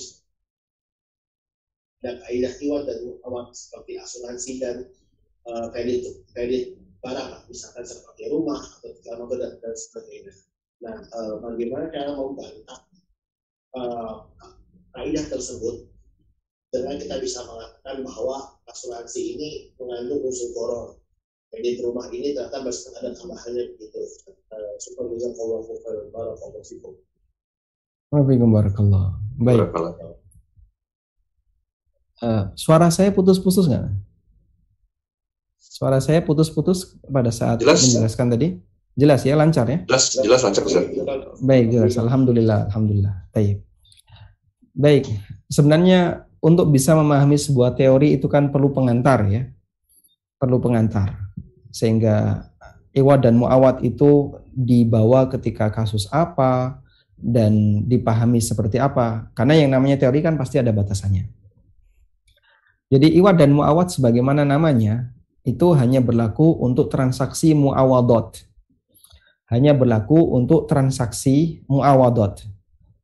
dan 2.01 2.17
kaidah 2.25 2.53
iwan 2.63 2.83
dan 2.87 2.99
awal 3.27 3.51
seperti 3.53 3.99
asuransi 3.99 4.51
dan 4.59 4.75
uh, 5.47 5.69
kredit 5.71 6.25
kredit 6.33 6.75
barang 7.01 7.45
misalkan 7.49 7.85
seperti 7.85 8.29
rumah 8.29 8.61
atau 8.61 8.93
segala 9.01 9.25
dan, 9.37 9.53
dan 9.61 9.73
sebagainya. 9.73 10.33
Nah, 10.81 10.97
uh, 11.13 11.35
bagaimana 11.41 11.93
cara 11.93 12.13
membantah 12.17 12.79
uh, 13.77 14.25
tersebut 15.29 15.85
dengan 16.71 16.95
kita 16.97 17.19
bisa 17.19 17.43
mengatakan 17.45 18.01
bahwa 18.05 18.57
asuransi 18.69 19.37
ini 19.37 19.49
mengandung 19.75 20.23
unsur 20.23 20.49
koron 20.55 21.00
jadi 21.51 21.83
rumah 21.83 22.07
ini 22.15 22.31
ternyata 22.31 22.63
masih 22.63 22.95
ada 22.95 23.11
tambahannya 23.11 23.75
begitu. 23.75 23.99
Supervisor 24.79 25.35
Allah 25.35 25.59
Barakallahu 26.15 26.63
Fikum. 26.63 26.95
Barakallah. 28.07 29.19
Baik. 29.35 29.67
Uh, 32.21 32.53
suara 32.55 32.87
saya 32.87 33.11
putus-putus 33.11 33.67
nggak? 33.67 33.91
Suara 35.59 35.99
saya 35.99 36.23
putus-putus 36.23 36.95
pada 37.03 37.33
saat 37.35 37.59
jelas. 37.59 37.83
menjelaskan 37.83 38.27
tadi. 38.31 38.47
Jelas 38.95 39.23
ya, 39.23 39.39
lancar 39.39 39.65
ya? 39.67 39.79
Jelas, 39.87 40.03
jelas 40.19 40.39
lancar 40.43 40.63
Ustaz. 40.67 40.83
Baik, 41.39 41.65
jelas. 41.71 41.95
Alhamdulillah, 41.95 42.67
alhamdulillah. 42.71 43.15
Baik. 43.31 43.63
Baik, 44.71 45.03
sebenarnya 45.51 46.27
untuk 46.43 46.71
bisa 46.71 46.95
memahami 46.95 47.35
sebuah 47.35 47.75
teori 47.75 48.15
itu 48.15 48.27
kan 48.31 48.51
perlu 48.51 48.71
pengantar 48.71 49.27
ya. 49.31 49.47
Perlu 50.37 50.59
pengantar 50.59 51.30
sehingga 51.71 52.47
iwat 52.93 53.23
dan 53.23 53.39
muawat 53.39 53.81
itu 53.81 54.35
dibawa 54.51 55.31
ketika 55.31 55.71
kasus 55.71 56.05
apa, 56.11 56.81
dan 57.21 57.85
dipahami 57.85 58.41
seperti 58.41 58.81
apa. 58.81 59.29
Karena 59.37 59.53
yang 59.53 59.69
namanya 59.71 60.01
teori 60.01 60.25
kan 60.25 60.35
pasti 60.35 60.57
ada 60.57 60.73
batasannya. 60.73 61.29
Jadi 62.91 63.07
iwat 63.15 63.39
dan 63.39 63.55
muawat 63.55 63.93
sebagaimana 63.93 64.43
namanya 64.43 65.13
itu 65.47 65.71
hanya 65.77 66.03
berlaku 66.03 66.59
untuk 66.59 66.91
transaksi 66.91 67.55
muawadot. 67.55 68.41
Hanya 69.47 69.71
berlaku 69.71 70.17
untuk 70.35 70.67
transaksi 70.67 71.63
muawadot. 71.69 72.43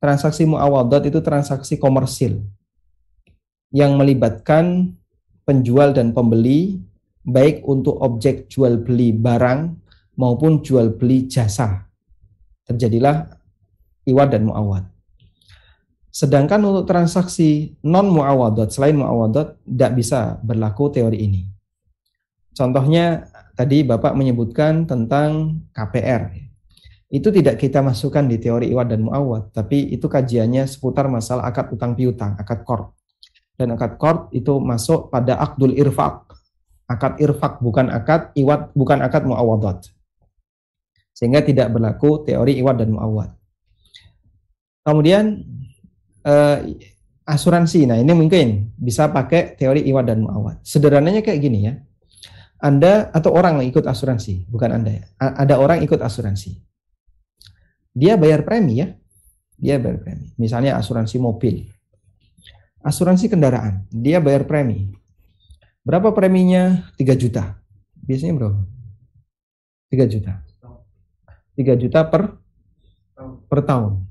Transaksi 0.02 0.44
muawadot 0.44 1.08
itu 1.08 1.24
transaksi 1.24 1.80
komersil 1.80 2.44
yang 3.72 3.96
melibatkan 3.96 4.96
penjual 5.48 5.96
dan 5.96 6.12
pembeli 6.12 6.84
baik 7.28 7.68
untuk 7.68 8.00
objek 8.00 8.48
jual 8.48 8.80
beli 8.80 9.12
barang 9.12 9.76
maupun 10.16 10.64
jual 10.64 10.96
beli 10.96 11.28
jasa. 11.28 11.84
Terjadilah 12.64 13.28
iwad 14.08 14.32
dan 14.32 14.48
muawad. 14.48 14.88
Sedangkan 16.08 16.64
untuk 16.66 16.90
transaksi 16.90 17.78
non 17.86 18.10
muawadat 18.10 18.74
selain 18.74 18.98
muawadat 18.98 19.60
tidak 19.62 19.92
bisa 19.94 20.42
berlaku 20.42 20.90
teori 20.90 21.22
ini. 21.22 21.46
Contohnya 22.58 23.30
tadi 23.54 23.86
Bapak 23.86 24.18
menyebutkan 24.18 24.90
tentang 24.90 25.62
KPR. 25.70 26.34
Itu 27.08 27.30
tidak 27.30 27.62
kita 27.62 27.86
masukkan 27.86 28.26
di 28.26 28.42
teori 28.42 28.68
iwad 28.74 28.92
dan 28.92 29.06
muawad, 29.06 29.54
tapi 29.54 29.94
itu 29.94 30.10
kajiannya 30.10 30.66
seputar 30.66 31.08
masalah 31.08 31.48
akad 31.48 31.72
utang 31.72 31.94
piutang, 31.94 32.34
akad 32.36 32.66
kor. 32.66 32.98
Dan 33.54 33.78
akad 33.78 33.96
kor 33.96 34.28
itu 34.34 34.58
masuk 34.60 35.14
pada 35.14 35.38
akdul 35.40 35.78
irfak. 35.78 36.27
Akad 36.88 37.20
irfak 37.20 37.60
bukan 37.60 37.92
akad 37.92 38.32
iwad, 38.40 38.72
bukan 38.72 39.04
akad 39.04 39.28
muawadat. 39.28 39.92
Sehingga 41.12 41.44
tidak 41.44 41.76
berlaku 41.76 42.24
teori 42.24 42.56
iwad 42.62 42.80
dan 42.80 42.96
muawad. 42.96 43.36
Kemudian 44.88 45.44
uh, 46.24 46.58
asuransi. 47.28 47.84
Nah, 47.90 48.00
ini 48.00 48.14
mungkin 48.16 48.72
bisa 48.80 49.12
pakai 49.12 49.60
teori 49.60 49.84
iwad 49.84 50.08
dan 50.08 50.24
muawad. 50.24 50.64
Sederhananya 50.64 51.20
kayak 51.20 51.40
gini 51.44 51.60
ya. 51.68 51.74
Anda 52.58 53.14
atau 53.14 53.36
orang 53.38 53.62
yang 53.62 53.70
ikut 53.70 53.86
asuransi, 53.86 54.50
bukan 54.50 54.82
Anda 54.82 54.92
ya. 54.98 55.04
Ada 55.20 55.62
orang 55.62 55.84
ikut 55.86 56.02
asuransi. 56.02 56.58
Dia 57.94 58.18
bayar 58.18 58.48
premi 58.48 58.82
ya. 58.82 58.88
Dia 59.58 59.78
bayar 59.78 60.02
premi. 60.02 60.34
Misalnya 60.38 60.78
asuransi 60.78 61.22
mobil. 61.22 61.68
Asuransi 62.82 63.28
kendaraan, 63.28 63.86
dia 63.92 64.24
bayar 64.24 64.48
premi. 64.48 64.97
Berapa 65.88 66.12
preminya? 66.12 66.92
3 67.00 67.16
juta. 67.16 67.56
Biasanya 68.04 68.36
berapa? 68.36 68.60
3 69.88 70.04
juta. 70.12 70.44
3 71.56 71.80
juta 71.80 72.04
per 72.04 72.36
per 73.48 73.60
tahun. 73.64 74.04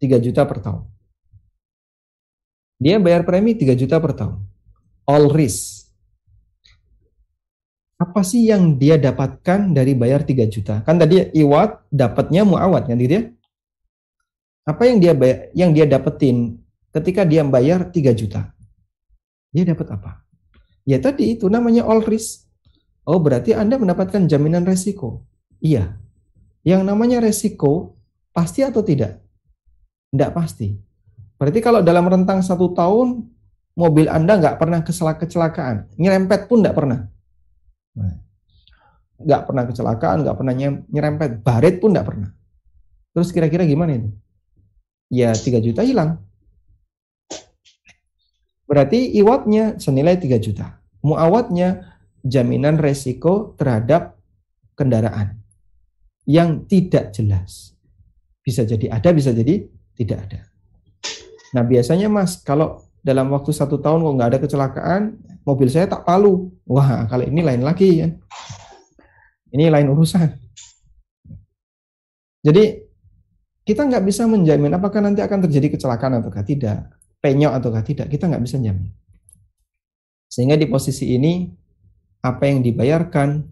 3 0.00 0.16
juta 0.16 0.48
per 0.48 0.64
tahun. 0.64 0.88
Dia 2.80 2.96
bayar 2.96 3.28
premi 3.28 3.52
3 3.52 3.76
juta 3.76 4.00
per 4.00 4.16
tahun. 4.16 4.40
All 5.04 5.28
risk. 5.28 5.92
Apa 8.00 8.24
sih 8.24 8.48
yang 8.48 8.80
dia 8.80 8.96
dapatkan 8.96 9.76
dari 9.76 9.92
bayar 9.92 10.24
3 10.24 10.48
juta? 10.48 10.80
Kan 10.88 10.96
tadi 10.96 11.20
iwat 11.36 11.84
dapatnya 11.92 12.48
muawat 12.48 12.88
kan 12.88 12.96
gitu 12.96 13.20
ya? 13.20 13.24
Apa 14.64 14.88
yang 14.88 15.04
dia 15.04 15.12
bayar, 15.12 15.52
yang 15.52 15.76
dia 15.76 15.84
dapetin 15.84 16.64
ketika 16.96 17.28
dia 17.28 17.44
bayar 17.44 17.92
3 17.92 18.16
juta? 18.16 18.56
Dia 19.52 19.68
dapat 19.68 20.00
apa? 20.00 20.29
Ya 20.88 20.98
tadi 20.98 21.36
itu 21.36 21.46
namanya 21.52 21.84
all 21.84 22.04
risk. 22.04 22.48
Oh 23.08 23.20
berarti 23.20 23.56
Anda 23.56 23.76
mendapatkan 23.80 24.28
jaminan 24.28 24.64
resiko. 24.64 25.24
Iya. 25.60 25.96
Yang 26.64 26.82
namanya 26.84 27.18
resiko 27.24 27.96
pasti 28.30 28.60
atau 28.64 28.84
tidak? 28.84 29.20
Tidak 30.12 30.30
pasti. 30.36 30.76
Berarti 31.40 31.60
kalau 31.64 31.80
dalam 31.80 32.04
rentang 32.04 32.44
satu 32.44 32.76
tahun, 32.76 33.24
mobil 33.72 34.12
Anda 34.12 34.36
nggak 34.36 34.60
pernah 34.60 34.84
kecelakaan, 34.84 35.96
nyerempet 35.96 36.52
pun 36.52 36.60
nggak 36.60 36.76
pernah. 36.76 37.08
Nah, 37.96 38.14
nggak 39.24 39.42
pernah 39.48 39.64
kecelakaan, 39.64 40.16
nggak 40.20 40.36
pernah 40.36 40.54
nyerempet, 40.92 41.30
baret 41.40 41.80
pun 41.80 41.96
nggak 41.96 42.08
pernah. 42.08 42.28
Terus 43.16 43.32
kira-kira 43.32 43.64
gimana 43.64 43.96
itu? 43.96 44.12
Ya 45.08 45.32
3 45.32 45.64
juta 45.64 45.80
hilang. 45.80 46.20
Berarti 48.70 49.18
iwatnya 49.18 49.82
senilai 49.82 50.14
3 50.14 50.38
juta. 50.38 50.78
Muawatnya 51.02 51.98
jaminan 52.22 52.78
resiko 52.78 53.58
terhadap 53.58 54.14
kendaraan 54.78 55.42
yang 56.22 56.70
tidak 56.70 57.10
jelas. 57.10 57.74
Bisa 58.46 58.62
jadi 58.62 58.94
ada, 58.94 59.10
bisa 59.10 59.34
jadi 59.34 59.66
tidak 59.98 60.18
ada. 60.30 60.40
Nah 61.50 61.66
biasanya 61.66 62.06
mas, 62.06 62.38
kalau 62.46 62.86
dalam 63.02 63.26
waktu 63.34 63.50
satu 63.50 63.82
tahun 63.82 64.06
kok 64.06 64.14
nggak 64.14 64.30
ada 64.30 64.38
kecelakaan, 64.38 65.02
mobil 65.42 65.66
saya 65.66 65.90
tak 65.90 66.06
palu. 66.06 66.54
Wah, 66.70 67.10
kalau 67.10 67.26
ini 67.26 67.42
lain 67.42 67.66
lagi 67.66 68.06
ya. 68.06 68.08
Ini 69.50 69.66
lain 69.66 69.90
urusan. 69.90 70.30
Jadi 72.46 72.86
kita 73.66 73.82
nggak 73.82 74.04
bisa 74.06 74.30
menjamin 74.30 74.78
apakah 74.78 75.02
nanti 75.02 75.20
akan 75.26 75.50
terjadi 75.50 75.74
kecelakaan 75.74 76.22
ataukah 76.22 76.46
tidak, 76.46 76.86
penyok 77.20 77.52
ataukah 77.56 77.84
tidak, 77.84 78.08
kita 78.08 78.26
nggak 78.26 78.42
bisa 78.42 78.56
jamin. 78.60 78.90
Sehingga 80.30 80.56
di 80.56 80.66
posisi 80.68 81.16
ini 81.16 81.48
apa 82.20 82.48
yang 82.48 82.60
dibayarkan 82.60 83.44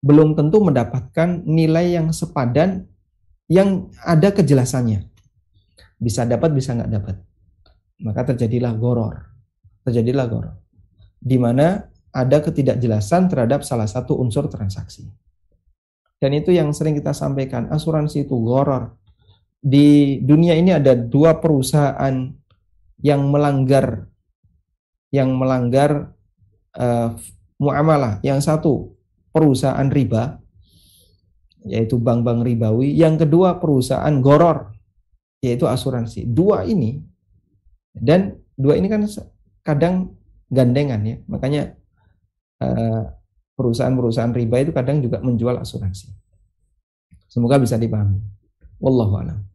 belum 0.00 0.32
tentu 0.32 0.64
mendapatkan 0.64 1.44
nilai 1.44 2.00
yang 2.00 2.08
sepadan 2.10 2.88
yang 3.50 3.92
ada 4.00 4.32
kejelasannya. 4.32 5.04
Bisa 6.00 6.24
dapat, 6.24 6.56
bisa 6.56 6.72
nggak 6.72 6.90
dapat. 6.90 7.16
Maka 8.00 8.32
terjadilah 8.32 8.72
goror. 8.80 9.28
Terjadilah 9.84 10.26
goror. 10.30 10.56
Di 11.20 11.36
mana 11.36 11.84
ada 12.10 12.40
ketidakjelasan 12.40 13.28
terhadap 13.28 13.60
salah 13.60 13.84
satu 13.84 14.16
unsur 14.16 14.48
transaksi. 14.48 15.04
Dan 16.16 16.36
itu 16.36 16.52
yang 16.52 16.72
sering 16.72 16.96
kita 16.96 17.12
sampaikan, 17.12 17.68
asuransi 17.68 18.24
itu 18.24 18.36
goror. 18.40 18.96
Di 19.60 20.18
dunia 20.24 20.56
ini 20.56 20.72
ada 20.72 20.96
dua 20.96 21.36
perusahaan 21.36 22.32
yang 23.00 23.20
melanggar 23.28 24.08
yang 25.12 25.36
melanggar 25.36 26.16
uh, 26.78 27.12
muamalah. 27.60 28.24
Yang 28.24 28.48
satu 28.48 28.72
perusahaan 29.30 29.86
riba, 29.90 30.40
yaitu 31.66 32.00
bank-bank 32.00 32.46
ribawi. 32.46 32.96
Yang 32.96 33.28
kedua 33.28 33.60
perusahaan 33.60 34.16
goror, 34.24 34.72
yaitu 35.44 35.68
asuransi. 35.68 36.24
Dua 36.24 36.64
ini 36.64 37.00
dan 37.92 38.38
dua 38.56 38.80
ini 38.80 38.88
kan 38.88 39.04
kadang 39.60 40.16
gandengan 40.48 41.00
ya. 41.04 41.16
Makanya 41.28 41.62
eh, 42.60 43.02
perusahaan-perusahaan 43.54 44.32
riba 44.32 44.56
itu 44.64 44.72
kadang 44.72 45.04
juga 45.04 45.20
menjual 45.20 45.60
asuransi. 45.60 46.10
Semoga 47.30 47.60
bisa 47.60 47.78
dipahami. 47.78 48.18
Wallahu 48.80 49.20
a'lam. 49.20 49.49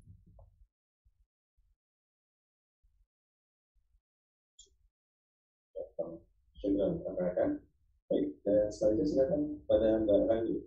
Selanjutnya 8.71 9.05
silakan 9.05 9.41
pada 9.69 10.01
Mbak 10.01 10.19
Ranggi. 10.25 10.57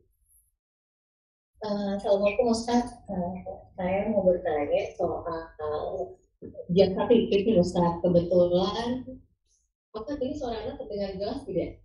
Uh, 1.58 1.98
Assalamualaikum 1.98 2.54
Ustaz, 2.54 2.86
uh, 3.10 3.34
saya 3.74 4.14
mau 4.14 4.22
bertanya 4.22 4.94
soal 4.94 5.26
uh, 5.58 6.14
jasa 6.70 7.02
titip 7.10 7.42
nih 7.50 7.58
Ustaz. 7.58 7.98
Kebetulan, 7.98 9.18
apa 9.90 10.10
ini 10.22 10.34
suara 10.38 10.62
Anda 10.62 10.78
terdengar 10.78 11.18
jelas 11.18 11.42
tidak? 11.42 11.82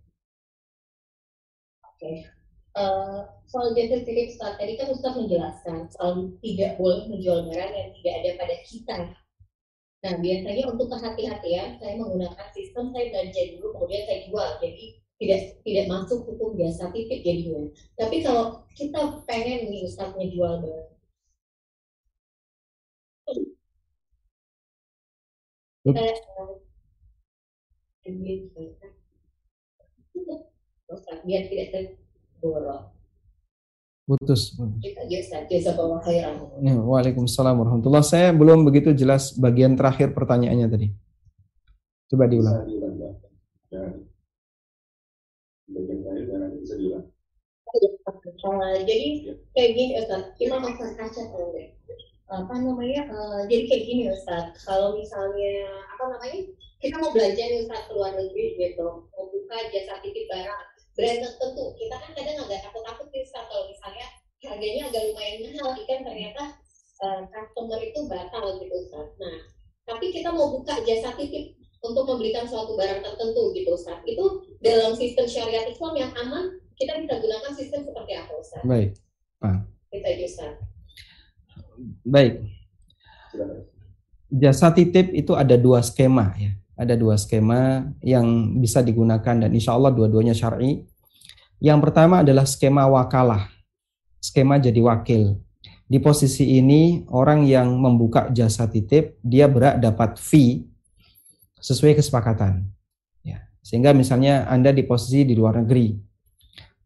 Oke. 1.82 1.98
Okay. 1.98 2.16
Uh, 2.78 3.26
soal 3.50 3.74
jasa 3.74 4.06
titip 4.06 4.30
Ustaz, 4.30 4.54
tadi 4.62 4.78
kan 4.78 4.94
Ustaz 4.94 5.18
menjelaskan 5.18 5.90
soal 5.90 6.38
tidak 6.38 6.78
boleh 6.78 7.10
menjual 7.10 7.50
barang 7.50 7.72
yang 7.74 7.90
tidak 7.98 8.14
ada 8.22 8.30
pada 8.38 8.56
kita. 8.62 8.98
Nah, 10.04 10.14
biasanya 10.20 10.64
untuk 10.68 10.86
kehati-hatian, 10.92 11.80
saya 11.80 11.96
menggunakan 11.96 12.46
sistem 12.52 12.92
saya 12.92 13.08
belanja 13.08 13.42
dulu, 13.56 13.66
kemudian 13.72 14.04
saya 14.04 14.20
jual. 14.28 14.50
Jadi, 14.60 14.86
tidak 15.18 15.62
tidak 15.62 15.86
masuk 15.86 16.26
hukum 16.26 16.58
biasa 16.58 16.90
titip 16.90 17.22
jadinya. 17.22 17.70
Tapi 17.94 18.16
kalau 18.24 18.66
kita 18.74 19.22
pengen 19.24 19.70
nih 19.70 19.86
Ustaz 19.86 20.10
ngejual 20.18 20.62
barang. 20.64 20.90
Ustaz, 30.94 31.18
biar 31.24 31.42
tidak 31.48 31.66
terborong. 31.72 32.94
Putus. 34.04 34.52
Ya, 36.60 36.76
Waalaikumsalam 36.76 37.56
warahmatullahi 37.56 38.04
Saya 38.04 38.36
belum 38.36 38.68
begitu 38.68 38.92
jelas 38.92 39.32
bagian 39.32 39.80
terakhir 39.80 40.12
pertanyaannya 40.12 40.68
tadi. 40.68 40.88
Coba 42.12 42.28
diulang. 42.28 42.83
Bisa 46.62 46.74
Uh, 48.44 48.76
jadi 48.86 49.34
kayak 49.50 49.70
gini 49.74 49.92
Ustaz, 49.98 50.30
kita 50.38 50.54
makan 50.62 50.94
kaca 50.94 51.22
kalau 51.32 51.50
apa 52.30 52.54
namanya? 52.56 53.02
Eh, 53.10 53.40
jadi 53.50 53.62
kayak 53.66 53.84
gini 53.84 54.02
Ustaz. 54.14 54.54
Kalau 54.62 54.94
misalnya 54.94 55.66
apa 55.90 56.04
namanya? 56.14 56.40
Kita 56.78 56.94
mau 57.00 57.10
belanja 57.10 57.42
nih 57.42 57.60
Ustaz 57.66 57.80
ke 57.88 57.92
luar 57.96 58.12
negeri 58.14 58.54
gitu. 58.60 58.88
Mau 59.10 59.24
buka 59.32 59.56
jasa 59.74 59.98
titip 60.04 60.30
barang. 60.30 60.64
Brand 60.94 61.20
tertentu. 61.26 61.64
Kita 61.74 61.96
kan 61.98 62.10
kadang 62.14 62.36
agak 62.46 62.60
takut-takut 62.68 63.06
nih 63.10 63.22
Ustaz 63.26 63.44
kalau 63.50 63.64
misalnya 63.66 64.06
harganya 64.44 64.82
agak 64.92 65.02
lumayan 65.10 65.36
mahal. 65.50 65.70
Ikan 65.74 66.00
ternyata 66.06 66.42
eh, 67.02 67.20
customer 67.32 67.80
itu 67.82 68.00
batal 68.06 68.44
gitu 68.62 68.74
Ustaz. 68.86 69.08
Nah 69.18 69.38
tapi 69.84 70.06
kita 70.12 70.32
mau 70.32 70.48
buka 70.48 70.80
jasa 70.80 71.12
titip 71.16 71.60
untuk 71.84 72.08
membelikan 72.08 72.48
suatu 72.48 72.72
barang 72.74 73.04
tertentu 73.04 73.52
gitu 73.52 73.76
Ustaz 73.76 74.00
itu 74.08 74.48
dalam 74.64 74.96
sistem 74.96 75.28
syariat 75.28 75.68
Islam 75.68 75.92
yang 75.94 76.10
aman 76.16 76.56
kita 76.74 76.96
bisa 77.04 77.20
gunakan 77.20 77.52
sistem 77.52 77.80
seperti 77.84 78.12
apa 78.16 78.32
Ustaz 78.40 78.62
Baik. 78.64 78.96
kita 79.92 80.08
aja 80.08 80.24
Ustaz 80.24 80.54
Baik. 82.04 82.44
Jasa 84.30 84.70
titip 84.74 85.14
itu 85.14 85.34
ada 85.34 85.54
dua 85.54 85.82
skema 85.82 86.34
ya. 86.38 86.54
Ada 86.74 86.98
dua 86.98 87.14
skema 87.14 87.86
yang 88.02 88.58
bisa 88.58 88.82
digunakan 88.82 89.46
dan 89.46 89.50
insya 89.54 89.78
Allah 89.78 89.94
dua-duanya 89.94 90.34
syar'i. 90.34 90.82
Yang 91.62 91.78
pertama 91.86 92.26
adalah 92.26 92.42
skema 92.46 92.82
wakalah. 92.90 93.46
Skema 94.18 94.58
jadi 94.58 94.82
wakil. 94.82 95.38
Di 95.86 96.02
posisi 96.02 96.58
ini 96.58 97.06
orang 97.12 97.46
yang 97.46 97.78
membuka 97.78 98.26
jasa 98.32 98.66
titip 98.66 99.20
dia 99.22 99.46
berhak 99.46 99.78
dapat 99.78 100.18
fee 100.18 100.66
sesuai 101.64 101.96
kesepakatan. 101.96 102.68
Ya. 103.24 103.48
Sehingga 103.64 103.96
misalnya 103.96 104.44
Anda 104.52 104.76
di 104.76 104.84
posisi 104.84 105.24
di 105.24 105.32
luar 105.32 105.64
negeri. 105.64 105.96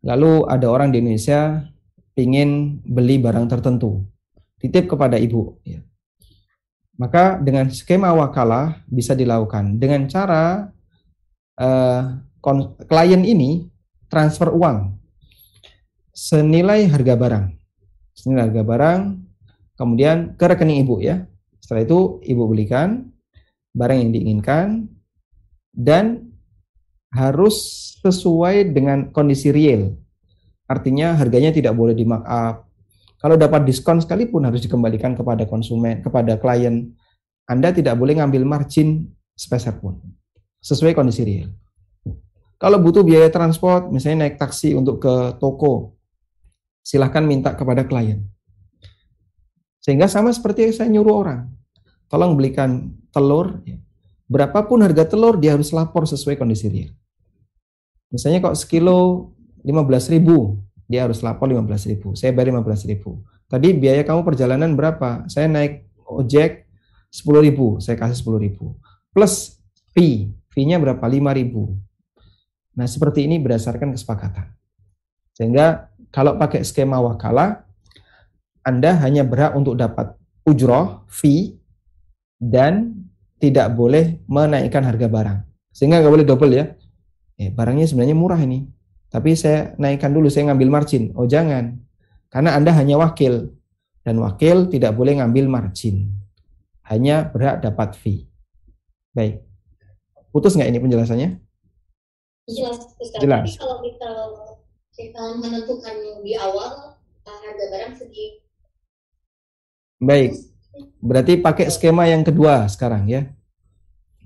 Lalu 0.07 0.47
ada 0.47 0.71
orang 0.71 0.95
di 0.95 1.03
Indonesia 1.03 1.67
ingin 2.15 2.79
beli 2.87 3.19
barang 3.19 3.51
tertentu 3.51 4.07
titip 4.63 4.87
kepada 4.87 5.19
ibu. 5.19 5.59
Ya. 5.67 5.83
Maka 6.99 7.39
dengan 7.43 7.71
skema 7.71 8.15
wakalah 8.15 8.83
bisa 8.87 9.15
dilakukan 9.15 9.79
dengan 9.79 10.07
cara 10.11 10.71
uh, 11.59 12.03
klien 12.87 13.23
ini 13.23 13.71
transfer 14.11 14.51
uang 14.51 14.99
senilai 16.11 16.91
harga 16.91 17.15
barang, 17.15 17.45
senilai 18.19 18.51
harga 18.51 18.63
barang, 18.67 19.01
kemudian 19.79 20.35
ke 20.35 20.45
rekening 20.51 20.83
ibu 20.83 20.99
ya. 20.99 21.23
Setelah 21.63 21.87
itu 21.87 22.19
ibu 22.27 22.51
belikan 22.51 23.15
barang 23.79 23.99
yang 24.03 24.11
diinginkan 24.11 24.91
dan 25.71 26.35
harus 27.15 27.57
sesuai 28.03 28.75
dengan 28.75 29.15
kondisi 29.15 29.55
real. 29.55 29.95
Artinya 30.67 31.15
harganya 31.15 31.55
tidak 31.55 31.73
boleh 31.79 31.95
di 31.95 32.05
markup, 32.05 32.69
kalau 33.19 33.35
dapat 33.35 33.67
diskon 33.67 33.99
sekalipun 33.99 34.47
harus 34.47 34.63
dikembalikan 34.63 35.19
kepada 35.19 35.43
konsumen, 35.51 36.01
kepada 36.07 36.39
klien. 36.39 36.95
Anda 37.51 37.75
tidak 37.75 37.99
boleh 37.99 38.15
ngambil 38.21 38.47
margin 38.47 39.11
sepeser 39.35 39.75
pun. 39.83 39.99
Sesuai 40.63 40.95
kondisi 40.95 41.27
real. 41.27 41.51
Kalau 42.59 42.79
butuh 42.79 43.03
biaya 43.03 43.31
transport, 43.31 43.91
misalnya 43.91 44.27
naik 44.27 44.39
taksi 44.39 44.75
untuk 44.75 45.03
ke 45.03 45.39
toko, 45.39 45.99
silahkan 46.83 47.23
minta 47.23 47.55
kepada 47.55 47.87
klien. 47.87 48.27
Sehingga 49.83 50.11
sama 50.11 50.35
seperti 50.35 50.71
saya 50.75 50.91
nyuruh 50.91 51.15
orang, 51.15 51.41
tolong 52.09 52.35
belikan 52.35 52.93
telur, 53.13 53.61
ya. 53.65 53.77
berapapun 54.29 54.85
harga 54.85 55.09
telur 55.09 55.37
dia 55.37 55.57
harus 55.57 55.73
lapor 55.73 56.05
sesuai 56.05 56.37
kondisi 56.41 56.69
real. 56.69 56.93
Misalnya 58.09 58.41
kok 58.41 58.57
sekilo 58.57 59.31
15 59.65 60.13
ribu, 60.17 60.57
dia 60.89 61.05
harus 61.05 61.21
lapor 61.21 61.53
15 61.53 61.93
ribu. 61.93 62.17
Saya 62.17 62.33
bayar 62.33 62.57
15 62.57 62.89
ribu. 62.89 63.21
Tadi 63.49 63.77
biaya 63.77 64.05
kamu 64.05 64.25
perjalanan 64.25 64.73
berapa? 64.73 65.29
Saya 65.29 65.49
naik 65.49 65.85
ojek 66.09 66.65
10 67.13 67.45
ribu, 67.45 67.81
saya 67.81 68.01
kasih 68.01 68.25
10 68.25 68.45
ribu. 68.49 68.77
Plus 69.13 69.61
fee, 69.93 70.33
fee-nya 70.53 70.81
berapa? 70.81 71.05
5 71.05 71.37
ribu. 71.37 71.77
Nah 72.77 72.89
seperti 72.89 73.29
ini 73.29 73.37
berdasarkan 73.37 73.93
kesepakatan. 73.93 74.49
Sehingga 75.37 75.93
kalau 76.09 76.41
pakai 76.41 76.65
skema 76.65 76.97
wakala, 77.03 77.69
Anda 78.65 78.97
hanya 79.05 79.25
berhak 79.25 79.53
untuk 79.57 79.77
dapat 79.77 80.17
ujroh, 80.49 81.05
fee, 81.09 81.58
dan 82.39 82.95
tidak 83.39 83.75
boleh 83.75 84.23
menaikkan 84.27 84.83
harga 84.83 85.07
barang. 85.07 85.39
Sehingga 85.71 86.03
nggak 86.03 86.15
boleh 86.15 86.27
double 86.27 86.53
ya. 86.55 86.65
Eh, 87.39 87.55
barangnya 87.55 87.87
sebenarnya 87.87 88.17
murah 88.19 88.41
ini. 88.43 88.67
Tapi 89.09 89.35
saya 89.39 89.75
naikkan 89.79 90.11
dulu, 90.11 90.27
saya 90.27 90.51
ngambil 90.51 90.69
margin. 90.69 91.15
Oh 91.15 91.25
jangan, 91.25 91.79
karena 92.29 92.59
Anda 92.59 92.75
hanya 92.77 92.99
wakil. 93.01 93.55
Dan 94.03 94.25
wakil 94.25 94.73
tidak 94.73 94.97
boleh 94.97 95.21
ngambil 95.21 95.49
margin. 95.53 96.17
Hanya 96.89 97.29
berhak 97.29 97.61
dapat 97.61 97.93
fee. 97.93 98.25
Baik. 99.13 99.45
Putus 100.33 100.57
nggak 100.57 100.69
ini 100.73 100.81
penjelasannya? 100.81 101.29
Jelas, 102.49 102.81
Ustaz. 102.97 103.21
Jelas. 103.21 103.45
Tapi 103.45 103.61
kalau 103.61 103.77
kita 103.85 104.11
kita 104.97 105.23
menentukan 105.37 105.95
di 106.25 106.33
awal 106.35 106.97
harga 107.29 107.65
barang 107.71 107.95
segi 108.01 108.41
Baik. 109.99 110.33
Berarti 110.99 111.39
pakai 111.39 111.71
skema 111.71 112.11
yang 112.11 112.27
kedua 112.27 112.67
sekarang 112.67 113.07
ya. 113.07 113.31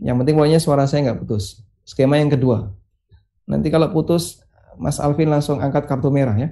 Yang 0.02 0.16
penting 0.24 0.34
pokoknya 0.38 0.60
suara 0.60 0.84
saya 0.88 1.10
nggak 1.10 1.20
putus. 1.22 1.60
Skema 1.84 2.18
yang 2.18 2.32
kedua. 2.32 2.72
Nanti 3.46 3.68
kalau 3.68 3.90
putus, 3.92 4.40
Mas 4.78 4.96
Alvin 5.02 5.28
langsung 5.28 5.60
angkat 5.60 5.84
kartu 5.84 6.08
merah 6.08 6.34
ya. 6.34 6.48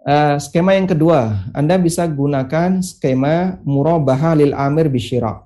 Eh, 0.00 0.36
skema 0.40 0.72
yang 0.74 0.88
kedua, 0.88 1.44
Anda 1.52 1.76
bisa 1.76 2.08
gunakan 2.08 2.80
skema 2.80 3.60
murabahah 3.62 4.32
lil 4.32 4.56
amir 4.56 4.88
bisyira 4.88 5.44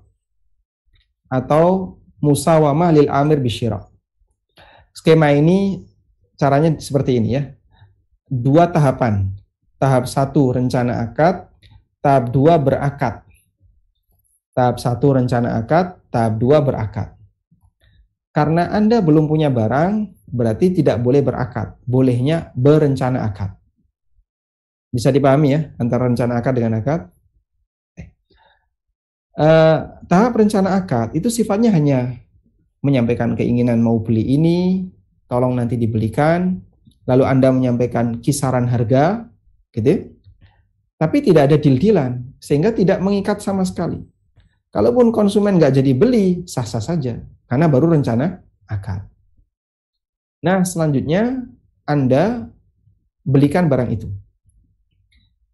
atau 1.26 1.98
musawamah 2.22 2.94
lil 2.94 3.10
amir 3.10 3.42
bisyira. 3.42 3.82
Skema 4.94 5.34
ini 5.34 5.82
caranya 6.38 6.78
seperti 6.78 7.18
ini 7.18 7.34
ya. 7.34 7.50
Dua 8.30 8.70
tahapan. 8.70 9.34
Tahap 9.74 10.06
satu 10.06 10.54
rencana 10.54 11.02
akad, 11.02 11.50
tahap 12.04 12.28
dua 12.28 12.60
berakad. 12.60 13.24
Tahap 14.52 14.76
satu 14.76 15.16
rencana 15.16 15.56
akad, 15.56 15.96
tahap 16.12 16.36
dua 16.36 16.60
berakad. 16.60 17.16
Karena 18.28 18.68
Anda 18.68 19.00
belum 19.00 19.24
punya 19.24 19.48
barang, 19.48 20.12
berarti 20.28 20.76
tidak 20.76 21.00
boleh 21.00 21.24
berakad. 21.24 21.80
Bolehnya 21.88 22.52
berencana 22.52 23.24
akad. 23.24 23.56
Bisa 24.92 25.08
dipahami 25.08 25.48
ya 25.56 25.60
antara 25.80 26.06
rencana 26.06 26.38
akad 26.38 26.54
dengan 26.60 26.78
akad? 26.78 27.08
Eh, 29.34 29.78
tahap 30.06 30.38
rencana 30.38 30.78
akad 30.78 31.10
itu 31.18 31.26
sifatnya 31.26 31.74
hanya 31.74 32.14
menyampaikan 32.84 33.34
keinginan 33.34 33.82
mau 33.82 33.98
beli 33.98 34.22
ini, 34.22 34.86
tolong 35.26 35.58
nanti 35.58 35.74
dibelikan, 35.74 36.62
lalu 37.08 37.24
Anda 37.26 37.50
menyampaikan 37.50 38.22
kisaran 38.22 38.70
harga, 38.70 39.26
gitu. 39.74 40.14
Tapi 41.04 41.20
tidak 41.20 41.52
ada 41.52 41.60
deal-dealan, 41.60 42.32
sehingga 42.40 42.72
tidak 42.72 42.96
mengikat 43.04 43.44
sama 43.44 43.60
sekali. 43.68 44.00
Kalaupun 44.72 45.12
konsumen 45.12 45.60
nggak 45.60 45.76
jadi 45.76 45.92
beli, 45.92 46.48
sah-sah 46.48 46.80
saja, 46.80 47.20
karena 47.44 47.68
baru 47.68 47.92
rencana 47.92 48.40
akad. 48.64 49.04
Nah, 50.40 50.64
selanjutnya 50.64 51.44
Anda 51.84 52.48
belikan 53.20 53.68
barang 53.68 53.92
itu. 53.92 54.08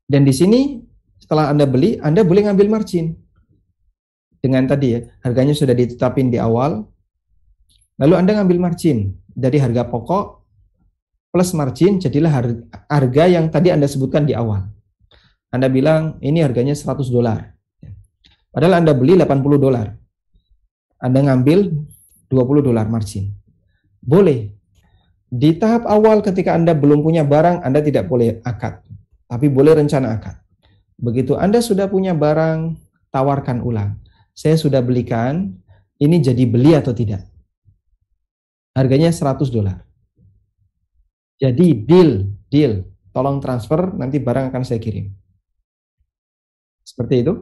Dan 0.07 0.22
di 0.22 0.30
sini 0.30 0.86
setelah 1.18 1.51
Anda 1.51 1.66
beli, 1.66 1.98
Anda 1.98 2.22
boleh 2.22 2.46
ngambil 2.46 2.70
margin. 2.70 3.18
Dengan 4.38 4.70
tadi 4.70 4.94
ya, 4.94 5.03
harganya 5.26 5.59
sudah 5.59 5.74
ditetapin 5.74 6.30
di 6.30 6.38
awal. 6.38 6.86
Lalu 7.98 8.14
Anda 8.14 8.38
ngambil 8.38 8.70
margin 8.70 9.18
dari 9.26 9.59
harga 9.59 9.82
pokok 9.82 10.46
plus 11.34 11.51
margin 11.59 11.98
jadilah 11.98 12.30
har- 12.30 12.62
harga 12.86 13.24
yang 13.26 13.51
tadi 13.51 13.74
Anda 13.74 13.90
sebutkan 13.90 14.30
di 14.30 14.38
awal. 14.38 14.78
Anda 15.51 15.66
bilang 15.66 16.16
ini 16.22 16.42
harganya 16.42 16.74
100 16.74 17.11
dolar. 17.11 17.55
Padahal 18.51 18.82
Anda 18.82 18.94
beli 18.94 19.18
80 19.18 19.59
dolar. 19.59 19.94
Anda 20.98 21.20
ngambil 21.26 21.74
20 22.30 22.66
dolar 22.66 22.86
margin. 22.86 23.34
Boleh. 24.03 24.55
Di 25.30 25.55
tahap 25.55 25.86
awal 25.86 26.22
ketika 26.26 26.55
Anda 26.59 26.74
belum 26.74 27.07
punya 27.07 27.22
barang, 27.22 27.62
Anda 27.62 27.78
tidak 27.82 28.11
boleh 28.11 28.42
akad 28.42 28.82
tapi 29.30 29.46
boleh 29.46 29.78
rencana 29.78 30.18
akad. 30.18 30.42
Begitu 30.98 31.38
Anda 31.38 31.62
sudah 31.62 31.86
punya 31.86 32.18
barang, 32.18 32.74
tawarkan 33.14 33.62
ulang. 33.62 34.03
Saya 34.34 34.59
sudah 34.59 34.82
belikan, 34.82 35.55
ini 36.03 36.18
jadi 36.18 36.42
beli 36.51 36.74
atau 36.74 36.90
tidak? 36.90 37.22
Harganya 38.74 39.14
100 39.14 39.46
dolar. 39.55 39.86
Jadi 41.38 41.78
deal, 41.86 42.26
deal. 42.51 42.82
Tolong 43.14 43.38
transfer, 43.38 43.94
nanti 43.94 44.18
barang 44.18 44.51
akan 44.51 44.62
saya 44.66 44.82
kirim. 44.82 45.14
Seperti 46.91 47.22
itu. 47.22 47.38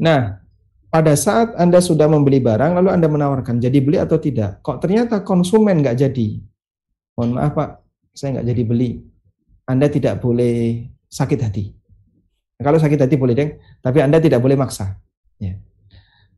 Nah, 0.00 0.40
pada 0.88 1.12
saat 1.12 1.52
Anda 1.60 1.84
sudah 1.84 2.08
membeli 2.08 2.40
barang, 2.40 2.80
lalu 2.80 2.88
Anda 2.88 3.12
menawarkan, 3.12 3.60
jadi 3.60 3.76
beli 3.84 4.00
atau 4.00 4.16
tidak? 4.16 4.64
Kok 4.64 4.80
ternyata 4.80 5.20
konsumen 5.20 5.84
nggak 5.84 6.00
jadi? 6.08 6.40
Mohon 7.20 7.30
maaf 7.36 7.52
Pak, 7.52 7.70
saya 8.16 8.40
nggak 8.40 8.48
jadi 8.48 8.62
beli. 8.64 8.90
Anda 9.68 9.92
tidak 9.92 10.24
boleh 10.24 10.88
sakit 11.12 11.40
hati. 11.44 11.76
Kalau 12.56 12.80
sakit 12.80 12.98
hati 12.98 13.20
boleh 13.20 13.36
deng, 13.36 13.50
tapi 13.84 14.00
Anda 14.00 14.16
tidak 14.16 14.40
boleh 14.40 14.56
maksa. 14.56 14.96
Ya. 15.36 15.60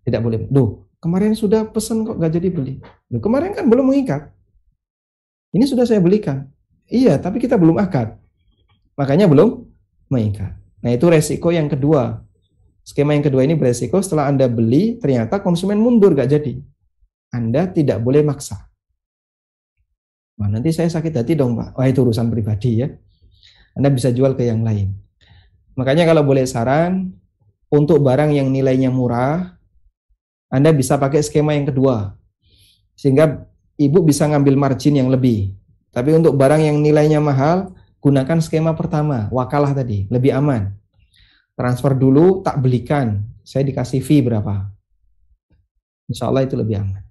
Tidak 0.02 0.20
boleh. 0.20 0.50
Duh, 0.50 0.84
kemarin 0.98 1.38
sudah 1.38 1.64
pesan 1.70 2.02
kok 2.02 2.18
nggak 2.18 2.32
jadi 2.34 2.48
beli. 2.50 2.74
Duh, 3.06 3.22
kemarin 3.22 3.54
kan 3.54 3.70
belum 3.70 3.86
mengikat. 3.88 4.28
Ini 5.54 5.64
sudah 5.64 5.86
saya 5.86 6.02
belikan. 6.02 6.50
Iya, 6.90 7.16
tapi 7.22 7.38
kita 7.38 7.54
belum 7.54 7.78
akad. 7.78 8.18
Makanya 8.98 9.30
belum 9.30 9.64
mengikat. 10.12 10.59
Nah, 10.80 10.90
itu 10.92 11.06
resiko 11.08 11.52
yang 11.52 11.68
kedua. 11.68 12.24
Skema 12.80 13.12
yang 13.12 13.24
kedua 13.24 13.44
ini 13.44 13.54
beresiko 13.54 14.00
setelah 14.00 14.32
Anda 14.32 14.48
beli, 14.48 14.96
ternyata 14.96 15.38
konsumen 15.44 15.76
mundur 15.76 16.16
gak 16.16 16.32
jadi. 16.32 16.56
Anda 17.30 17.70
tidak 17.70 18.00
boleh 18.02 18.24
maksa. 18.24 18.66
Wah, 20.40 20.48
nanti 20.48 20.72
saya 20.72 20.88
sakit 20.88 21.12
hati 21.12 21.36
dong, 21.36 21.54
Pak. 21.54 21.76
Wah, 21.76 21.86
itu 21.86 22.00
urusan 22.00 22.32
pribadi 22.32 22.80
ya. 22.80 22.88
Anda 23.76 23.92
bisa 23.92 24.08
jual 24.10 24.32
ke 24.34 24.48
yang 24.48 24.64
lain. 24.64 24.96
Makanya 25.76 26.08
kalau 26.08 26.24
boleh 26.24 26.48
saran, 26.48 27.12
untuk 27.70 28.02
barang 28.02 28.34
yang 28.34 28.50
nilainya 28.50 28.90
murah, 28.90 29.54
Anda 30.50 30.74
bisa 30.74 30.98
pakai 30.98 31.22
skema 31.22 31.54
yang 31.54 31.70
kedua. 31.70 32.18
Sehingga 32.98 33.46
ibu 33.78 34.02
bisa 34.02 34.26
ngambil 34.26 34.58
margin 34.58 34.98
yang 34.98 35.12
lebih. 35.12 35.54
Tapi 35.94 36.10
untuk 36.18 36.34
barang 36.34 36.66
yang 36.66 36.82
nilainya 36.82 37.22
mahal, 37.22 37.70
gunakan 38.00 38.38
skema 38.40 38.72
pertama, 38.72 39.28
wakalah 39.28 39.76
tadi, 39.76 40.08
lebih 40.08 40.32
aman. 40.32 40.72
Transfer 41.52 41.92
dulu, 41.92 42.40
tak 42.40 42.56
belikan. 42.58 43.20
Saya 43.44 43.68
dikasih 43.68 44.00
fee 44.00 44.24
berapa. 44.24 44.72
Insya 46.08 46.32
Allah 46.32 46.48
itu 46.48 46.56
lebih 46.56 46.80
aman. 46.80 47.04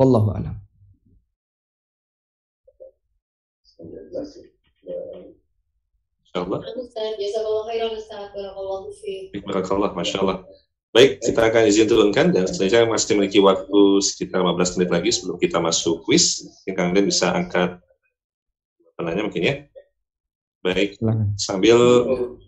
Wallahu 0.00 0.32
alam. 0.32 0.56
Fiik. 8.98 9.44
Barakallah, 9.46 9.94
Masya 9.94 10.18
Allah. 10.24 10.42
Baik, 10.94 11.22
kita 11.22 11.50
akan 11.50 11.62
izin 11.66 11.90
turunkan 11.90 12.30
dan 12.30 12.46
selanjutnya 12.46 12.86
masih 12.86 13.18
memiliki 13.18 13.42
waktu 13.42 13.80
sekitar 13.98 14.46
15 14.46 14.78
menit 14.78 14.90
lagi 14.94 15.10
sebelum 15.10 15.36
kita 15.42 15.58
masuk 15.58 16.06
quiz. 16.06 16.46
Mungkin 16.46 16.74
kalian 16.74 17.06
bisa 17.10 17.34
angkat 17.34 17.82
penanya 18.94 19.26
mungkin 19.26 19.42
ya. 19.42 19.54
Baik, 20.64 20.96
sambil 21.36 21.76
oh, 22.08 22.40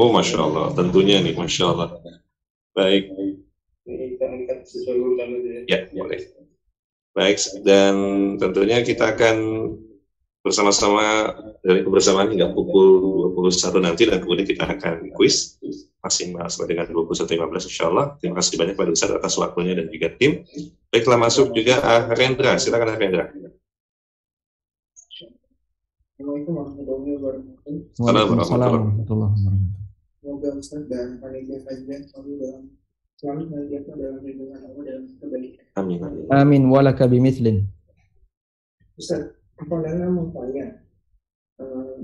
oh 0.00 0.08
Masya 0.08 0.40
Allah, 0.40 0.72
tentunya 0.72 1.20
nih, 1.20 1.36
Masya 1.36 1.64
Allah. 1.68 2.00
Baik, 2.72 3.12
ya 5.68 5.78
boleh. 5.92 6.20
Baik, 7.12 7.38
dan 7.60 7.94
tentunya 8.40 8.80
kita 8.80 9.12
akan 9.12 9.36
bersama-sama 10.40 11.36
dari 11.60 11.84
kebersamaan 11.84 12.32
hingga 12.32 12.56
pukul 12.56 13.20
21 13.36 13.84
nanti 13.84 14.08
dan 14.08 14.24
kemudian 14.24 14.48
kita 14.48 14.64
akan 14.64 15.12
quiz 15.12 15.60
masing 16.00 16.32
sampai 16.48 16.72
dengan 16.72 16.88
21.15 16.88 17.68
insya 17.68 17.92
Allah. 17.92 18.16
Terima 18.16 18.40
kasih 18.40 18.56
banyak 18.56 18.76
pada 18.80 18.90
Ustaz 18.96 19.12
atas 19.12 19.36
waktunya 19.36 19.76
dan 19.76 19.92
juga 19.92 20.08
tim. 20.16 20.48
Baiklah 20.88 21.20
masuk 21.20 21.52
juga 21.52 21.84
Rendra, 22.16 22.56
silakan 22.56 22.96
Rendra. 22.96 23.28
Assalamualaikum 26.20 26.52
warahmatullahi 26.52 27.12
wabarakatuh. 27.16 27.74
Waalaikumsalam 27.96 28.68
warahmatullahi 28.76 29.32
wabarakatuh. 29.40 29.88
Semoga 30.20 30.48
Ustaz 30.60 30.82
dan 30.92 31.08
panitia 31.16 31.58
kajian 31.64 32.02
selalu 32.12 32.32
dalam 32.36 32.62
selalu 33.16 33.42
senantiasa 33.48 33.92
dalam 33.96 34.20
lindungan 34.20 34.60
Allah 34.60 34.82
dalam 34.84 35.04
kebaikan. 35.16 35.64
Amin. 35.80 35.98
amin. 36.04 36.24
Amin 36.28 36.62
walaka 36.68 37.08
bimithlin. 37.08 37.64
Ustaz, 39.00 39.32
apabila 39.56 40.12
mau 40.12 40.28
tanya 40.28 40.84
eh, 41.56 41.96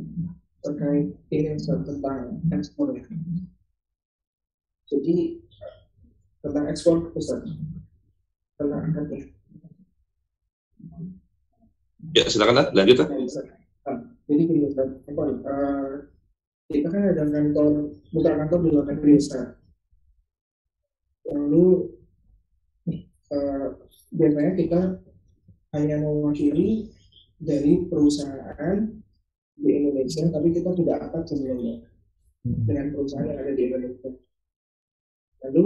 terkait 0.64 1.12
ini 1.28 1.48
Ustaz 1.60 1.84
tentang 1.84 2.40
ekspor 2.56 2.96
ya. 2.96 3.04
Jadi 4.96 5.44
tentang 6.40 6.64
ekspor 6.72 7.12
Ustaz 7.12 7.44
tentang 8.56 8.80
angkatnya. 8.80 9.28
Ya 12.16 12.24
silakan 12.32 12.72
lanjut 12.72 13.04
ah. 13.04 13.12
Nah, 13.86 14.02
jadi 14.26 14.42
gini 14.50 14.66
apa 14.74 15.22
eh, 15.30 15.94
kita 16.66 16.90
kan 16.90 17.02
ada 17.14 17.24
kantor, 17.30 17.94
putra 18.10 18.34
kantor 18.34 18.58
di 18.66 18.68
luar 18.74 18.86
negeri 18.90 19.12
Ustaz. 19.14 19.54
Lalu 21.30 21.66
eh, 23.30 23.66
biasanya 24.10 24.52
kita 24.58 24.80
hanya 25.78 25.96
mewakili 26.02 26.90
dari 27.38 27.86
perusahaan 27.86 28.90
di 29.54 29.70
Indonesia, 29.70 30.26
tapi 30.34 30.48
kita 30.50 30.74
tidak 30.74 31.06
akad 31.06 31.22
sebelumnya 31.30 31.86
dengan 32.42 32.90
perusahaan 32.90 33.30
yang 33.30 33.38
ada 33.38 33.52
di 33.54 33.62
Indonesia. 33.70 34.10
Lalu 35.46 35.64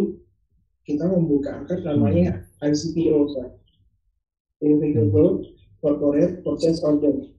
kita 0.85 1.09
membuka 1.09 1.65
akad 1.65 1.81
namanya 1.89 2.45
ICPO, 2.61 3.17
Ustaz. 3.25 3.51
Irrevocable 4.61 5.57
Corporate 5.81 6.45
Purchase 6.45 6.85
Order, 6.85 7.33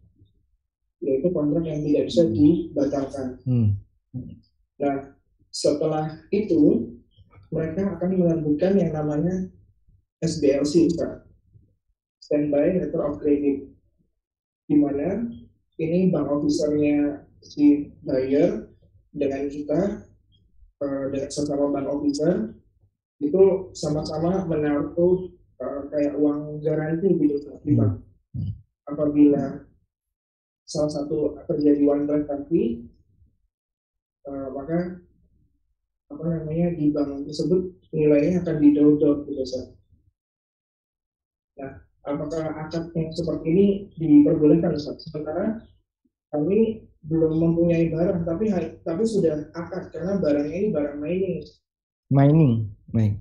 yaitu 1.01 1.27
kontrak 1.33 1.65
yang 1.65 1.81
tidak 1.81 2.03
bisa 2.07 2.23
dibatalkan. 2.29 3.27
Hmm. 3.43 3.69
Nah, 4.77 5.17
setelah 5.49 6.21
itu 6.29 6.93
mereka 7.51 7.97
akan 7.97 8.09
menerbitkan 8.15 8.79
yang 8.79 8.93
namanya 8.95 9.49
SBLC, 10.21 10.87
Ustaz. 10.87 11.25
Standby 12.21 12.79
Letter 12.79 13.01
of 13.01 13.19
Credit, 13.19 13.65
di 14.69 14.75
mana 14.77 15.25
ini 15.81 16.13
bank 16.13 16.29
officernya 16.29 17.27
si 17.41 17.91
buyer 18.05 18.71
dengan 19.11 19.49
kita 19.51 20.05
dengan 20.81 21.29
sesama 21.29 21.69
bank 21.69 21.87
officer 21.89 22.55
itu 23.21 23.69
sama-sama 23.77 24.45
menaruh 24.49 25.29
eh, 25.61 25.81
kayak 25.93 26.17
uang 26.17 26.61
garansi 26.61 27.09
gitu 27.21 27.53
di 27.61 27.73
bank. 27.77 28.01
Hmm. 28.33 28.51
Apabila 28.89 29.61
salah 30.71 30.91
satu 30.91 31.35
terjadi 31.51 31.83
one 31.83 32.07
transaksi, 32.07 32.87
eh, 34.23 34.47
maka 34.55 35.03
apa 36.11 36.23
namanya 36.23 36.75
di 36.75 36.91
bank 36.95 37.27
tersebut 37.27 37.75
nilainya 37.91 38.39
akan 38.43 38.55
didorong 38.63 39.27
gitu 39.27 39.41
Ustaz. 39.43 39.75
Nah, 41.59 41.83
apakah 42.07 42.43
akad 42.55 42.91
yang 42.95 43.11
seperti 43.11 43.47
ini 43.51 43.67
diperbolehkan 43.99 44.75
Ustaz? 44.79 45.03
Sementara 45.03 45.59
kami 46.31 46.87
belum 47.03 47.33
mempunyai 47.35 47.91
barang 47.91 48.23
tapi 48.23 48.53
tapi 48.87 49.03
sudah 49.03 49.51
akad 49.51 49.91
karena 49.91 50.19
barangnya 50.23 50.55
ini 50.55 50.69
barang 50.71 50.97
mining. 50.99 51.39
Mining, 52.11 52.53
baik. 52.91 53.19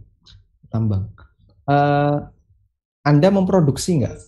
Tambang. 0.71 1.11
Eh, 1.67 2.19
anda 3.03 3.29
memproduksi 3.31 4.03
nggak? 4.03 4.19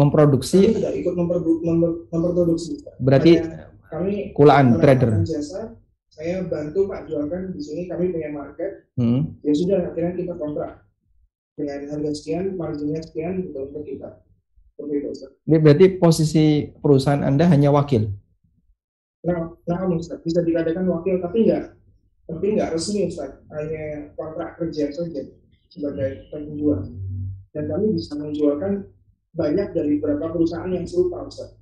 Kami 0.00 0.08
Memproduksi 0.08 0.60
tidak 0.72 0.96
ikut 0.96 1.12
memprodu- 1.12 1.60
memper- 1.60 2.08
memproduksi. 2.08 2.80
Ustaz. 2.80 2.96
berarti 2.96 3.32
Hanya 3.36 3.68
kami 3.86 4.14
kulaan 4.32 4.80
trader. 4.80 5.12
jasa, 5.22 5.76
saya 6.08 6.40
bantu 6.42 6.88
Pak 6.88 7.04
jualkan 7.04 7.52
di 7.52 7.60
sini 7.60 7.84
kami 7.84 8.08
punya 8.08 8.32
market 8.32 8.88
Hmm. 8.96 9.36
ya 9.40 9.52
sudah 9.52 9.92
akhirnya 9.92 10.16
kita 10.16 10.34
kontrak 10.34 10.88
dengan 11.52 11.84
harga 11.86 12.10
sekian 12.14 12.56
marginnya 12.56 13.00
sekian 13.02 13.44
gitu 13.44 13.60
untuk 13.60 13.84
kita. 13.84 14.08
Ini 15.42 15.60
berarti 15.60 15.86
posisi 15.94 16.44
perusahaan 16.72 17.20
Anda 17.20 17.44
hanya 17.44 17.68
wakil. 17.68 18.08
Nah, 19.20 19.52
nah 19.60 19.84
Ustaz 19.90 20.24
bisa 20.24 20.40
dikatakan 20.40 20.88
wakil 20.88 21.20
tapi 21.20 21.44
enggak 21.44 21.76
tapi 22.24 22.56
enggak 22.56 22.72
resmi 22.72 23.04
Ustaz 23.04 23.36
hanya 23.50 23.84
kontrak 24.14 24.56
kerja 24.56 24.88
saja 24.88 25.28
sebagai 25.68 26.24
penjual 26.32 26.88
dan 27.50 27.68
kami 27.68 27.92
bisa 27.92 28.16
menjualkan 28.16 28.88
banyak 29.30 29.68
dari 29.70 29.96
beberapa 29.96 30.34
perusahaan 30.34 30.68
yang 30.68 30.84
serupa 30.84 31.22
Ustaz. 31.24 31.54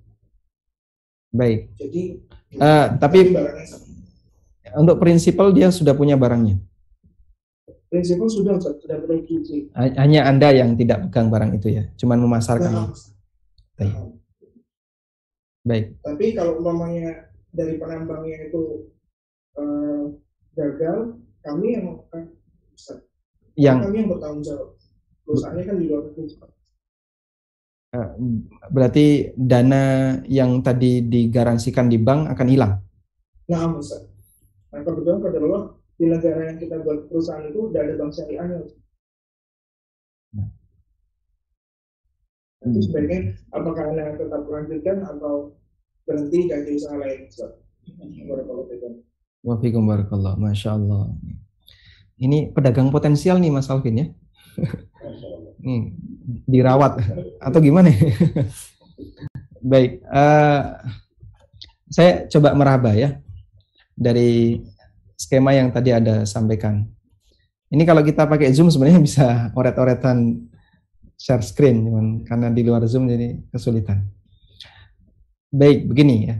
Baik. 1.28 1.72
Jadi 1.76 2.24
Eh, 2.48 2.86
tapi 2.96 3.28
untuk 4.72 4.96
prinsipal 4.96 5.52
dia 5.52 5.68
sudah 5.68 5.92
punya 5.92 6.16
barangnya. 6.16 6.56
prinsipnya 7.88 8.28
sudah 8.28 8.52
Ustaz, 8.56 8.80
sudah 8.80 9.00
produksi. 9.00 9.68
Ha- 9.72 9.96
Hanya 9.96 10.24
Anda 10.24 10.52
yang 10.52 10.72
tidak 10.74 11.08
pegang 11.08 11.28
barang 11.28 11.56
itu 11.56 11.68
ya, 11.72 11.84
cuman 11.96 12.20
memasarkan. 12.20 12.72
Nah, 12.72 12.88
Baik. 13.76 13.94
Baik. 15.62 15.86
Tapi 16.00 16.26
kalau 16.32 16.60
umpamanya 16.60 17.28
dari 17.48 17.76
penambangnya 17.76 18.48
itu 18.48 18.88
eh, 19.56 20.04
gagal, 20.52 21.16
kami 21.40 21.66
yang 21.76 22.00
akan 22.08 22.32
Ustaz, 22.72 23.04
Yang 23.56 23.78
kami 23.84 23.96
yang 23.98 24.08
bertanggung 24.08 24.44
jawab. 24.44 24.68
Perusahaannya 25.24 25.64
kan 25.64 25.76
di 25.76 25.84
luar 25.84 26.02
negeri. 26.08 26.24
Eh, 27.94 28.10
berarti 28.68 29.32
dana 29.36 30.16
yang 30.28 30.60
tadi 30.60 31.04
digaransikan 31.04 31.88
di 31.88 31.98
bank 32.00 32.32
akan 32.36 32.48
hilang. 32.48 32.72
Nah, 33.48 33.76
Ustaz. 33.76 34.04
Nah, 34.68 34.84
kebetulan 34.84 35.24
pada 35.24 35.38
Allah 35.40 35.64
di 35.96 36.04
negara 36.06 36.40
yang 36.52 36.58
kita 36.60 36.84
buat 36.84 37.08
perusahaan 37.08 37.48
itu 37.48 37.72
udah 37.72 37.80
ada 37.80 37.94
bank 37.96 38.12
syariahnya. 38.12 38.58
Nah. 40.36 40.48
Itu 42.68 42.80
sebaiknya 42.84 43.34
apakah 43.56 43.84
anda 43.88 44.14
tetap 44.20 44.42
lanjutkan 44.44 44.98
atau 45.08 45.56
berhenti 46.04 46.38
ganti 46.48 46.70
usaha 46.76 46.96
lain? 47.00 47.28
Ustaz? 47.32 47.52
Wafikum 49.40 49.88
barakallah. 49.88 50.36
Masya 50.36 50.76
Allah. 50.76 51.08
Ini 52.18 52.50
pedagang 52.50 52.90
potensial 52.90 53.38
nih 53.38 53.54
Mas 53.54 53.70
Alvin 53.70 54.02
ya. 54.02 54.06
Nih, 55.62 55.94
dirawat 56.28 57.00
atau 57.40 57.58
gimana? 57.64 57.88
Baik, 59.64 60.04
eh, 60.04 60.60
saya 61.88 62.12
coba 62.28 62.52
meraba 62.52 62.92
ya 62.92 63.16
dari 63.96 64.60
skema 65.16 65.56
yang 65.56 65.72
tadi 65.72 65.90
ada 65.90 66.22
sampaikan. 66.28 66.86
Ini 67.68 67.82
kalau 67.84 68.00
kita 68.00 68.24
pakai 68.28 68.52
Zoom 68.54 68.72
sebenarnya 68.72 69.00
bisa 69.02 69.26
oret-oretan 69.52 70.46
share 71.18 71.42
screen, 71.42 71.84
cuman 71.84 72.06
karena 72.24 72.48
di 72.54 72.62
luar 72.62 72.86
Zoom 72.86 73.10
jadi 73.10 73.36
kesulitan. 73.50 74.06
Baik, 75.50 75.88
begini 75.90 76.16
ya. 76.28 76.36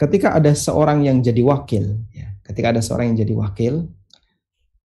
Ketika 0.00 0.34
ada 0.34 0.50
seorang 0.56 1.06
yang 1.06 1.22
jadi 1.22 1.42
wakil, 1.46 2.00
ya, 2.10 2.34
ketika 2.42 2.74
ada 2.74 2.82
seorang 2.82 3.14
yang 3.14 3.22
jadi 3.22 3.34
wakil, 3.38 3.86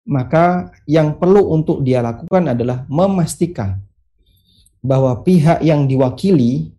maka 0.03 0.75
yang 0.87 1.15
perlu 1.19 1.55
untuk 1.55 1.87
dia 1.87 2.03
lakukan 2.03 2.51
adalah 2.51 2.83
memastikan 2.91 3.79
bahwa 4.83 5.15
pihak 5.23 5.63
yang 5.63 5.87
diwakili 5.87 6.75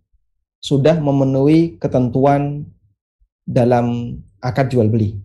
sudah 0.60 1.00
memenuhi 1.00 1.80
ketentuan 1.80 2.68
dalam 3.44 4.16
akad 4.40 4.72
jual 4.72 4.88
beli. 4.88 5.16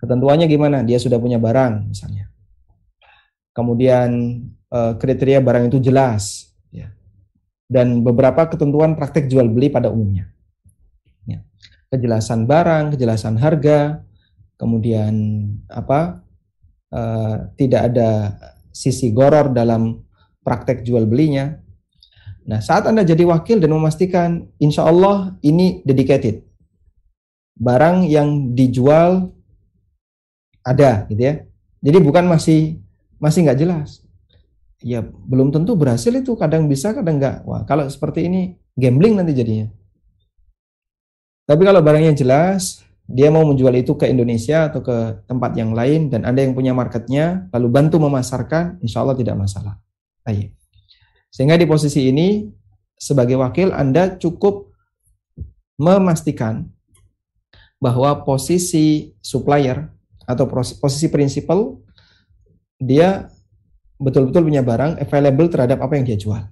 Ketentuannya 0.00 0.48
gimana? 0.48 0.84
Dia 0.84 1.00
sudah 1.00 1.16
punya 1.20 1.36
barang 1.40 1.92
misalnya. 1.92 2.28
Kemudian 3.52 4.40
eh, 4.72 4.92
kriteria 4.96 5.40
barang 5.40 5.68
itu 5.72 5.78
jelas 5.80 6.52
ya. 6.72 6.92
Dan 7.68 8.04
beberapa 8.04 8.48
ketentuan 8.48 8.96
praktek 8.96 9.28
jual 9.28 9.48
beli 9.48 9.72
pada 9.72 9.88
umumnya. 9.92 10.28
Ya. 11.28 11.44
Kejelasan 11.92 12.48
barang, 12.48 12.96
kejelasan 12.96 13.36
harga, 13.40 14.04
kemudian 14.56 15.12
apa? 15.68 16.21
Eh, 16.92 17.36
tidak 17.56 17.80
ada 17.92 18.10
sisi 18.72 19.10
goror 19.10 19.50
dalam 19.50 20.00
praktek 20.44 20.84
jual 20.84 21.08
belinya. 21.08 21.56
Nah, 22.42 22.58
saat 22.58 22.90
Anda 22.90 23.06
jadi 23.06 23.22
wakil 23.22 23.62
dan 23.62 23.70
memastikan, 23.70 24.50
insya 24.58 24.84
Allah 24.84 25.38
ini 25.46 25.80
dedicated. 25.86 26.42
Barang 27.54 28.02
yang 28.04 28.52
dijual 28.58 29.30
ada, 30.66 31.06
gitu 31.06 31.22
ya. 31.22 31.34
Jadi 31.82 31.98
bukan 32.02 32.26
masih 32.26 32.82
masih 33.22 33.46
nggak 33.46 33.60
jelas. 33.62 34.02
Ya 34.82 35.06
belum 35.06 35.54
tentu 35.54 35.78
berhasil 35.78 36.10
itu, 36.10 36.34
kadang 36.34 36.66
bisa, 36.66 36.90
kadang 36.90 37.22
nggak. 37.22 37.46
Wah, 37.46 37.62
kalau 37.62 37.86
seperti 37.86 38.26
ini 38.26 38.58
gambling 38.74 39.14
nanti 39.14 39.30
jadinya. 39.38 39.70
Tapi 41.46 41.62
kalau 41.62 41.82
barangnya 41.82 42.14
jelas, 42.18 42.82
dia 43.12 43.28
mau 43.28 43.44
menjual 43.44 43.76
itu 43.76 43.92
ke 43.92 44.08
Indonesia 44.08 44.72
atau 44.72 44.80
ke 44.80 45.20
tempat 45.28 45.52
yang 45.52 45.76
lain 45.76 46.08
dan 46.08 46.24
Anda 46.24 46.48
yang 46.48 46.56
punya 46.56 46.72
marketnya 46.72 47.52
lalu 47.52 47.68
bantu 47.68 48.00
memasarkan, 48.00 48.80
insya 48.80 49.04
Allah 49.04 49.12
tidak 49.12 49.36
masalah. 49.36 49.76
Ayo. 50.24 50.48
Sehingga 51.28 51.60
di 51.60 51.68
posisi 51.68 52.08
ini 52.08 52.48
sebagai 52.96 53.36
wakil 53.36 53.68
Anda 53.76 54.16
cukup 54.16 54.72
memastikan 55.76 56.72
bahwa 57.76 58.24
posisi 58.24 59.12
supplier 59.20 59.92
atau 60.24 60.48
posisi 60.80 61.12
prinsipal 61.12 61.82
dia 62.80 63.28
betul-betul 64.00 64.48
punya 64.48 64.62
barang 64.64 64.98
available 65.02 65.52
terhadap 65.52 65.78
apa 65.84 66.00
yang 66.00 66.06
dia 66.08 66.18
jual. 66.18 66.42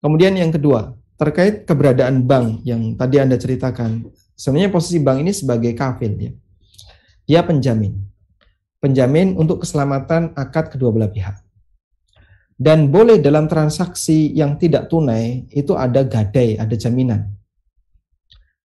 Kemudian 0.00 0.38
yang 0.38 0.54
kedua, 0.54 0.94
terkait 1.18 1.66
keberadaan 1.66 2.22
bank 2.22 2.62
yang 2.62 2.94
tadi 2.94 3.18
Anda 3.18 3.38
ceritakan, 3.38 4.06
Sebenarnya 4.36 4.68
posisi 4.68 5.00
bank 5.00 5.18
ini 5.24 5.32
sebagai 5.32 5.72
kafil 5.72 6.12
ya. 6.20 6.32
Dia 7.24 7.40
penjamin. 7.42 7.96
Penjamin 8.78 9.34
untuk 9.40 9.64
keselamatan 9.64 10.36
akad 10.36 10.70
kedua 10.70 10.92
belah 10.92 11.08
pihak. 11.08 11.40
Dan 12.56 12.88
boleh 12.92 13.20
dalam 13.20 13.48
transaksi 13.48 14.32
yang 14.32 14.56
tidak 14.60 14.92
tunai 14.92 15.48
itu 15.52 15.76
ada 15.76 16.04
gadai, 16.04 16.56
ada 16.56 16.72
jaminan. 16.72 17.32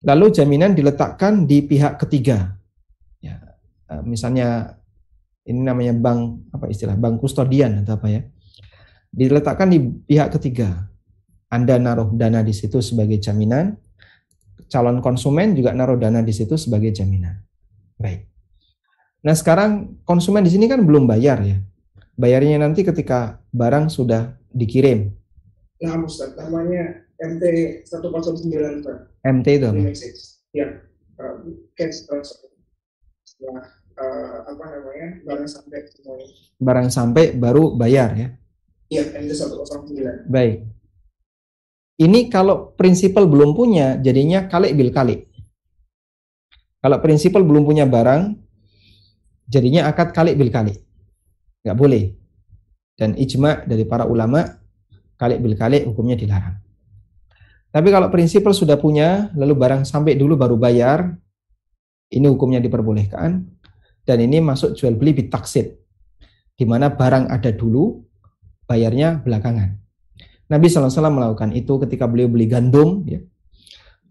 Lalu 0.04 0.32
jaminan 0.32 0.76
diletakkan 0.76 1.44
di 1.48 1.64
pihak 1.64 2.00
ketiga. 2.00 2.56
Ya, 3.20 3.40
eh, 3.92 4.04
misalnya 4.04 4.80
ini 5.44 5.60
namanya 5.60 5.92
bank 5.92 6.52
apa 6.56 6.72
istilah 6.72 6.96
bank 6.96 7.20
kustodian 7.20 7.84
atau 7.84 8.00
apa 8.00 8.08
ya. 8.08 8.22
Diletakkan 9.12 9.68
di 9.68 9.80
pihak 9.80 10.40
ketiga. 10.40 10.88
Anda 11.52 11.76
naruh 11.76 12.16
dana 12.16 12.40
di 12.48 12.56
situ 12.56 12.80
sebagai 12.80 13.20
jaminan, 13.20 13.76
calon 14.72 15.04
konsumen 15.04 15.52
juga 15.52 15.76
naruh 15.76 16.00
dana 16.00 16.24
di 16.24 16.32
situ 16.32 16.56
sebagai 16.56 16.96
jaminan. 16.96 17.36
Baik. 18.00 18.32
Nah 19.28 19.36
sekarang 19.36 20.02
konsumen 20.08 20.48
di 20.48 20.50
sini 20.50 20.72
kan 20.72 20.82
belum 20.88 21.06
bayar 21.06 21.44
ya. 21.44 21.60
Bayarnya 22.16 22.64
nanti 22.64 22.88
ketika 22.88 23.44
barang 23.52 23.92
sudah 23.92 24.40
dikirim. 24.56 25.12
Nah, 25.82 25.98
Ustaz, 26.06 26.38
namanya 26.38 27.02
MT 27.18 27.44
109 27.90 28.86
Pak. 28.86 28.98
MT 29.26 29.48
itu 29.58 29.66
apa? 29.66 29.82
Ya, 30.54 30.68
uh, 31.18 31.36
cash 31.74 32.06
transfer. 32.06 32.54
Setelah 33.26 33.66
uh, 33.98 34.38
apa 34.54 34.66
namanya 34.70 35.08
barang 35.26 35.48
sampai 35.50 35.80
semuanya. 35.90 36.28
Barang 36.62 36.88
sampai 36.94 37.26
baru 37.34 37.74
bayar 37.74 38.14
ya. 38.14 38.30
Iya, 38.94 39.04
MT 39.18 39.32
109. 39.34 40.30
Baik. 40.30 40.68
Ini 42.02 42.34
kalau 42.34 42.74
prinsipal 42.74 43.30
belum 43.30 43.54
punya, 43.54 44.02
jadinya 44.02 44.50
kali 44.50 44.74
bil 44.74 44.90
kali. 44.90 45.22
Kalau 46.82 46.98
prinsipal 46.98 47.46
belum 47.46 47.62
punya 47.62 47.86
barang, 47.86 48.34
jadinya 49.46 49.86
akad 49.86 50.10
kali 50.10 50.34
bil 50.34 50.50
kali. 50.50 50.74
Nggak 51.62 51.78
boleh. 51.78 52.04
Dan 52.98 53.14
ijma 53.14 53.70
dari 53.70 53.86
para 53.86 54.10
ulama, 54.10 54.42
kali 55.14 55.38
bil 55.38 55.54
kali 55.54 55.86
hukumnya 55.86 56.18
dilarang. 56.18 56.58
Tapi 57.70 57.88
kalau 57.94 58.10
prinsipal 58.10 58.58
sudah 58.58 58.82
punya, 58.82 59.30
lalu 59.38 59.54
barang 59.54 59.86
sampai 59.86 60.18
dulu 60.18 60.34
baru 60.34 60.58
bayar, 60.58 61.06
ini 62.10 62.26
hukumnya 62.26 62.58
diperbolehkan. 62.58 63.46
Dan 64.02 64.18
ini 64.26 64.42
masuk 64.42 64.74
jual 64.74 64.98
beli 64.98 65.14
bitaksid. 65.22 65.78
Di 66.58 66.66
mana 66.66 66.90
barang 66.90 67.30
ada 67.30 67.54
dulu, 67.54 68.02
bayarnya 68.66 69.22
belakangan. 69.22 69.81
Nabi 70.52 70.68
SAW 70.68 70.92
melakukan 71.08 71.56
itu 71.56 71.80
ketika 71.88 72.12
beliau 72.12 72.28
beli 72.28 72.52
gandum, 72.52 73.08
ya, 73.08 73.24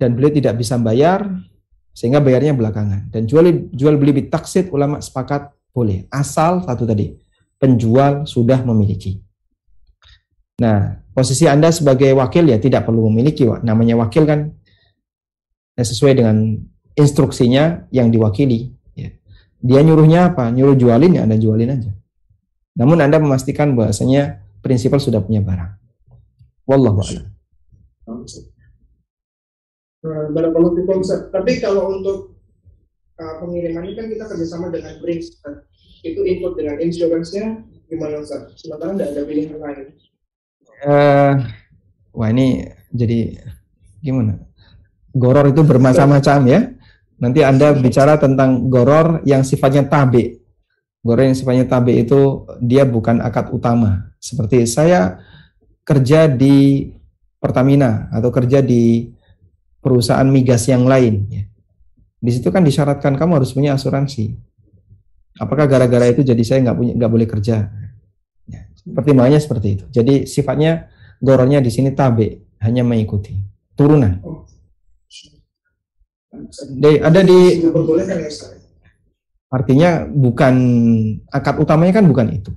dan 0.00 0.16
beliau 0.16 0.32
tidak 0.32 0.56
bisa 0.56 0.80
bayar, 0.80 1.28
sehingga 1.92 2.24
bayarnya 2.24 2.56
belakangan. 2.56 3.12
Dan 3.12 3.28
jual 3.28 3.68
jual 3.76 4.00
beli 4.00 4.24
bitaksid 4.24 4.72
ulama 4.72 5.04
sepakat 5.04 5.52
boleh, 5.76 6.08
asal 6.08 6.64
satu 6.64 6.88
tadi 6.88 7.12
penjual 7.60 8.24
sudah 8.24 8.64
memiliki. 8.64 9.20
Nah, 10.64 11.04
posisi 11.12 11.44
Anda 11.44 11.68
sebagai 11.68 12.16
wakil 12.16 12.48
ya 12.48 12.56
tidak 12.56 12.88
perlu 12.88 13.12
memiliki, 13.12 13.44
namanya 13.60 14.00
wakil 14.00 14.24
kan 14.24 14.56
ya, 15.76 15.84
sesuai 15.84 16.16
dengan 16.16 16.56
instruksinya 16.96 17.84
yang 17.92 18.08
diwakili. 18.08 18.72
Ya. 18.96 19.12
Dia 19.60 19.80
nyuruhnya 19.84 20.32
apa? 20.32 20.48
Nyuruh 20.48 20.76
jualin 20.76 21.20
ya 21.20 21.28
Anda 21.28 21.36
jualin 21.36 21.68
aja. 21.76 21.92
Namun 22.76 23.00
Anda 23.04 23.20
memastikan 23.20 23.76
bahwasanya 23.76 24.40
prinsipal 24.64 25.00
sudah 25.00 25.20
punya 25.20 25.44
barang. 25.44 25.79
Wallahu 26.68 27.00
a'lam. 27.00 27.26
Barakallahu 30.32 30.80
fikum 30.80 31.04
Tapi 31.04 31.60
kalau 31.60 32.00
untuk 32.00 32.40
uh, 33.20 33.34
pengiriman 33.44 33.84
ini 33.84 33.94
kan 33.96 34.06
kita 34.08 34.24
kerjasama 34.32 34.72
dengan 34.72 34.96
Brinks. 35.04 35.36
Itu 36.00 36.24
input 36.24 36.56
dengan 36.56 36.80
insurance-nya 36.80 37.60
gimana 37.84 38.24
Ustaz? 38.24 38.56
Sementara 38.56 38.96
tidak 38.96 39.08
ada 39.12 39.22
pilihan 39.28 39.58
lain. 39.60 39.86
Uh, 40.80 41.32
wah 42.16 42.28
ini 42.32 42.72
jadi 42.88 43.36
gimana? 44.00 44.40
Goror 45.12 45.52
itu 45.52 45.60
bermacam-macam 45.60 46.38
ya. 46.48 46.60
Nanti 47.20 47.44
Anda 47.44 47.76
bicara 47.76 48.16
tentang 48.16 48.72
goror 48.72 49.20
yang 49.28 49.44
sifatnya 49.44 49.84
tabe. 49.84 50.40
Goror 51.04 51.28
yang 51.28 51.36
sifatnya 51.36 51.68
tabe 51.68 52.00
itu 52.00 52.48
dia 52.64 52.88
bukan 52.88 53.20
akad 53.20 53.52
utama. 53.52 54.08
Seperti 54.16 54.64
saya 54.64 55.20
kerja 55.90 56.30
di 56.30 56.86
Pertamina 57.42 58.06
atau 58.14 58.30
kerja 58.30 58.62
di 58.62 59.10
perusahaan 59.82 60.28
migas 60.30 60.70
yang 60.70 60.86
lain. 60.86 61.26
Ya. 61.26 61.42
Di 62.22 62.30
situ 62.30 62.52
kan 62.54 62.62
disyaratkan 62.62 63.18
kamu 63.18 63.42
harus 63.42 63.50
punya 63.50 63.74
asuransi. 63.74 64.38
Apakah 65.40 65.66
gara-gara 65.66 66.06
itu 66.06 66.22
jadi 66.22 66.42
saya 66.46 66.62
nggak 66.68 66.76
punya 66.78 66.92
nggak 66.94 67.10
boleh 67.10 67.26
kerja? 67.26 67.66
Ya. 68.46 68.70
Pertimbangannya 68.86 69.40
seperti 69.42 69.80
itu. 69.80 69.84
Jadi 69.90 70.30
sifatnya 70.30 70.92
goronya 71.18 71.58
di 71.58 71.72
sini 71.74 71.90
tabe, 71.90 72.54
hanya 72.62 72.86
mengikuti 72.86 73.34
turunan. 73.74 74.20
Di, 76.76 77.02
ada 77.02 77.20
di 77.26 77.66
artinya 79.50 80.06
bukan 80.06 80.54
akad 81.26 81.58
utamanya 81.58 81.98
kan 81.98 82.06
bukan 82.06 82.30
itu. 82.30 82.52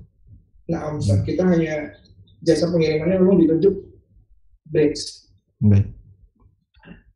Nah, 0.69 0.93
kita 1.25 1.43
hanya 1.47 2.02
jasa 2.43 2.67
pengirimannya 2.67 3.17
memang 3.23 3.39
ditunjuk 3.39 3.73
breaks. 4.67 5.31
Baik. 5.63 5.87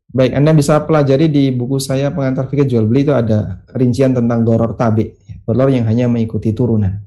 Baik, 0.08 0.40
Anda 0.40 0.56
bisa 0.56 0.80
pelajari 0.88 1.28
di 1.28 1.52
buku 1.52 1.84
saya 1.84 2.10
pengantar 2.16 2.48
fikih 2.48 2.66
jual 2.66 2.88
beli 2.88 3.04
itu 3.04 3.14
ada 3.14 3.62
rincian 3.76 4.16
tentang 4.16 4.48
doror 4.48 4.74
tabi, 4.80 5.12
doror 5.44 5.68
yang 5.68 5.84
hanya 5.84 6.08
mengikuti 6.08 6.56
turunan. 6.56 7.04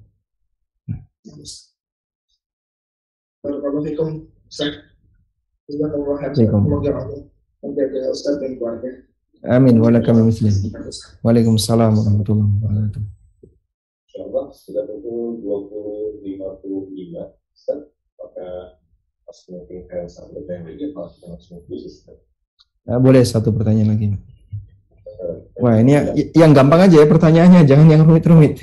Amin. 9.48 9.80
Waalaikumsalam. 9.80 10.68
Waalaikumsalam 11.24 11.92
warahmatullahi 11.96 12.50
wabarakatuh. 12.60 13.02
Insya 14.04 14.20
Allah 14.28 14.44
sudah 14.52 14.84
pukul 14.84 15.40
20.55 15.40 15.79
Nah, 22.86 22.98
boleh 22.98 23.22
satu 23.22 23.54
pertanyaan 23.54 23.94
lagi. 23.94 24.06
Wah, 25.60 25.76
ini 25.78 25.92
yang, 25.94 26.06
yang 26.32 26.52
gampang 26.56 26.88
aja 26.88 27.04
ya 27.04 27.06
pertanyaannya, 27.06 27.68
jangan 27.68 27.86
yang 27.86 28.02
rumit-rumit. 28.02 28.58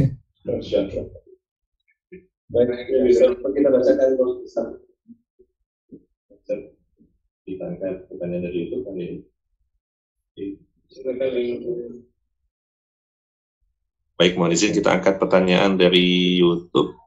Baik, 14.18 14.34
mohon 14.34 14.52
izin 14.52 14.74
kita 14.74 14.98
angkat 14.98 15.22
pertanyaan 15.22 15.78
dari 15.78 16.42
YouTube. 16.42 16.98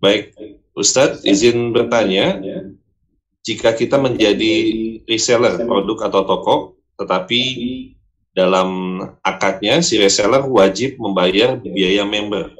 Baik, 0.00 0.32
Ustadz, 0.74 1.22
izin 1.22 1.70
bertanya, 1.70 2.42
jika 3.46 3.78
kita 3.78 3.94
menjadi 3.94 4.52
reseller 5.06 5.54
produk 5.62 6.10
atau 6.10 6.22
toko, 6.26 6.54
tetapi 6.98 7.40
dalam 8.34 8.98
akadnya 9.22 9.78
si 9.86 9.94
reseller 10.02 10.42
wajib 10.42 10.98
membayar 10.98 11.54
biaya 11.62 12.02
member, 12.02 12.50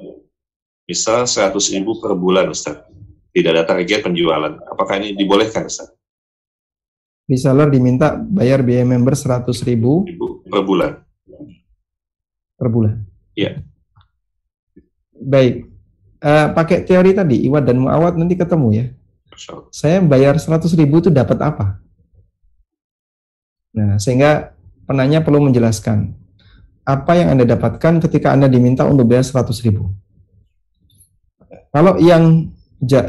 misal 0.87 1.27
100 1.27 1.59
ribu 1.75 1.99
per 1.99 2.15
bulan, 2.15 2.55
Ustadz. 2.55 2.87
Tidak 3.35 3.51
ada 3.51 3.67
target 3.67 4.07
penjualan. 4.07 4.55
Apakah 4.71 5.03
ini 5.03 5.19
dibolehkan, 5.19 5.67
Ustadz? 5.67 5.91
Reseller 7.27 7.67
diminta 7.67 8.15
bayar 8.15 8.63
biaya 8.63 8.87
member 8.87 9.17
100 9.19 9.51
ribu 9.67 10.07
Ribu 10.07 10.45
per 10.47 10.63
bulan. 10.63 10.93
per 12.55 12.69
bulan. 12.71 12.95
Iya. 13.35 13.59
Baik. 15.19 15.74
Eh, 16.25 16.47
pakai 16.57 16.89
teori 16.89 17.13
tadi, 17.13 17.45
Iwat 17.45 17.69
dan 17.69 17.85
Muawat 17.85 18.17
nanti 18.17 18.33
ketemu 18.33 18.69
ya. 18.73 18.87
Saya 19.69 20.01
bayar 20.01 20.41
100 20.41 20.73
ribu 20.73 21.05
itu 21.05 21.13
dapat 21.13 21.37
apa? 21.45 21.85
Nah, 23.77 24.01
sehingga 24.01 24.57
penanya 24.89 25.21
perlu 25.21 25.45
menjelaskan 25.45 26.17
apa 26.89 27.13
yang 27.21 27.37
Anda 27.37 27.45
dapatkan 27.45 28.01
ketika 28.09 28.33
Anda 28.33 28.49
diminta 28.49 28.89
untuk 28.89 29.05
bayar 29.13 29.21
100 29.21 29.53
ribu. 29.69 29.93
Kalau 31.69 32.01
yang 32.01 32.49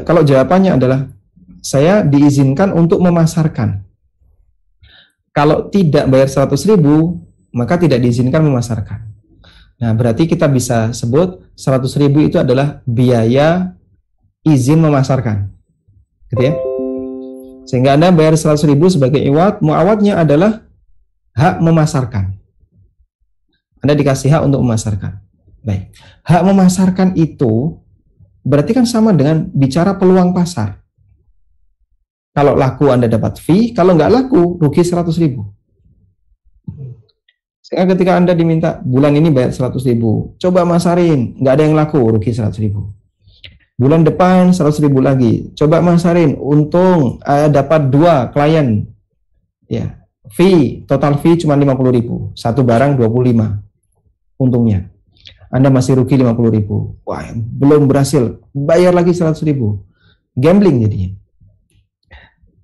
kalau 0.04 0.20
jawabannya 0.20 0.76
adalah 0.76 1.08
saya 1.64 2.04
diizinkan 2.04 2.68
untuk 2.76 3.00
memasarkan. 3.00 3.80
Kalau 5.32 5.72
tidak 5.72 6.04
bayar 6.12 6.28
100 6.28 6.68
ribu, 6.68 7.16
maka 7.56 7.80
tidak 7.80 8.04
diizinkan 8.04 8.44
memasarkan. 8.44 9.15
Nah, 9.76 9.92
berarti 9.92 10.24
kita 10.24 10.48
bisa 10.48 10.96
sebut 10.96 11.44
100 11.52 11.84
ribu 12.00 12.24
itu 12.24 12.40
adalah 12.40 12.80
biaya 12.88 13.76
izin 14.40 14.80
memasarkan. 14.80 15.52
Gitu 16.32 16.42
ya. 16.42 16.54
Sehingga 17.66 17.98
Anda 17.98 18.14
bayar 18.14 18.38
100 18.38 18.62
ribu 18.64 18.88
sebagai 18.88 19.20
iwat, 19.20 19.60
muawatnya 19.60 20.22
adalah 20.22 20.64
hak 21.36 21.60
memasarkan. 21.60 22.38
Anda 23.84 23.92
dikasih 23.98 24.32
hak 24.32 24.42
untuk 24.48 24.64
memasarkan. 24.64 25.20
Baik. 25.66 25.92
Hak 26.24 26.42
memasarkan 26.46 27.18
itu 27.18 27.82
berarti 28.46 28.70
kan 28.70 28.86
sama 28.86 29.10
dengan 29.10 29.50
bicara 29.50 29.98
peluang 29.98 30.30
pasar. 30.30 30.78
Kalau 32.32 32.54
laku 32.54 32.92
Anda 32.92 33.10
dapat 33.10 33.42
fee, 33.42 33.74
kalau 33.74 33.98
nggak 33.98 34.12
laku 34.12 34.60
rugi 34.62 34.86
100 34.86 35.10
ribu. 35.18 35.55
Sehingga 37.66 37.98
ketika 37.98 38.14
Anda 38.14 38.30
diminta 38.30 38.78
bulan 38.78 39.18
ini 39.18 39.26
bayar 39.34 39.50
100 39.50 39.82
ribu, 39.90 40.38
coba 40.38 40.62
masarin, 40.62 41.34
nggak 41.34 41.50
ada 41.50 41.62
yang 41.66 41.74
laku, 41.74 41.98
rugi 41.98 42.30
100 42.30 42.62
ribu. 42.62 42.94
Bulan 43.74 44.06
depan 44.06 44.54
100 44.54 44.86
ribu 44.86 45.02
lagi, 45.02 45.50
coba 45.58 45.82
masarin, 45.82 46.38
untung 46.38 47.18
eh, 47.26 47.50
dapat 47.50 47.90
dua 47.90 48.30
klien. 48.30 48.86
Ya, 49.66 49.98
fee, 50.30 50.86
total 50.86 51.18
fee 51.18 51.42
cuma 51.42 51.58
50 51.58 51.90
ribu, 51.90 52.30
satu 52.38 52.62
barang 52.62 53.02
25 53.02 54.38
untungnya. 54.38 54.86
Anda 55.50 55.66
masih 55.66 55.98
rugi 55.98 56.22
50 56.22 56.38
ribu. 56.54 57.02
Wah, 57.02 57.34
belum 57.34 57.90
berhasil, 57.90 58.46
bayar 58.54 58.94
lagi 58.94 59.10
100 59.10 59.42
ribu. 59.42 59.82
Gambling 60.38 60.86
jadinya. 60.86 61.10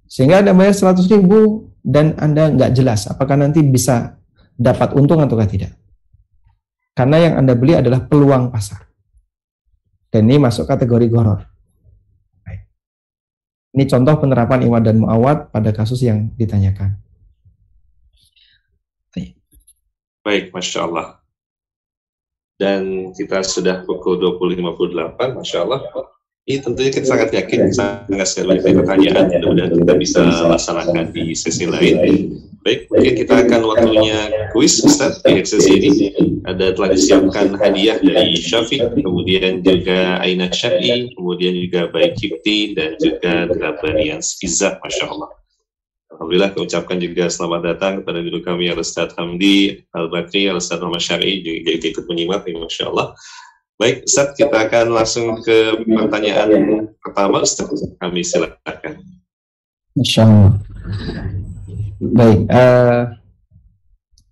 Sehingga 0.06 0.46
Anda 0.46 0.54
bayar 0.54 0.78
100 0.78 1.10
ribu 1.10 1.74
dan 1.82 2.14
Anda 2.22 2.54
nggak 2.54 2.78
jelas 2.78 3.10
apakah 3.10 3.34
nanti 3.34 3.66
bisa 3.66 4.21
dapat 4.56 4.94
untung 4.96 5.20
ataukah 5.22 5.48
tidak. 5.48 5.72
Karena 6.92 7.16
yang 7.20 7.34
Anda 7.40 7.56
beli 7.56 7.76
adalah 7.76 8.04
peluang 8.04 8.52
pasar. 8.52 8.84
Dan 10.12 10.28
ini 10.28 10.36
masuk 10.36 10.68
kategori 10.68 11.08
goror. 11.08 11.40
Baik. 12.44 12.68
Ini 13.72 13.84
contoh 13.88 14.14
penerapan 14.20 14.60
iwat 14.68 14.82
dan 14.84 15.00
muawat 15.00 15.48
pada 15.48 15.72
kasus 15.72 16.04
yang 16.04 16.28
ditanyakan. 16.36 17.02
Baik, 20.22 20.54
Masya 20.54 20.86
Allah. 20.86 21.18
Dan 22.54 23.10
kita 23.10 23.42
sudah 23.42 23.82
pukul 23.82 24.22
20.58, 24.22 25.18
Masya 25.34 25.58
Allah. 25.66 25.82
Ini 26.42 26.58
tentunya 26.58 26.90
kita 26.90 27.06
sangat 27.06 27.30
yakin, 27.30 27.70
sangat 27.70 28.26
sekali 28.26 28.58
banyak 28.58 28.82
pertanyaan, 28.82 29.30
mudah-mudahan 29.30 29.78
kita 29.78 29.94
bisa 29.94 30.22
laksanakan 30.50 31.14
di 31.14 31.38
sesi 31.38 31.70
lain. 31.70 31.94
Baik, 32.66 32.90
mungkin 32.90 33.14
kita 33.14 33.46
akan 33.46 33.60
waktunya 33.62 34.18
kuis, 34.50 34.82
Ustaz, 34.82 35.22
di 35.22 35.38
sesi 35.46 35.78
ini. 35.78 35.90
Ada 36.42 36.74
telah 36.74 36.90
disiapkan 36.98 37.54
hadiah 37.62 37.94
dari 38.02 38.34
Syafiq, 38.34 38.90
kemudian 38.90 39.62
juga 39.62 40.18
Aina 40.18 40.50
Syai, 40.50 41.14
kemudian 41.14 41.54
juga 41.54 41.86
Baik 41.94 42.18
Kipti, 42.18 42.74
dan 42.74 42.98
juga 42.98 43.46
Drabanian 43.46 44.18
Izzah, 44.18 44.82
Masya 44.82 45.14
Allah. 45.14 45.30
Alhamdulillah 46.10 46.50
kami 46.58 46.66
ucapkan 46.66 46.98
juga 46.98 47.24
selamat 47.30 47.60
datang 47.70 47.92
kepada 48.02 48.18
guru 48.18 48.42
kami 48.42 48.66
Al-Ustaz 48.66 49.14
Hamdi 49.14 49.78
Al-Bakri, 49.94 50.50
Al-Ustaz 50.50 50.82
Muhammad 50.82 51.06
Syari 51.06 51.38
juga 51.46 51.70
ikut 51.70 52.04
menyimak, 52.10 52.50
Masya 52.50 52.90
Allah. 52.90 53.14
Baik, 53.82 54.06
Ustaz, 54.06 54.38
kita 54.38 54.70
akan 54.70 54.94
langsung 54.94 55.42
ke 55.42 55.82
pertanyaan 55.82 56.86
pertama, 57.02 57.42
Ustaz. 57.42 57.66
Kami 57.98 58.22
silakan. 58.22 59.02
Insya 59.98 60.22
Allah. 60.22 60.54
Baik, 61.98 62.46
eh, 62.46 63.02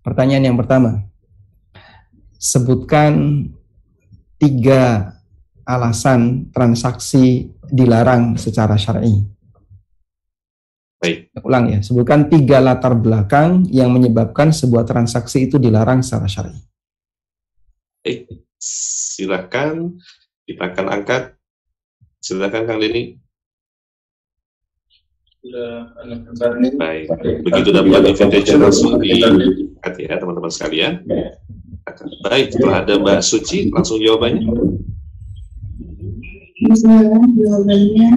pertanyaan 0.07 0.55
yang 0.55 0.55
pertama. 0.55 1.03
Sebutkan 2.39 3.43
tiga 4.39 5.19
alasan 5.67 6.47
transaksi 6.55 7.51
dilarang 7.75 8.39
secara 8.39 8.79
syar'i. 8.79 9.19
Baik. 11.03 11.35
Ulang 11.43 11.75
ya, 11.75 11.83
sebutkan 11.83 12.31
tiga 12.31 12.63
latar 12.63 12.95
belakang 12.95 13.67
yang 13.67 13.91
menyebabkan 13.91 14.55
sebuah 14.55 14.87
transaksi 14.87 15.51
itu 15.51 15.59
dilarang 15.59 16.07
secara 16.07 16.31
syar'i. 16.31 16.55
Baik, 18.07 18.31
silakan. 18.61 19.97
Kita 20.45 20.71
akan 20.71 20.87
angkat. 20.93 21.35
Silakan 22.21 22.69
Kang 22.69 22.79
Denny. 22.79 23.17
ini. 25.41 26.69
Baik. 26.77 27.07
Begitu 27.49 27.69
dapat 27.73 28.13
invitation 28.13 28.61
langsung 28.61 29.01
diangkat 29.01 29.95
ya 29.97 30.21
teman-teman 30.21 30.53
sekalian. 30.53 31.01
Baik, 32.21 32.53
setelah 32.53 32.85
ada 32.85 33.01
Mbak 33.01 33.25
Suci, 33.25 33.73
langsung 33.73 33.99
jawabannya. 33.99 34.53
Bismillah, 36.61 37.25
jawabannya 37.25 38.11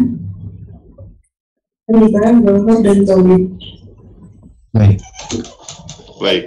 pernikahan 1.87 2.35
dan 2.83 2.97
Tauhid. 3.05 3.43
Baik. 4.73 4.99
Baik, 6.17 6.43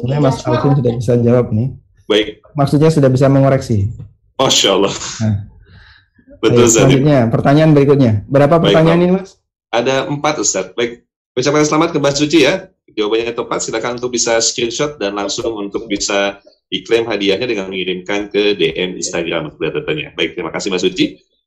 Sebenarnya 0.00 0.22
Mas 0.24 0.40
Alvin 0.42 0.72
sudah 0.80 0.92
bisa 0.98 1.12
jawab 1.20 1.46
nih. 1.54 1.68
Baik. 2.06 2.42
Maksudnya 2.54 2.90
sudah 2.90 3.10
bisa 3.10 3.26
mengoreksi. 3.26 3.90
Masya 4.38 4.70
Allah. 4.74 4.94
Nah. 5.22 5.36
Betul, 6.42 6.68
Baik, 6.68 6.72
selanjutnya, 6.72 7.18
pertanyaan 7.32 7.72
berikutnya. 7.72 8.12
Berapa 8.28 8.60
Baik, 8.60 8.76
pertanyaan 8.76 9.00
Pak. 9.00 9.06
ini, 9.08 9.14
Mas? 9.16 9.30
Ada 9.72 9.94
empat, 10.04 10.34
Ustaz. 10.36 10.66
Baik, 10.76 11.08
ucapkan 11.32 11.64
selamat 11.64 11.88
ke 11.96 11.98
Mbak 11.98 12.14
Suci 12.14 12.38
ya. 12.44 12.68
Jawabannya 12.92 13.32
tepat, 13.32 13.58
silakan 13.64 13.96
untuk 13.96 14.12
bisa 14.12 14.36
screenshot 14.44 15.00
dan 15.00 15.16
langsung 15.16 15.56
untuk 15.56 15.88
bisa 15.88 16.36
diklaim 16.68 17.08
hadiahnya 17.08 17.48
dengan 17.48 17.72
mengirimkan 17.72 18.28
ke 18.28 18.52
DM 18.52 19.00
Instagram 19.00 19.56
tentunya. 19.56 20.12
Baik, 20.12 20.36
terima 20.36 20.52
kasih 20.52 20.68
Mbak 20.70 20.82
Suci. 20.84 21.04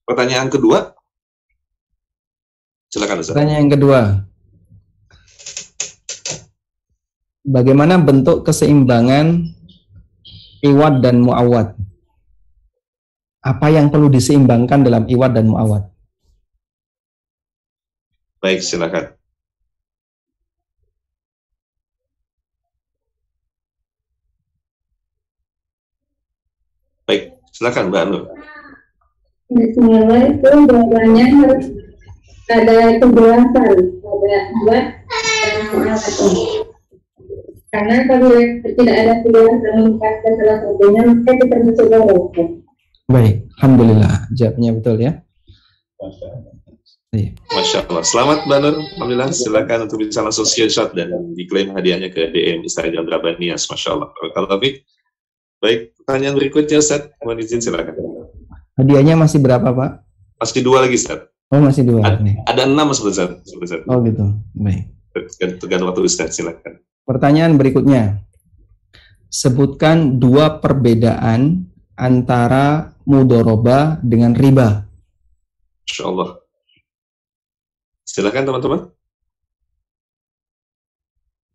Pertanyaan 0.09 0.49
kedua, 0.49 0.89
silakan 2.89 3.21
Ustaz. 3.21 3.37
Pertanyaan 3.37 3.69
yang 3.69 3.73
kedua. 3.77 3.99
bagaimana 7.49 7.97
bentuk 7.97 8.45
keseimbangan 8.45 9.57
iwad 10.63 10.99
dan 11.03 11.23
muawad? 11.23 11.75
Apa 13.39 13.71
yang 13.71 13.87
perlu 13.87 14.11
diseimbangkan 14.11 14.83
dalam 14.83 15.07
iwad 15.07 15.31
dan 15.31 15.47
muawad? 15.47 15.87
Baik, 18.39 18.63
silakan. 18.63 19.15
Baik, 27.03 27.35
silakan 27.51 27.91
Mbak 27.91 28.03
Nur. 28.11 28.23
Bismillah 29.49 30.29
itu 30.29 30.45
jawabannya 30.45 31.25
harus 31.41 31.65
ada 32.53 33.01
kejelasan, 33.01 33.77
ada 33.97 34.39
buat 34.61 34.85
dan. 35.73 36.68
Karena 37.69 37.95
kalau 38.09 38.33
tidak 38.65 38.95
ada 38.97 39.13
kejelasan 39.21 39.73
mengungkapkan 39.77 40.31
salah 40.41 40.57
satunya, 40.65 41.01
maka 41.05 41.31
kita 41.37 41.55
mencoba 41.61 41.97
rokok. 42.01 42.49
Baik, 43.09 43.35
alhamdulillah 43.61 44.13
jawabnya 44.33 44.69
betul 44.73 44.97
ya. 44.97 45.11
Iya. 47.09 47.33
Masya 47.49 47.89
Allah. 47.89 48.05
Selamat 48.05 48.45
Mbak 48.45 48.59
Nur. 48.61 48.75
Alhamdulillah. 48.77 49.29
Silakan 49.33 49.89
untuk 49.89 49.97
bisa 50.05 50.21
langsung 50.21 50.45
screenshot 50.45 50.93
dan 50.93 51.09
diklaim 51.33 51.73
hadiahnya 51.73 52.13
ke 52.13 52.29
DM 52.29 52.61
Instagram 52.61 53.09
Rabanias. 53.09 53.65
Masya 53.65 53.97
Allah. 53.97 54.09
Kalau 54.13 54.45
Taufik. 54.45 54.85
Baik, 55.59 55.91
pertanyaan 55.97 56.37
berikutnya 56.37 56.77
Ustaz. 56.79 57.09
Mohon 57.25 57.43
izin 57.43 57.59
silakan. 57.65 57.97
Hadiahnya 58.77 59.17
masih 59.17 59.41
berapa 59.41 59.73
Pak? 59.73 59.91
Masih 60.37 60.61
dua 60.61 60.85
lagi 60.85 60.95
Ustaz. 61.01 61.19
Oh 61.49 61.59
masih 61.59 61.81
dua. 61.81 62.05
Ada, 62.05 62.21
nih. 62.21 62.35
ada 62.45 62.61
enam 62.69 62.93
Ustaz. 62.93 63.17
Ustaz. 63.57 63.81
Oh 63.89 63.99
gitu. 64.05 64.23
Baik. 64.53 64.93
Tergantung 65.59 65.89
waktu 65.89 66.05
Ustaz. 66.05 66.37
Silakan. 66.37 66.77
Pertanyaan 67.09 67.57
berikutnya. 67.57 68.21
Sebutkan 69.33 70.21
dua 70.21 70.61
perbedaan 70.61 71.65
antara 71.97 72.93
mudoroba 73.01 73.97
dengan 74.05 74.37
riba. 74.37 74.85
Masya 75.89 76.05
Allah. 76.05 76.29
Silakan 78.05 78.45
teman-teman. 78.45 78.81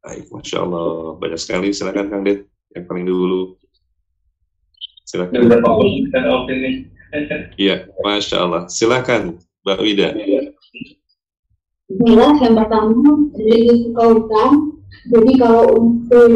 Baik, 0.02 0.26
Masya 0.34 0.58
Allah. 0.58 1.14
Banyak 1.22 1.38
sekali. 1.38 1.70
Silakan 1.70 2.10
Kang 2.10 2.26
Ded. 2.26 2.50
Yang 2.74 2.84
paling 2.90 3.06
dulu. 3.06 3.54
Silakan. 5.06 5.38
Iya, 7.54 7.86
Masya 8.02 8.36
Allah. 8.42 8.62
Silakan, 8.66 9.38
Mbak 9.62 9.78
Wida. 9.86 10.18
Bismillah, 11.86 12.42
yang 12.42 12.58
pertama 12.58 13.10
dari 13.38 13.86
suka 13.86 14.02
utang. 14.18 14.82
Jadi 15.04 15.32
kalau 15.36 15.64
untuk 15.78 16.32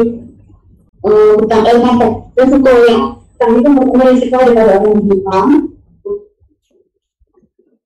eh, 1.05 1.33
utang 1.39 1.63
eh 1.65 2.29
resiko 2.37 2.71
yang 2.85 3.01
utang 3.17 3.51
itu 3.57 3.69
merupakan 3.71 4.07
resiko 4.13 4.37
daripada 4.37 4.73
orang 4.83 5.01
hutang 5.07 5.49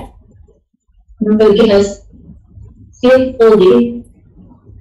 membagi 1.20 1.64
hasil 1.68 3.16
jadi 3.36 3.74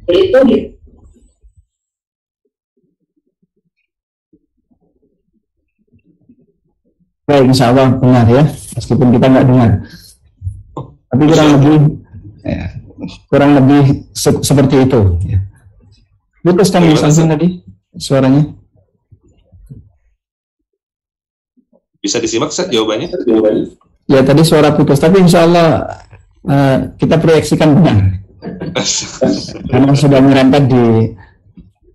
itu 0.05 0.39
Baik, 7.25 7.43
insya 7.49 7.73
Allah 7.73 7.89
benar 7.97 8.25
ya, 8.29 8.43
meskipun 8.77 9.09
kita 9.17 9.25
nggak 9.25 9.45
dengar. 9.49 9.71
Tapi 11.09 11.23
kurang 11.25 11.49
lebih, 11.57 11.77
ya, 12.45 12.65
kurang 13.25 13.51
lebih 13.57 13.83
se- 14.13 14.43
seperti 14.45 14.85
itu. 14.85 15.01
Ya. 15.25 15.39
Putus 16.45 16.69
kan 16.69 16.85
Mas 16.85 17.01
Alvin 17.01 17.33
tadi 17.33 17.47
suaranya? 17.97 18.43
Bisa 21.97 22.21
disimak, 22.21 22.53
Ustaz, 22.53 22.69
jawabannya? 22.69 23.09
Ya 24.05 24.21
tadi 24.21 24.45
suara 24.45 24.77
putus, 24.77 25.01
tapi 25.01 25.25
insya 25.25 25.49
Allah 25.49 25.81
eh, 26.45 26.77
kita 27.01 27.17
proyeksikan 27.17 27.73
benar. 27.73 28.21
Karena 29.73 29.93
sudah 29.97 30.21
merempet 30.21 30.69
di 30.69 30.85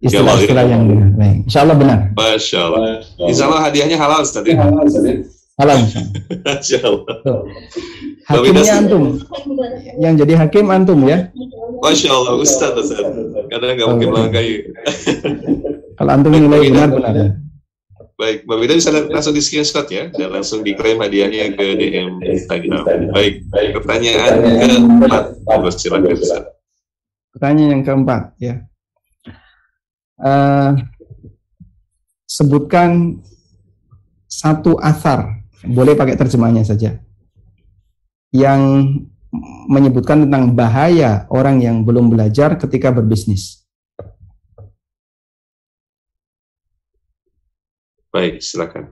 istilah-istilah 0.00 0.64
yang 0.64 0.82
benar. 0.88 1.08
Baik, 1.16 1.36
insya 1.46 1.60
Allah 1.64 1.76
benar. 1.76 1.98
Masya 2.16 2.58
Allah. 2.60 2.80
Insya 3.28 3.44
Allah 3.48 3.60
hadiahnya 3.68 3.96
halal, 4.00 4.20
Ustaz. 4.24 4.42
ya? 4.48 4.56
Halal, 5.60 5.76
insya 5.84 6.00
Allah. 6.00 6.24
Masya 6.44 6.78
Allah. 6.84 7.14
Hakimnya 8.30 8.72
antum. 8.80 9.04
Yang 10.00 10.14
jadi 10.24 10.32
hakim 10.40 10.66
antum 10.72 10.98
ya. 11.04 11.28
Masya 11.84 12.08
Allah, 12.12 12.34
Ustaz, 12.40 12.72
Ustaz. 12.76 13.04
Karena 13.52 13.76
nggak 13.76 13.88
mungkin 13.88 14.08
melangkai. 14.12 14.48
Kalau 15.96 16.10
antum 16.16 16.32
nilai 16.32 16.68
benar-benar. 16.72 17.14
ya. 17.16 17.28
Baik, 18.20 18.44
Mbak 18.44 18.56
Wida 18.60 18.76
bisa 18.76 18.92
langsung 18.92 19.32
di 19.32 19.40
screenshot 19.40 19.88
ya, 19.88 20.12
dan 20.12 20.28
langsung 20.28 20.60
diklaim 20.60 21.00
hadiahnya 21.00 21.56
ke 21.56 21.66
DM 21.72 22.20
Instagram. 22.20 22.84
Baik, 23.16 23.48
pertanyaan 23.80 24.44
keempat. 24.44 25.24
Silakan, 25.80 26.20
Ustaz. 26.20 26.44
Pertanyaan 27.32 27.80
yang 27.80 27.82
keempat 27.84 28.22
ya. 28.36 28.60
Eh, 30.20 30.70
sebutkan 32.28 33.20
satu 34.28 34.76
asar, 34.76 35.40
boleh 35.64 35.96
pakai 35.96 36.14
terjemahnya 36.20 36.60
saja, 36.60 37.00
yang 38.30 38.84
menyebutkan 39.70 40.28
tentang 40.28 40.52
bahaya 40.52 41.24
orang 41.32 41.64
yang 41.64 41.82
belum 41.82 42.12
belajar 42.12 42.60
ketika 42.60 42.92
berbisnis. 42.92 43.64
Baik, 48.10 48.42
silakan. 48.42 48.90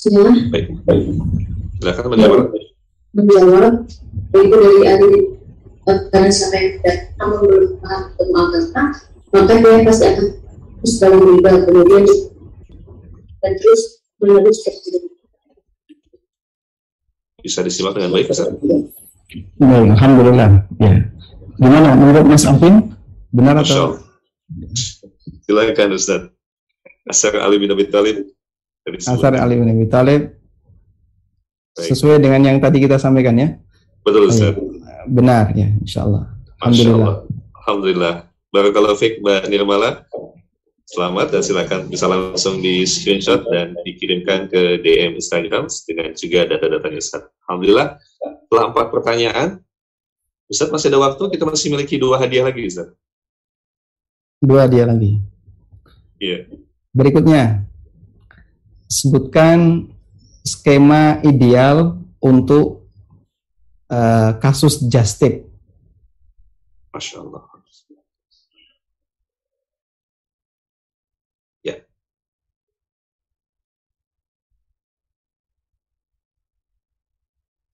semua 0.00 0.32
Baik, 0.48 0.72
baik. 0.88 1.06
Silakan 1.76 2.04
menjawab. 2.08 2.69
Menjawab 3.10 3.86
itu 4.30 4.54
dari 4.54 4.80
ahli 4.86 5.12
karena 5.86 6.30
siapa 6.30 6.54
yang 6.54 6.70
tidak 6.78 6.96
kamu 7.18 7.34
belum 7.42 7.72
paham 7.82 8.02
tentang 8.14 8.46
agama 8.46 8.82
maka 9.30 9.52
dia 9.58 9.86
pasti 9.86 10.04
akan 10.06 10.26
terus 10.80 10.94
dalam 10.98 11.20
riba 11.22 11.52
kemudian 11.66 12.04
dan 13.40 13.52
terus 13.56 13.82
menerus 14.20 14.58
seperti 14.62 14.88
itu. 14.92 15.08
Bisa 17.40 17.64
disimak 17.64 17.96
dengan 17.96 18.12
baik, 18.12 18.28
Ustaz. 18.28 18.52
Baik, 19.56 19.88
alhamdulillah. 19.96 20.50
Ya. 20.76 21.08
Gimana 21.56 21.96
menurut 21.96 22.24
Mas 22.28 22.44
Alvin? 22.44 22.92
Benar 23.32 23.64
Masya 23.64 23.72
atau? 23.72 23.84
Allah. 23.96 24.00
Silakan, 25.48 25.88
Ustaz. 25.96 26.22
Asar 27.08 27.40
Ali 27.40 27.56
bin 27.56 27.72
Abi 27.72 27.88
Thalib. 27.88 28.28
Dari 28.84 28.96
Asar 29.00 29.32
Ali 29.40 29.56
bin 29.56 29.72
Abi 29.72 29.88
Thalib 29.88 30.39
Baik. 31.80 31.88
sesuai 31.96 32.16
dengan 32.20 32.40
yang 32.44 32.58
tadi 32.60 32.78
kita 32.84 33.00
sampaikan 33.00 33.34
ya. 33.40 33.56
Betul, 34.04 34.28
Ustaz. 34.28 34.52
Benar 35.08 35.56
ya, 35.56 35.68
insya 35.80 36.04
Allah. 36.04 36.28
Masya 36.28 36.60
Alhamdulillah. 36.60 37.08
Allah. 37.08 37.16
Alhamdulillah. 37.56 38.14
Barakallahu 38.52 38.96
fiik 39.00 39.24
Mbak 39.24 39.48
Nirmala. 39.48 40.04
Selamat 40.90 41.30
dan 41.30 41.40
silakan 41.46 41.86
bisa 41.86 42.10
langsung 42.10 42.58
di 42.58 42.82
screenshot 42.82 43.46
dan 43.46 43.78
dikirimkan 43.86 44.50
ke 44.50 44.82
DM 44.82 45.22
Instagram 45.22 45.70
dengan 45.86 46.10
juga 46.18 46.50
data-datanya 46.50 46.98
Ustaz. 46.98 47.30
Alhamdulillah. 47.46 47.96
Setelah 48.20 48.64
empat 48.74 48.86
pertanyaan, 48.90 49.48
Ustaz 50.50 50.66
masih 50.74 50.90
ada 50.90 50.98
waktu, 50.98 51.30
kita 51.30 51.46
masih 51.46 51.70
memiliki 51.70 51.94
dua 51.94 52.18
hadiah 52.18 52.42
lagi 52.42 52.66
Ustaz. 52.66 52.90
Dua 54.42 54.66
dia 54.66 54.82
lagi. 54.82 55.22
Iya. 56.18 56.50
Berikutnya, 56.90 57.70
sebutkan 58.90 59.86
skema 60.44 61.20
ideal 61.24 62.00
untuk 62.20 62.88
eh, 63.88 64.30
kasus 64.40 64.84
just 64.88 65.20
tip. 65.20 65.46
Masya 66.90 67.22
Allah. 67.22 67.50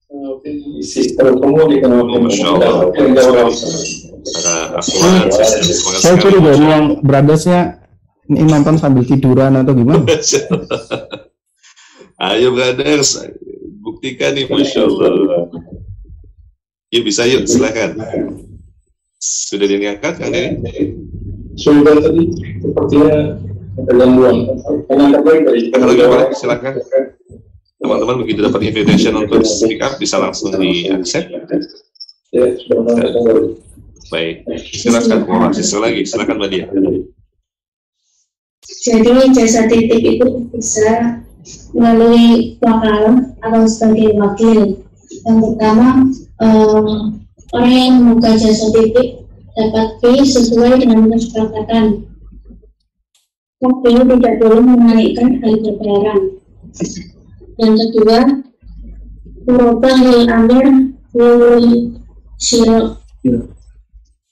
Akhwat, 0.07 0.39
sistem 0.81 1.35
Saya 5.97 6.15
curiga 6.19 6.51
ini 6.55 6.67
yang 6.67 6.85
brothersnya 7.03 7.59
ini 8.27 8.43
nonton 8.47 8.75
sambil 8.79 9.03
tiduran 9.07 9.55
atau 9.59 9.73
gimana? 9.75 10.03
Ayo 12.17 12.49
brothers, 12.49 13.21
buktikan 13.85 14.33
nih 14.33 14.49
Masya 14.49 14.89
Allah. 14.89 15.53
Yuk 16.89 17.03
bisa 17.05 17.29
yuk, 17.29 17.45
silakan. 17.45 17.93
Sudah 19.21 19.69
diangkat 19.69 20.17
Kang 20.17 20.33
Denny? 20.33 20.97
Sudah 21.61 21.93
tadi 22.01 22.25
sepertinya 22.57 23.37
gangguan. 23.85 24.49
Yang 24.89 25.09
terbaik 25.13 25.41
dari 25.45 25.61
Halo 25.77 25.93
Gabriel, 25.93 26.33
silakan. 26.33 26.73
Teman-teman 27.77 28.25
begitu 28.25 28.41
dapat 28.41 28.65
invitation 28.65 29.13
untuk 29.13 29.45
speak 29.45 29.77
up 29.85 30.01
bisa 30.01 30.17
langsung 30.17 30.49
di 30.57 30.89
accept. 30.89 31.29
Ya. 32.33 32.57
Baik, 34.09 34.41
silakan 34.73 35.29
mau 35.29 35.45
mahasiswa 35.45 35.79
lagi, 35.85 36.01
silakan 36.01 36.41
Mbak 36.41 36.49
Dia. 36.49 36.65
Jadi 38.65 39.11
jasa 39.37 39.69
titip 39.69 40.01
itu 40.01 40.27
bisa 40.49 41.21
melalui 41.71 42.57
wakal 42.59 43.31
atau 43.43 43.61
sebagai 43.67 44.17
wakil. 44.17 44.59
Yang 45.23 45.37
pertama, 45.43 45.87
eh, 46.43 46.95
orang 47.55 47.73
yang 47.73 47.95
membuka 48.03 48.35
jasa 48.35 48.67
titip 48.75 49.27
dapat 49.57 49.87
fee 50.03 50.21
sesuai 50.27 50.83
dengan 50.85 51.09
kesepakatan. 51.09 51.85
Tapi 53.57 53.89
tidak 53.89 54.33
boleh 54.37 54.61
menaikkan 54.61 55.41
harga 55.41 55.71
barang. 55.81 56.21
Yang 57.57 57.73
kedua, 57.89 58.19
merubah 59.49 59.95
hal 59.97 60.19
amir 60.29 60.93
siro. 62.37 63.01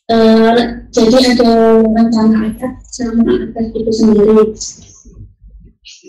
Eh, 0.05 0.57
jadi 0.93 1.17
ada 1.33 1.81
rencana 1.81 2.53
akad 2.53 2.73
sama 2.93 3.49
akad 3.49 3.73
itu 3.73 3.89
sendiri. 3.89 4.53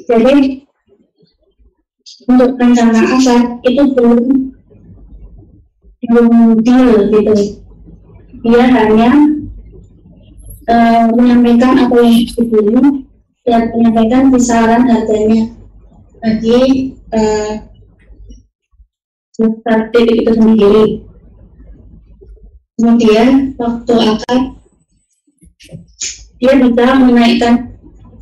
Jadi 0.05 0.66
untuk 2.27 2.59
rencana 2.59 3.01
akad 3.07 3.43
itu 3.62 3.82
belum 3.94 4.20
belum 6.07 6.62
deal 6.62 7.11
gitu. 7.11 7.35
Dia 8.47 8.65
hanya 8.70 9.11
eh, 10.70 11.05
menyampaikan 11.15 11.86
apa 11.86 11.97
yang 12.03 12.16
dibeli 12.27 13.07
dan 13.47 13.62
menyampaikan 13.74 14.23
kisaran 14.35 14.82
harganya 14.90 15.55
bagi 16.19 16.94
startup 19.36 19.94
itu 19.94 20.32
sendiri. 20.35 20.86
Kemudian 22.77 23.57
waktu 23.57 23.94
akad 23.94 24.43
dia 26.36 26.53
bisa 26.61 26.86
menaikkan 27.01 27.55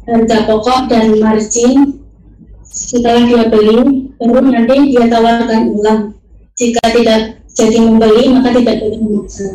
harga 0.07 0.39
pokok 0.47 0.81
dan 0.87 1.19
margin 1.19 2.04
setelah 2.75 3.23
dia 3.23 3.47
beli, 3.47 4.11
baru 4.19 4.51
nanti 4.51 4.91
dia 4.91 5.07
tawarkan 5.07 5.61
ulang. 5.71 6.01
Jika 6.59 6.83
tidak 6.91 7.21
jadi 7.55 7.79
membeli, 7.79 8.35
maka 8.35 8.51
tidak 8.51 8.77
boleh 8.83 8.99
memaksa. 8.99 9.47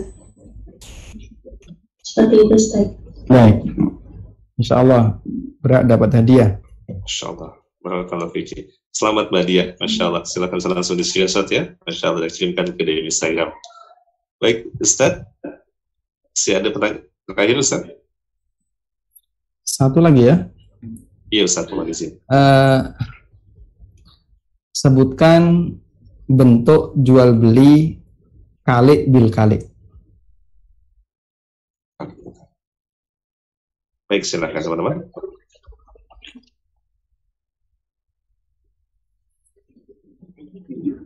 Seperti 1.99 2.35
itu, 2.39 2.55
Ustaz. 2.55 2.87
Baik. 3.27 3.55
Insya 4.59 4.81
Allah 4.81 5.19
berat 5.59 5.87
dapat 5.87 6.15
hadiah. 6.15 6.59
Masya 6.87 7.25
Allah. 7.35 7.51
Barakallahu 7.79 8.31
fiki. 8.35 8.71
Selamat 8.91 9.31
Mbak 9.31 9.43
Dia, 9.47 9.63
Masya 9.79 10.03
Allah. 10.11 10.23
Silakan 10.27 10.59
saya 10.59 10.75
langsung 10.75 10.99
di 10.99 11.05
screenshot 11.07 11.47
ya. 11.47 11.71
Masya 11.87 12.11
Allah, 12.11 12.27
dan 12.27 12.31
kirimkan 12.31 12.65
ke 12.75 12.81
DM 12.83 13.07
Instagram. 13.07 13.51
Baik, 14.39 14.67
Ustaz. 14.79 15.23
Si 16.35 16.55
ada 16.55 16.71
pertanyaan 16.71 17.03
terakhir 17.27 17.55
Ustaz? 17.59 17.83
Satu 19.63 19.99
lagi 20.03 20.27
ya. 20.27 20.47
Iya 21.29 21.45
Ustaz, 21.45 21.69
terima 21.69 21.85
kasih. 21.85 22.17
Eh, 22.25 22.81
sebutkan 24.73 25.73
bentuk 26.25 26.97
jual 26.97 27.37
beli 27.37 28.01
kali 28.65 29.05
bil 29.05 29.29
kali. 29.29 29.61
Baik, 34.09 34.25
silakan 34.25 34.57
teman-teman. 34.57 34.97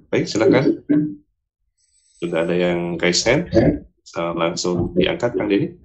Baik, 0.08 0.24
silakan. 0.24 0.64
Sudah 2.24 2.48
ada 2.48 2.56
yang 2.56 2.95
guys 2.95 3.28
hand, 3.28 3.52
langsung 4.40 4.95
diangkat 4.95 5.36
Kang 5.36 5.52
Denny. 5.52 5.76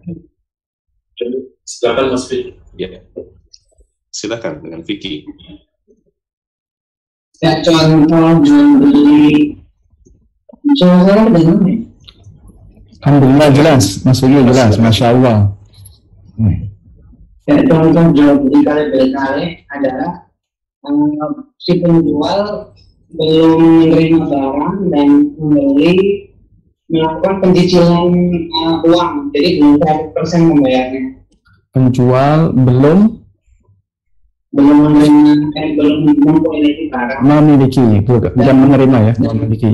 Silakan 1.67 2.15
Mas 2.15 2.31
Fit. 2.31 2.55
Ya. 2.79 3.03
Silakan 4.09 4.65
dengan 4.65 4.81
Vicky. 4.83 5.29
Ya, 7.39 7.63
contoh 7.63 8.43
jual 8.43 8.83
beli 8.83 9.59
Coba 10.77 10.97
saya 11.07 11.25
dengan 11.33 11.59
Alhamdulillah 12.99 13.51
jelas, 13.55 14.03
maksudnya 14.03 14.43
jelas, 14.43 14.75
masya 14.77 15.15
Allah. 15.15 15.55
Hmm. 16.35 16.67
ya, 17.47 17.63
contoh 17.71 18.05
jual 18.11 18.43
beli 18.43 18.59
kali 18.67 18.83
berkali 18.91 19.47
adalah 19.71 20.29
eh, 20.83 21.31
si 21.63 21.79
penjual 21.79 22.75
belum 23.15 23.61
menerima 23.87 24.19
barang 24.29 24.77
dan 24.93 25.09
membeli 25.39 25.95
melakukan 26.91 27.35
pencicilan 27.39 28.13
eh, 28.35 28.77
uang, 28.91 29.31
jadi 29.31 29.49
belum 29.63 29.75
100% 29.79 30.51
membayarnya. 30.53 31.03
Penjual 31.71 32.39
belum 32.51 33.18
Belum 34.49 34.77
menerima, 34.89 35.33
eh, 35.61 35.69
belum 35.77 35.95
memiliki 36.25 36.85
barang. 36.89 37.21
memiliki, 37.21 37.85
bukan 38.01 38.33
bukan 38.33 38.57
menerima 38.57 38.99
ya, 39.05 39.13
memiliki. 39.21 39.73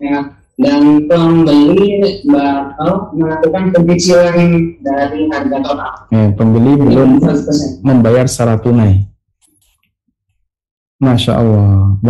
Ya, 0.00 0.18
dan 0.56 1.04
pembeli 1.04 2.00
baru 2.24 3.12
melakukan 3.12 3.64
pencicilan 3.76 4.36
dari 4.80 5.28
harga 5.28 5.58
total. 5.60 5.92
Eh, 6.08 6.28
pembeli 6.32 6.72
belum 6.72 7.20
100%. 7.20 7.84
membayar 7.84 8.24
secara 8.24 8.56
tunai. 8.56 9.04
Masya 11.04 11.32
Allah. 11.36 12.00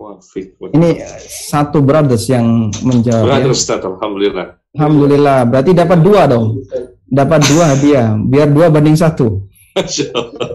Wah, 0.00 0.16
Fik. 0.24 0.56
Ini 0.72 1.04
satu 1.28 1.84
brothers 1.84 2.32
yang 2.32 2.72
menjawab. 2.80 3.28
Berat 3.28 3.44
ya. 3.44 3.52
Ustaz, 3.52 3.84
Alhamdulillah. 3.84 4.46
Alhamdulillah, 4.72 5.38
berarti 5.44 5.76
dapat 5.76 5.98
dua 6.00 6.24
dong. 6.24 6.64
Dapat 7.12 7.40
dua 7.44 7.76
hadiah, 7.76 8.16
biar 8.16 8.48
dua 8.48 8.72
banding 8.72 8.96
satu. 8.96 9.51
Masya 9.76 10.06
Allah. 10.12 10.48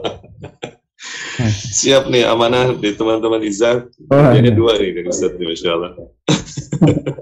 Siap 1.78 2.10
nih 2.10 2.26
amanah 2.26 2.74
di 2.74 2.98
teman-teman 2.98 3.42
Iza. 3.46 3.86
Oh, 4.10 4.32
Jadi 4.34 4.50
iya. 4.50 4.58
dua 4.58 4.74
nih 4.78 4.90
dari 4.98 5.08
Ustaz, 5.10 5.38
nih, 5.38 5.48
Masya 5.54 5.70
Allah. 5.70 5.92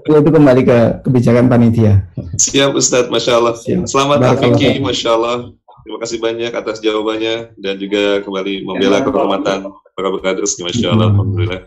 Itu 0.24 0.30
kembali 0.32 0.62
ke 0.64 0.78
kebijakan 1.04 1.46
panitia. 1.52 2.08
Siap 2.40 2.72
Ustaz, 2.72 3.12
Masya 3.12 3.32
Allah. 3.36 3.54
Siap. 3.60 3.84
Selamat. 3.84 4.36
Afiki, 4.36 4.80
Masya 4.80 5.08
Allah. 5.12 5.52
Terima 5.86 5.98
kasih 6.02 6.18
banyak 6.18 6.50
atas 6.50 6.82
jawabannya 6.82 7.54
dan 7.60 7.78
juga 7.78 8.18
kembali 8.26 8.66
membela 8.66 9.06
kehormatan 9.06 9.70
para 9.94 10.08
brothers, 10.10 10.58
Masya 10.58 10.96
Allah. 10.96 11.12
Alhamdulillah. 11.12 11.62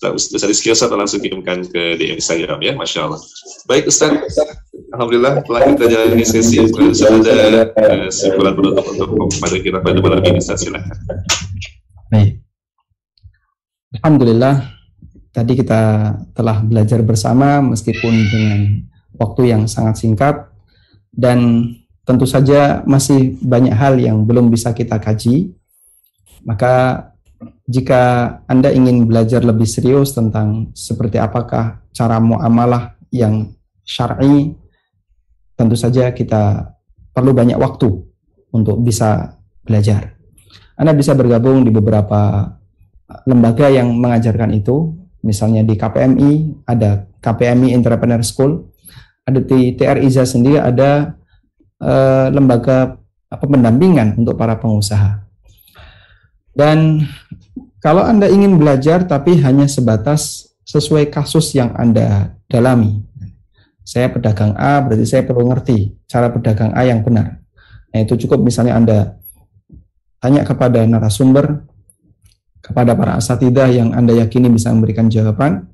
Ustaz 0.00 0.48
di 0.48 0.56
screenshot 0.56 0.88
langsung 0.96 1.20
kirimkan 1.20 1.68
ke 1.68 2.00
DM 2.00 2.16
Instagram 2.16 2.56
ya, 2.64 2.72
Masya 2.72 3.04
Allah. 3.04 3.20
Baik 3.68 3.92
Ustaz, 3.92 4.16
Alhamdulillah 4.90 5.46
telah 5.46 5.60
kita 5.70 5.84
jalani 5.86 6.26
sesi. 6.26 6.58
Sudah 6.66 7.30
ada 7.30 7.62
eh, 7.78 8.10
simpulan 8.10 8.58
penutup 8.58 8.84
untuk 8.90 9.30
pada 9.38 9.56
kita 9.62 9.78
pada 9.78 9.98
malam 10.02 10.18
ini, 10.26 10.42
silakan. 10.42 10.96
Baik. 12.10 12.42
Alhamdulillah, 14.02 14.66
tadi 15.30 15.52
kita 15.54 15.80
telah 16.34 16.58
belajar 16.66 17.06
bersama 17.06 17.62
meskipun 17.62 18.14
dengan 18.30 18.60
waktu 19.14 19.54
yang 19.54 19.62
sangat 19.70 20.02
singkat 20.02 20.50
dan 21.14 21.70
tentu 22.02 22.26
saja 22.26 22.82
masih 22.82 23.38
banyak 23.38 23.74
hal 23.74 23.94
yang 23.94 24.26
belum 24.26 24.50
bisa 24.50 24.74
kita 24.74 24.98
kaji. 24.98 25.54
Maka 26.42 27.06
jika 27.70 28.02
Anda 28.50 28.74
ingin 28.74 29.06
belajar 29.06 29.46
lebih 29.46 29.70
serius 29.70 30.18
tentang 30.18 30.74
seperti 30.74 31.22
apakah 31.22 31.78
cara 31.94 32.18
muamalah 32.18 32.98
yang 33.14 33.54
syar'i, 33.86 34.59
tentu 35.60 35.76
saja 35.76 36.08
kita 36.16 36.72
perlu 37.12 37.36
banyak 37.36 37.60
waktu 37.60 37.92
untuk 38.56 38.80
bisa 38.80 39.36
belajar. 39.60 40.16
Anda 40.80 40.96
bisa 40.96 41.12
bergabung 41.12 41.60
di 41.60 41.68
beberapa 41.68 42.48
lembaga 43.28 43.68
yang 43.68 43.92
mengajarkan 43.92 44.56
itu. 44.56 44.96
Misalnya 45.20 45.60
di 45.60 45.76
KPMI, 45.76 46.64
ada 46.64 47.04
KPMI 47.20 47.76
Entrepreneur 47.76 48.24
School. 48.24 48.72
Ada 49.28 49.44
di 49.44 49.76
TR 49.76 50.00
Iza 50.00 50.24
sendiri 50.24 50.56
ada 50.56 51.12
eh, 51.76 52.26
lembaga 52.32 52.96
apa, 53.28 53.44
pendampingan 53.44 54.16
untuk 54.16 54.40
para 54.40 54.56
pengusaha. 54.56 55.20
Dan 56.56 57.04
kalau 57.84 58.00
Anda 58.00 58.32
ingin 58.32 58.56
belajar 58.56 59.04
tapi 59.04 59.36
hanya 59.44 59.68
sebatas 59.68 60.50
sesuai 60.64 61.12
kasus 61.12 61.52
yang 61.52 61.76
Anda 61.76 62.32
dalami. 62.48 63.09
Saya 63.90 64.06
pedagang 64.06 64.54
A, 64.54 64.78
berarti 64.78 65.02
saya 65.02 65.26
perlu 65.26 65.50
ngerti 65.50 66.06
cara 66.06 66.30
pedagang 66.30 66.70
A 66.78 66.86
yang 66.86 67.02
benar. 67.02 67.42
Nah, 67.90 67.98
itu 68.06 68.14
cukup 68.22 68.38
misalnya 68.38 68.78
Anda 68.78 69.18
tanya 70.22 70.46
kepada 70.46 70.86
narasumber, 70.86 71.66
kepada 72.62 72.94
para 72.94 73.18
asatidah 73.18 73.66
yang 73.66 73.90
Anda 73.90 74.14
yakini 74.14 74.46
bisa 74.46 74.70
memberikan 74.70 75.10
jawaban, 75.10 75.66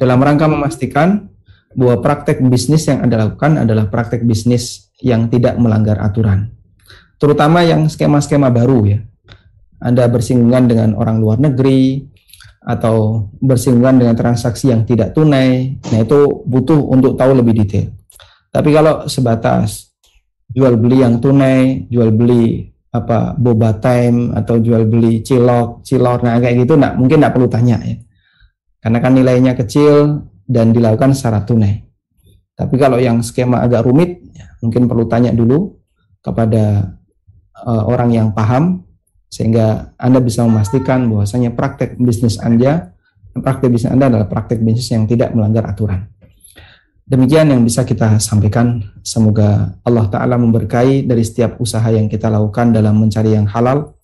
dalam 0.00 0.16
rangka 0.16 0.48
memastikan 0.48 1.28
bahwa 1.76 2.00
praktek 2.00 2.40
bisnis 2.40 2.88
yang 2.88 3.04
Anda 3.04 3.28
lakukan 3.28 3.60
adalah 3.60 3.92
praktek 3.92 4.24
bisnis 4.24 4.88
yang 5.04 5.28
tidak 5.28 5.60
melanggar 5.60 6.00
aturan. 6.00 6.56
terutama 7.22 7.62
yang 7.62 7.86
skema-skema 7.86 8.50
baru 8.50 8.82
ya. 8.82 8.98
Anda 9.78 10.10
bersinggungan 10.10 10.66
dengan 10.66 10.90
orang 10.98 11.22
luar 11.22 11.38
negeri 11.38 12.10
atau 12.62 13.26
bersinggungan 13.42 13.98
dengan 13.98 14.14
transaksi 14.14 14.70
yang 14.70 14.86
tidak 14.86 15.10
tunai, 15.12 15.82
nah 15.90 15.98
itu 15.98 16.46
butuh 16.46 16.78
untuk 16.78 17.18
tahu 17.18 17.34
lebih 17.34 17.58
detail. 17.58 17.90
Tapi 18.54 18.70
kalau 18.70 19.10
sebatas 19.10 19.90
jual 20.46 20.78
beli 20.78 21.02
yang 21.02 21.18
tunai, 21.18 21.90
jual 21.90 22.14
beli 22.14 22.70
apa 22.92 23.34
boba 23.34 23.82
time 23.82 24.30
atau 24.36 24.62
jual 24.62 24.86
beli 24.86 25.24
cilok, 25.26 25.82
cilor, 25.82 26.22
nah 26.22 26.38
kayak 26.38 26.62
gitu, 26.62 26.78
nah 26.78 26.94
mungkin 26.94 27.18
tidak 27.18 27.34
perlu 27.34 27.48
tanya 27.50 27.82
ya, 27.82 27.96
karena 28.78 28.98
kan 29.00 29.12
nilainya 29.16 29.52
kecil 29.58 30.22
dan 30.46 30.70
dilakukan 30.70 31.16
secara 31.16 31.42
tunai. 31.42 31.82
Tapi 32.52 32.74
kalau 32.76 33.00
yang 33.00 33.24
skema 33.24 33.64
agak 33.64 33.88
rumit, 33.88 34.22
ya, 34.36 34.44
mungkin 34.60 34.86
perlu 34.86 35.08
tanya 35.08 35.32
dulu 35.32 35.72
kepada 36.22 36.94
uh, 37.64 37.82
orang 37.90 38.12
yang 38.12 38.28
paham 38.30 38.86
sehingga 39.32 39.96
Anda 39.96 40.20
bisa 40.20 40.44
memastikan 40.44 41.08
bahwasanya 41.08 41.56
praktek 41.56 41.96
bisnis 41.96 42.36
Anda 42.36 42.92
praktek 43.40 43.72
bisnis 43.72 43.88
Anda 43.88 44.12
adalah 44.12 44.28
praktek 44.28 44.60
bisnis 44.60 44.92
yang 44.92 45.08
tidak 45.08 45.32
melanggar 45.32 45.64
aturan. 45.64 46.12
Demikian 47.02 47.50
yang 47.50 47.64
bisa 47.64 47.82
kita 47.82 48.20
sampaikan. 48.20 48.84
Semoga 49.02 49.74
Allah 49.82 50.06
Ta'ala 50.06 50.36
memberkahi 50.38 51.08
dari 51.08 51.24
setiap 51.26 51.58
usaha 51.58 51.84
yang 51.90 52.06
kita 52.06 52.30
lakukan 52.30 52.72
dalam 52.72 53.00
mencari 53.00 53.34
yang 53.34 53.48
halal. 53.48 53.96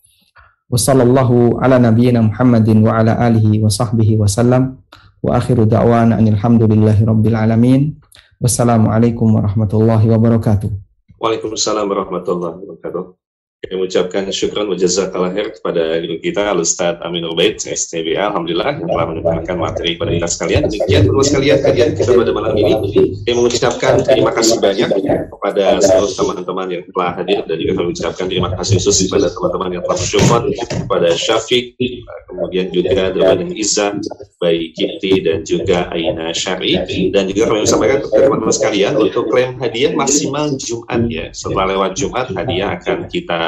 Wassalamualaikum 8.39 9.41
warahmatullahi 9.41 10.05
wabarakatuh. 10.05 10.69
Waalaikumsalam 11.17 11.89
warahmatullahi 11.89 12.61
wabarakatuh. 12.61 13.28
Kami 13.59 13.75
mengucapkan 13.75 14.23
syukur 14.31 14.71
wa 14.71 14.79
jazakallah 14.79 15.35
khair 15.35 15.51
kepada 15.51 15.99
kita 16.23 16.47
Al-Ustaz 16.47 17.03
Amin 17.03 17.27
Ubaid 17.27 17.59
STB 17.59 18.15
Alhamdulillah 18.15 18.79
yang 18.79 18.87
telah 18.87 19.07
mendengarkan 19.11 19.59
materi 19.59 19.99
pada 19.99 20.15
kita 20.15 20.31
sekalian 20.31 20.63
demikian 20.71 21.11
teman 21.11 21.25
sekalian 21.27 21.59
kajian 21.67 21.91
kita 21.99 22.11
pada 22.15 22.31
malam 22.31 22.55
ini 22.55 22.73
kami 23.27 23.35
mengucapkan 23.35 23.99
terima 24.07 24.31
kasih 24.31 24.63
banyak 24.63 24.89
kepada 25.27 25.83
seluruh 25.83 26.13
teman-teman 26.15 26.67
yang 26.71 26.83
telah 26.95 27.11
hadir. 27.19 27.43
Dan 27.51 27.57
juga 27.59 27.73
kami 27.75 27.87
mengucapkan 27.91 28.27
terima 28.31 28.49
kasih 28.55 28.75
khusus 28.79 28.97
kepada 29.11 29.27
teman-teman 29.35 29.71
yang 29.75 29.83
telah 29.83 29.99
bersyukur 29.99 30.41
kepada 30.55 31.09
Syafiq 31.19 31.65
kemudian 32.31 32.67
juga 32.71 33.11
Dewan 33.11 33.51
Iza 33.59 33.99
baik 34.39 34.79
Kiti 34.79 35.13
dan 35.27 35.43
juga 35.43 35.91
Aina 35.91 36.31
Syari 36.31 36.79
dan 37.11 37.27
juga 37.27 37.51
kami 37.51 37.67
sampaikan 37.67 38.07
kepada 38.07 38.23
teman-teman 38.31 38.55
sekalian 38.55 38.95
untuk 38.95 39.27
klaim 39.35 39.59
hadiah 39.59 39.91
maksimal 39.99 40.47
Jumat 40.63 41.01
ya. 41.11 41.27
Setelah 41.35 41.75
lewat 41.75 41.99
Jumat 41.99 42.31
hadiah 42.31 42.79
akan 42.79 43.11
kita 43.11 43.48